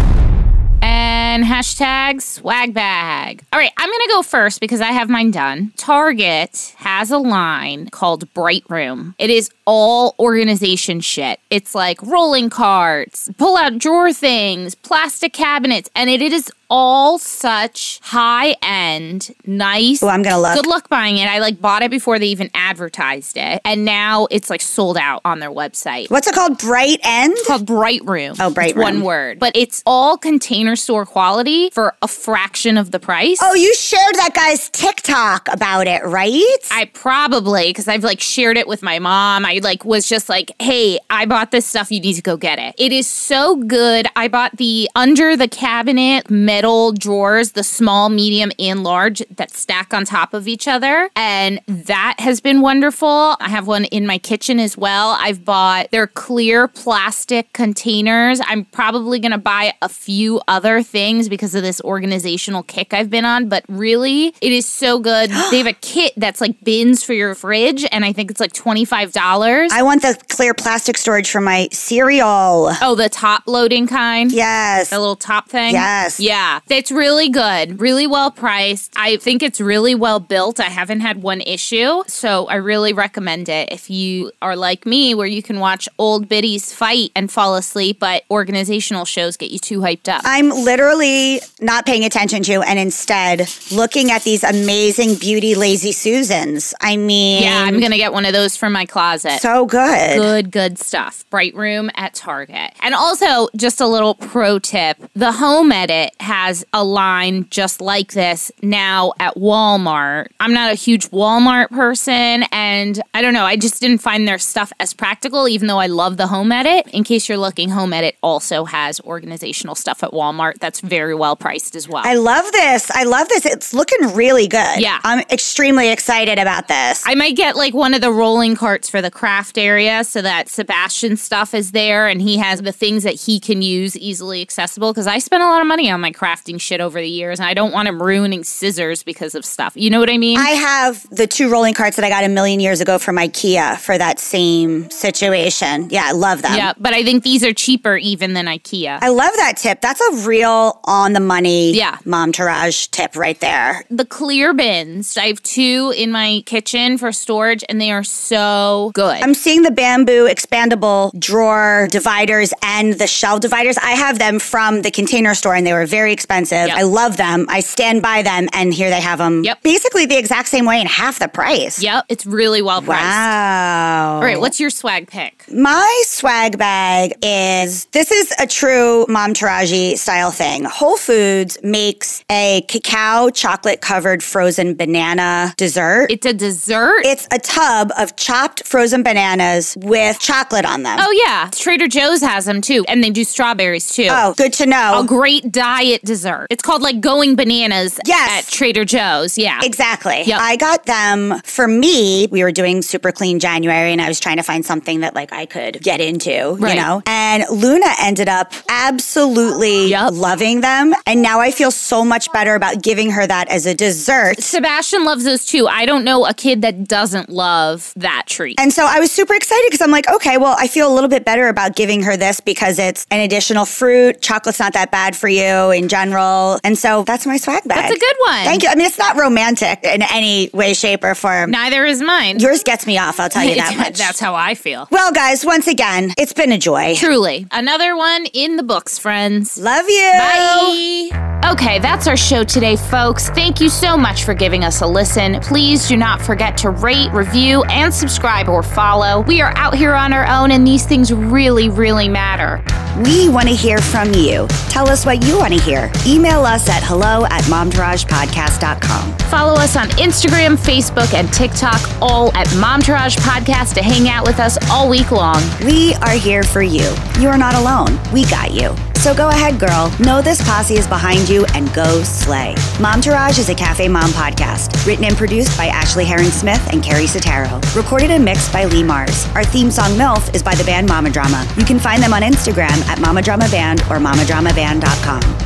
and 1.37 1.45
hashtag 1.45 2.23
swag 2.23 2.73
bag. 2.73 3.45
All 3.53 3.59
right, 3.59 3.71
I'm 3.77 3.91
gonna 3.91 4.09
go 4.09 4.23
first 4.23 4.59
because 4.59 4.81
I 4.81 4.93
have 4.93 5.11
mine 5.11 5.33
done. 5.33 5.71
Target 5.77 6.75
has 6.79 7.11
a 7.11 7.19
line 7.19 7.91
called 7.91 8.33
Brightroom. 8.33 9.15
It 9.19 9.29
is 9.29 9.51
all 9.67 10.15
organization 10.19 11.01
shit. 11.01 11.39
It's 11.51 11.75
like 11.75 12.01
rolling 12.01 12.49
carts, 12.49 13.29
pull 13.37 13.59
out 13.59 13.77
drawer 13.77 14.15
things, 14.15 14.75
plastic 14.75 15.35
cabinets, 15.35 15.91
and 15.95 16.09
it 16.09 16.23
is 16.23 16.51
all 16.69 17.19
such 17.19 18.01
high 18.03 18.57
end, 18.63 19.35
nice. 19.47 20.03
Oh, 20.03 20.09
I'm 20.09 20.23
gonna 20.23 20.41
look. 20.41 20.55
Good 20.55 20.67
luck 20.67 20.89
buying 20.89 21.19
it. 21.19 21.29
I 21.29 21.39
like 21.39 21.61
bought 21.61 21.83
it 21.83 21.91
before 21.91 22.19
they 22.19 22.27
even 22.27 22.51
advertised 22.55 23.37
it, 23.37 23.61
and 23.65 23.85
now 23.85 24.27
it's 24.31 24.51
like 24.51 24.61
sold 24.61 24.97
out 24.97 25.21
on 25.25 25.39
their 25.41 25.51
website. 25.51 26.11
What's 26.11 26.27
it 26.27 26.35
called? 26.35 26.59
Bright 26.59 27.01
End. 27.03 27.33
It's 27.33 27.47
called 27.47 27.67
Brightroom. 27.67 28.37
Oh, 28.41 28.51
Bright 28.51 28.71
it's 28.71 28.77
Room. 28.77 28.85
One 28.85 29.03
word, 29.03 29.39
but 29.39 29.57
it's 29.57 29.83
all 29.87 30.17
container 30.17 30.77
store 30.77 31.07
quality 31.07 31.71
for 31.71 31.95
a 32.03 32.09
fraction 32.09 32.77
of 32.77 32.91
the 32.91 33.01
price. 33.01 33.39
Oh, 33.43 33.55
you 33.55 33.75
shared 33.75 34.15
that 34.17 34.33
guy's 34.35 34.69
TikTok 34.71 35.49
about 35.53 35.87
it, 35.87 36.05
right? 36.05 36.43
I 36.71 36.91
probably 36.93 37.69
because 37.69 37.89
I've 37.89 38.05
like 38.05 38.21
shared 38.21 38.57
it 38.57 38.67
with 38.67 38.83
my 38.83 38.99
mom. 38.99 39.45
I 39.45 39.61
like 39.63 39.85
was 39.85 40.09
just 40.09 40.29
like, 40.29 40.53
hey, 40.61 40.99
I 41.11 41.27
bought 41.27 41.51
this 41.51 41.67
stuff. 41.67 41.91
You 41.91 42.01
need 42.01 42.15
to 42.15 42.23
go 42.23 42.37
get 42.37 42.59
it. 42.59 42.75
It 42.79 42.93
is 42.93 43.07
so 43.07 43.57
good. 43.57 44.07
I 44.17 44.29
bought 44.29 44.57
the 44.57 44.91
under 44.95 45.37
the 45.37 45.49
cabinet 45.49 46.31
metal 46.57 46.91
drawers, 46.91 47.53
the 47.53 47.63
small, 47.63 48.09
medium, 48.09 48.51
and 48.59 48.83
large 48.83 49.23
that 49.29 49.51
stack 49.51 49.93
on 49.93 50.07
top 50.07 50.33
of 50.33 50.49
each 50.49 50.67
other. 50.67 51.11
And 51.15 51.61
that 51.67 52.17
has 52.19 52.41
been 52.41 52.63
wonderful. 52.63 53.37
I 53.41 53.51
have 53.51 53.67
one 53.67 53.85
in 53.85 54.07
my 54.07 54.17
kitchen 54.17 54.59
as 54.59 54.75
well. 54.75 55.19
I've 55.21 55.45
bought 55.45 55.91
their 55.91 56.07
clear 56.07 56.67
plastic 56.67 57.53
containers. 57.53 58.41
I'm 58.47 58.65
probably 58.65 59.19
going 59.19 59.33
to 59.33 59.39
buy 59.39 59.75
a 59.83 59.89
few 59.91 60.41
other 60.49 60.83
things 60.83 61.29
because 61.29 61.55
of 61.55 61.63
this 61.63 61.79
organizational 61.83 62.63
kick 62.63 62.95
I've 62.95 63.11
been 63.11 63.27
on, 63.27 63.51
but 63.51 63.63
really, 63.69 64.29
it 64.41 64.53
is 64.53 64.65
so 64.65 64.99
good. 64.99 65.29
they 65.51 65.59
have 65.59 65.67
a 65.67 65.75
kit 65.75 66.15
that's 66.17 66.41
like 66.41 66.65
bins 66.65 67.03
for 67.03 67.13
your 67.13 67.35
fridge, 67.35 67.85
and 67.93 68.03
I 68.03 68.15
think 68.15 68.31
it's 68.31 68.41
like 68.41 68.55
$25. 68.55 69.69
I 69.73 69.83
want 69.83 70.01
the 70.01 70.19
clear 70.31 70.55
plastic 70.55 70.97
storage 70.97 71.31
for 71.31 71.43
my 71.43 71.69
cereal. 71.71 72.71
Oh, 72.81 72.95
the 72.97 73.11
top 73.11 73.43
loading 73.47 73.87
kind? 73.87 74.33
Yes. 74.33 74.89
The 74.89 74.99
little 74.99 75.17
top 75.17 75.51
thing? 75.51 75.75
Yes. 75.75 76.19
Yeah. 76.19 76.46
It's 76.69 76.91
really 76.91 77.29
good, 77.29 77.81
really 77.81 78.07
well 78.07 78.31
priced. 78.31 78.93
I 78.97 79.17
think 79.17 79.43
it's 79.43 79.61
really 79.61 79.95
well 79.95 80.21
built. 80.21 80.61
I 80.61 80.65
haven't 80.65 81.01
had 81.01 81.23
one 81.23 81.41
issue, 81.41 82.03
so 82.07 82.47
I 82.47 82.57
really 82.57 82.93
recommend 82.93 83.49
it 83.49 83.73
if 83.73 83.91
you 83.91 84.33
are 84.41 84.57
like 84.57 84.87
me, 84.87 85.15
where 85.15 85.27
you 85.27 85.43
can 85.43 85.61
watch 85.61 85.89
old 85.99 86.29
biddies 86.29 86.73
fight 86.73 87.11
and 87.15 87.31
fall 87.31 87.57
asleep, 87.57 87.99
but 88.01 88.25
organizational 88.31 89.05
shows 89.05 89.37
get 89.37 89.51
you 89.51 89.59
too 89.59 89.81
hyped 89.81 90.09
up. 90.09 90.23
I'm 90.25 90.51
literally 90.51 91.41
not 91.61 91.87
paying 91.87 92.05
attention 92.05 92.43
to 92.45 92.61
and 92.63 92.79
instead 92.79 93.49
looking 93.73 94.11
at 94.11 94.23
these 94.23 94.45
amazing 94.45 95.17
beauty 95.17 95.55
lazy 95.55 95.93
Susans. 95.93 96.75
I 96.81 96.97
mean, 96.97 97.43
yeah, 97.43 97.65
I'm 97.65 97.81
going 97.81 97.93
to 97.93 97.99
get 97.99 98.13
one 98.13 98.25
of 98.25 98.33
those 98.33 98.57
from 98.57 98.73
my 98.73 98.87
closet. 98.87 99.41
So 99.41 99.67
good. 99.67 100.19
Good, 100.19 100.51
good 100.51 100.79
stuff. 100.79 101.25
Brightroom 101.31 101.91
at 101.97 102.15
Target. 102.15 102.73
And 102.81 102.95
also, 102.95 103.49
just 103.57 103.81
a 103.81 103.87
little 103.87 104.15
pro 104.15 104.59
tip 104.59 104.97
the 105.15 105.33
home 105.33 105.73
edit 105.73 106.15
has 106.21 106.36
a 106.73 106.85
line 106.85 107.47
just 107.51 107.81
like 107.81 108.13
this 108.13 108.53
now 108.63 109.13
at 109.19 109.35
Walmart. 109.37 110.29
I'm 110.41 110.53
not 110.53 110.71
a 110.73 110.75
huge 110.75 111.11
Walmart 111.11 111.71
person, 111.71 112.45
and 112.53 113.01
I 113.15 113.23
don't 113.23 113.33
know, 113.33 113.45
I 113.45 113.57
just 113.57 113.81
didn't 113.81 113.99
find 113.99 114.29
their 114.29 114.39
stuff 114.39 114.73
as 114.79 114.93
practical, 114.93 115.49
even 115.49 115.67
though 115.67 115.79
I 115.79 115.87
love 115.87 116.17
the 116.17 116.27
home 116.27 116.53
edit. 116.53 116.87
In 116.93 117.05
case 117.05 117.29
you're 117.29 117.39
looking, 117.39 117.71
home 117.71 117.93
edit 117.93 118.17
also 118.23 118.65
has 118.65 119.01
organizational 119.01 119.75
stuff 119.75 120.03
at 120.03 120.11
Walmart 120.11 120.59
that's 120.59 120.81
very 120.81 121.15
well 121.15 121.37
priced 121.37 121.75
as 121.75 121.89
well. 121.89 122.03
I 122.05 122.15
love 122.15 122.51
this. 122.53 122.91
I 122.91 123.05
love 123.05 123.29
this. 123.29 123.47
It's 123.47 123.73
looking 123.73 124.15
really 124.15 124.47
good. 124.47 124.81
Yeah. 124.81 125.01
I'm 125.05 125.21
extremely 125.31 125.91
excited 125.91 126.39
about 126.39 126.69
this. 126.69 127.03
I 127.07 127.15
might 127.15 127.37
get 127.37 127.57
like 127.57 127.75
one 127.75 127.95
of 127.95 128.01
the 128.01 128.13
rolling 128.13 128.57
carts 128.57 128.89
for 128.89 129.01
the 129.01 129.11
craft 129.11 129.59
area 129.59 130.05
so 130.05 130.23
that 130.23 130.49
Sebastian's 130.49 131.23
stuff 131.23 131.55
is 131.55 131.73
there 131.73 132.07
and 132.07 132.21
he 132.21 132.37
has 132.37 132.63
the 132.63 132.73
things 132.73 133.03
that 133.05 133.15
he 133.15 133.41
can 133.41 133.63
use 133.63 133.97
easily 133.97 134.43
accessible 134.43 134.93
because 134.93 135.07
I 135.07 135.19
spent 135.19 135.43
a 135.43 135.47
lot 135.47 135.61
of 135.61 135.67
money 135.67 135.91
on 135.91 136.01
my 136.01 136.11
craft 136.11 136.26
crafting 136.27 136.61
shit 136.61 136.81
over 136.81 137.01
the 137.01 137.09
years, 137.09 137.39
and 137.39 137.47
I 137.49 137.55
don't 137.55 137.73
want 137.73 137.89
him 137.89 138.03
ruining 138.03 138.43
scissors 138.45 139.03
because 139.03 139.35
of 139.35 139.45
stuff. 139.45 139.73
You 139.77 139.91
know 139.91 140.01
what 140.01 140.11
I 140.11 140.19
mean? 140.19 140.39
I 140.39 140.51
have 140.51 141.07
the 141.11 141.27
two 141.27 141.51
rolling 141.51 141.75
carts 141.75 141.97
that 141.97 142.05
I 142.05 142.09
got 142.09 142.25
a 142.25 142.29
million 142.29 142.59
years 142.61 142.81
ago 142.81 142.99
from 142.99 143.17
IKEA 143.17 143.79
for 143.79 143.97
that 143.97 144.19
same 144.19 144.91
situation. 144.91 145.89
Yeah, 145.91 146.05
I 146.07 146.13
love 146.13 146.43
them. 146.43 146.57
yeah, 146.57 146.73
but 146.79 146.93
I 146.95 147.05
think 147.05 147.23
these 147.23 147.45
are 147.45 147.53
cheaper 147.53 147.97
even 147.97 148.33
than 148.35 148.47
IKEA. 148.47 148.99
I 149.01 149.09
love 149.09 149.31
that 149.37 149.57
tip. 149.57 149.81
That's 149.81 150.01
a 150.01 150.27
real 150.29 150.81
on 150.85 151.13
the 151.13 151.21
money 151.21 151.73
Yeah. 151.77 151.97
Momtourage 152.05 152.91
tip 152.91 153.17
right 153.17 153.39
there. 153.41 153.85
the 153.91 154.05
clear 154.05 154.53
bins, 154.55 155.17
I 155.17 155.27
have 155.27 155.43
two 155.43 155.93
in 155.97 156.11
my 156.11 156.43
kitchen 156.47 156.99
for 156.99 157.13
storage, 157.13 157.65
and 157.69 157.81
they 157.81 157.91
are 157.91 158.05
so 158.05 158.91
good. 158.95 159.23
I'm 159.23 159.35
seeing 159.35 159.63
the 159.63 159.71
bamboo 159.71 160.27
expandable 160.29 161.17
drawer 161.19 161.89
dividers 161.91 162.53
and 162.63 162.95
the 162.95 163.07
shelf 163.07 163.41
dividers. 163.41 163.77
I 163.79 163.93
have 163.93 164.19
them 164.19 164.39
from 164.39 164.83
the 164.83 164.91
container 164.91 165.35
store 165.35 165.55
and 165.55 165.67
they 165.67 165.73
were 165.73 165.87
very 165.87 166.16
expensive. 166.17 166.67
Yep. 166.69 166.77
I 166.77 166.83
love 166.83 167.17
them. 167.17 167.47
I 167.49 167.61
stand 167.61 168.01
by 168.03 168.23
them 168.23 168.49
and 168.53 168.73
here 168.73 168.91
they 168.91 169.01
have 169.11 169.19
them 169.19 169.45
Yep. 169.45 169.63
basically 169.63 170.07
the 170.07 170.17
exact 170.19 170.49
same 170.49 170.65
way 170.71 170.79
and 170.81 170.89
half 170.89 171.19
the 171.19 171.29
price. 171.29 171.83
yep, 171.83 172.05
it's 172.09 172.25
really 172.25 172.63
well 172.63 172.81
priced. 172.83 173.03
Wow. 173.05 174.15
All 174.17 174.23
right, 174.23 174.41
what's 174.41 174.59
your 174.59 174.71
swag 174.71 175.09
pick? 175.11 175.45
My 175.53 176.03
swag 176.07 176.57
bag 176.59 177.13
is 177.23 177.85
this 177.99 178.11
is 178.11 178.33
a 178.39 178.47
true 178.47 179.05
Momtourage 179.09 179.97
style 179.99 180.31
thing. 180.31 180.65
Whole 180.65 180.97
Foods 180.97 181.59
makes 181.63 182.25
a 182.31 182.63
cacao 182.69 183.31
chocolate 183.31 183.81
covered 183.81 184.23
frozen 184.23 184.75
banana 184.75 185.53
dessert. 185.57 186.07
It's 186.11 186.27
a 186.27 186.33
dessert. 186.33 187.05
it's 187.05 187.27
a 187.31 187.39
tub 187.39 187.91
of 187.99 188.17
chopped 188.17 188.67
frozen 188.67 189.03
bananas 189.03 189.77
with 189.81 190.19
chocolate 190.19 190.65
on 190.65 190.83
them. 190.83 190.99
oh 191.01 191.23
yeah, 191.25 191.51
Trader 191.53 191.89
Joe's 191.89 192.23
has 192.23 192.45
them 192.47 192.61
too, 192.61 192.85
and 192.89 193.03
they 193.05 193.11
do 193.11 193.25
strawberries 193.25 193.93
too. 193.95 194.09
Oh, 194.11 194.35
good 194.37 194.53
to 194.55 194.67
know. 194.67 195.01
A 195.01 195.05
great 195.05 195.51
diet 195.53 196.03
dessert. 196.07 196.47
It's 196.51 196.63
called 196.63 196.81
like 196.83 197.01
going 197.01 197.37
bananas 197.37 197.99
Yes. 198.07 198.47
at 198.47 198.51
Trader 198.51 198.85
Joe's. 198.85 199.37
Yeah. 199.37 199.61
Exactly. 199.63 200.23
Yep. 200.25 200.39
I 200.41 200.57
got 200.57 200.87
them 200.87 201.41
for 201.45 201.69
me. 201.69 202.27
We 202.31 202.43
were 202.43 202.53
doing 202.53 202.81
super 202.83 203.13
clean 203.13 203.39
January 203.41 203.93
and 203.93 204.01
I 204.01 204.09
was 204.09 204.19
trying 204.21 204.39
to 204.39 204.43
find 204.43 204.65
something 204.65 205.01
that 205.01 205.15
like 205.15 205.33
I 205.33 205.45
could 205.47 205.83
get 205.83 206.01
into, 206.01 206.57
Right. 206.59 206.75
you 206.77 206.81
know? 206.81 207.03
And 207.07 207.45
Luna 207.51 207.87
ended 208.01 208.29
up 208.29 208.53
absolutely 208.69 209.89
Yep. 209.89 210.11
loving 210.15 210.61
them. 210.63 210.95
And 211.07 211.21
now 211.23 211.41
I 211.41 211.51
feel 211.51 211.71
so 211.71 212.05
much 212.05 212.31
better 212.33 212.55
about 212.55 212.83
giving 212.83 213.11
her 213.11 213.27
that 213.27 213.49
as 213.51 213.67
a 213.67 213.75
dessert. 213.75 214.41
Sebastian 214.43 215.05
loves 215.05 215.25
those 215.25 215.45
too. 215.45 215.67
I 215.69 215.85
don't 215.87 216.05
know 216.05 216.25
a 216.27 216.33
kid 216.35 216.63
that 216.63 216.87
doesn't 216.89 217.29
love 217.29 217.93
that 217.97 218.25
treat. 218.27 218.59
And 218.61 218.73
so 218.73 218.85
I 218.87 219.01
was 219.01 219.11
super 219.11 219.35
excited 219.35 219.65
because 219.67 219.81
I'm 219.83 219.91
like, 219.91 220.09
okay, 220.09 220.39
well, 220.39 220.57
I 220.59 220.69
feel 220.69 220.91
a 220.91 220.95
little 220.95 221.11
bit 221.11 221.25
better 221.25 221.49
about 221.49 221.77
giving 221.77 222.03
her 222.03 222.17
this 222.17 222.41
because 222.41 222.79
it's 222.79 223.07
an 223.11 223.21
additional 223.21 223.65
fruit. 223.65 224.23
Chocolate's 224.23 224.59
not 224.61 224.73
that 224.75 224.91
bad 224.91 225.17
for 225.17 225.29
you 225.29 225.71
in 225.73 225.89
general. 225.97 226.59
And 226.65 226.77
so 226.77 227.05
that's 227.05 227.27
my 227.27 227.37
swag 227.39 227.63
bag. 227.65 227.79
That's 227.79 227.95
a 227.95 227.99
good 227.99 228.17
one. 228.21 228.45
Thank 228.45 228.63
you. 228.63 228.69
I 228.69 228.75
mean, 228.75 228.87
it's 228.87 228.99
not 228.99 229.17
romantic 229.17 229.83
in 229.83 230.03
any 230.13 230.51
way, 230.53 230.75
shape, 230.75 231.03
or 231.05 231.15
form. 231.15 231.51
Neither 231.51 231.85
is 231.87 232.03
mine. 232.03 232.39
Yours 232.39 232.63
gets 232.63 232.87
me 232.87 232.99
off, 232.99 233.19
I'll 233.21 233.29
tell 233.31 233.45
you 233.45 233.55
that 233.65 233.77
much. 233.77 233.99
That's 233.99 234.21
how 234.21 234.35
I 234.35 234.55
feel. 234.55 234.89
well, 234.91 235.13
guys, 235.13 235.45
once 235.45 235.67
again, 235.67 236.13
it's 236.19 236.33
been 236.35 236.53
a 236.53 236.59
joy. 236.59 236.95
Truly. 236.97 237.47
Another 237.51 237.97
one 237.97 238.27
in 238.35 238.57
the 238.57 238.63
books, 238.63 238.99
friends. 238.99 239.59
Love 239.59 239.87
you. 239.89 240.13
Bye. 240.19 241.33
Okay, 241.53 241.79
that's 241.79 242.07
our 242.07 242.17
show 242.17 242.43
today, 242.45 242.77
folks. 242.77 243.29
Thank 243.31 243.61
you 243.61 243.69
so 243.69 243.97
much 243.97 244.25
for 244.25 244.35
giving 244.35 244.65
us 244.65 244.81
a 244.81 244.87
listen. 244.87 245.41
Please 245.41 245.87
do 245.89 245.97
not 245.97 246.21
forget 246.21 246.57
to 246.59 246.71
rate, 246.71 247.11
review, 247.13 247.63
and 247.65 247.93
subscribe 247.95 248.49
or 248.49 248.63
follow. 248.63 249.21
We 249.23 249.41
are 249.43 249.53
out 249.57 249.75
here 249.75 249.95
on 249.95 250.13
our 250.13 250.27
own, 250.27 250.51
and 250.51 250.67
these 250.67 250.85
things 250.85 251.13
really, 251.13 251.69
really 251.69 252.09
matter. 252.09 252.63
We 253.05 253.29
want 253.29 253.49
to 253.49 253.55
hear 253.55 253.79
from 253.79 254.13
you. 254.15 254.47
Tell 254.71 254.89
us 254.89 255.05
what 255.07 255.23
you 255.25 255.39
want 255.39 255.53
to 255.53 255.61
hear. 255.61 255.76
Email 256.07 256.45
us 256.45 256.69
at 256.69 256.83
hello 256.83 257.25
at 257.27 257.43
momtouragepodcast.com. 257.45 259.19
Follow 259.31 259.55
us 259.55 259.77
on 259.77 259.89
Instagram, 259.91 260.57
Facebook, 260.57 261.13
and 261.15 261.33
TikTok, 261.33 261.81
all 262.01 262.33
at 262.35 262.47
Momtourage 262.49 263.17
Podcast 263.19 263.75
to 263.75 263.83
hang 263.83 264.09
out 264.09 264.27
with 264.27 264.39
us 264.39 264.57
all 264.71 264.89
week 264.89 265.11
long. 265.11 265.43
We 265.65 265.95
are 265.95 266.13
here 266.13 266.43
for 266.43 266.63
you. 266.63 266.95
You 267.19 267.29
are 267.29 267.39
not 267.39 267.55
alone. 267.55 267.99
We 268.13 268.25
got 268.27 268.53
you. 268.53 268.75
So 269.07 269.15
go 269.15 269.29
ahead, 269.29 269.61
girl. 269.61 269.93
Know 270.01 270.21
this 270.21 270.43
posse 270.43 270.75
is 270.75 270.87
behind 270.87 271.29
you 271.29 271.45
and 271.55 271.73
go 271.75 272.03
slay. 272.03 272.55
Momtourage 272.79 273.39
is 273.39 273.49
a 273.49 273.55
CafeMom 273.55 274.11
podcast. 274.11 274.85
Written 274.87 275.05
and 275.05 275.17
produced 275.17 275.57
by 275.57 275.67
Ashley 275.67 276.05
Herring 276.05 276.31
Smith 276.31 276.67
and 276.73 276.83
Keri 276.83 277.05
Sotero. 277.05 277.61
Recorded 277.77 278.11
and 278.11 278.25
mixed 278.25 278.53
by 278.53 278.65
Lee 278.65 278.83
Mars. 278.83 279.27
Our 279.35 279.45
theme 279.45 279.71
song 279.71 279.93
MILF 279.93 280.35
is 280.35 280.43
by 280.43 280.55
the 280.55 280.65
band 280.65 280.89
Mama 280.89 281.11
Drama. 281.11 281.47
You 281.57 281.65
can 281.65 281.79
find 281.79 282.03
them 282.03 282.15
on 282.15 282.23
Instagram 282.23 282.85
at 282.89 283.01
Mama 283.01 283.23
Drama 283.23 283.49
Band 283.49 283.83
or 283.83 283.99
mamadramaband.com. 283.99 285.46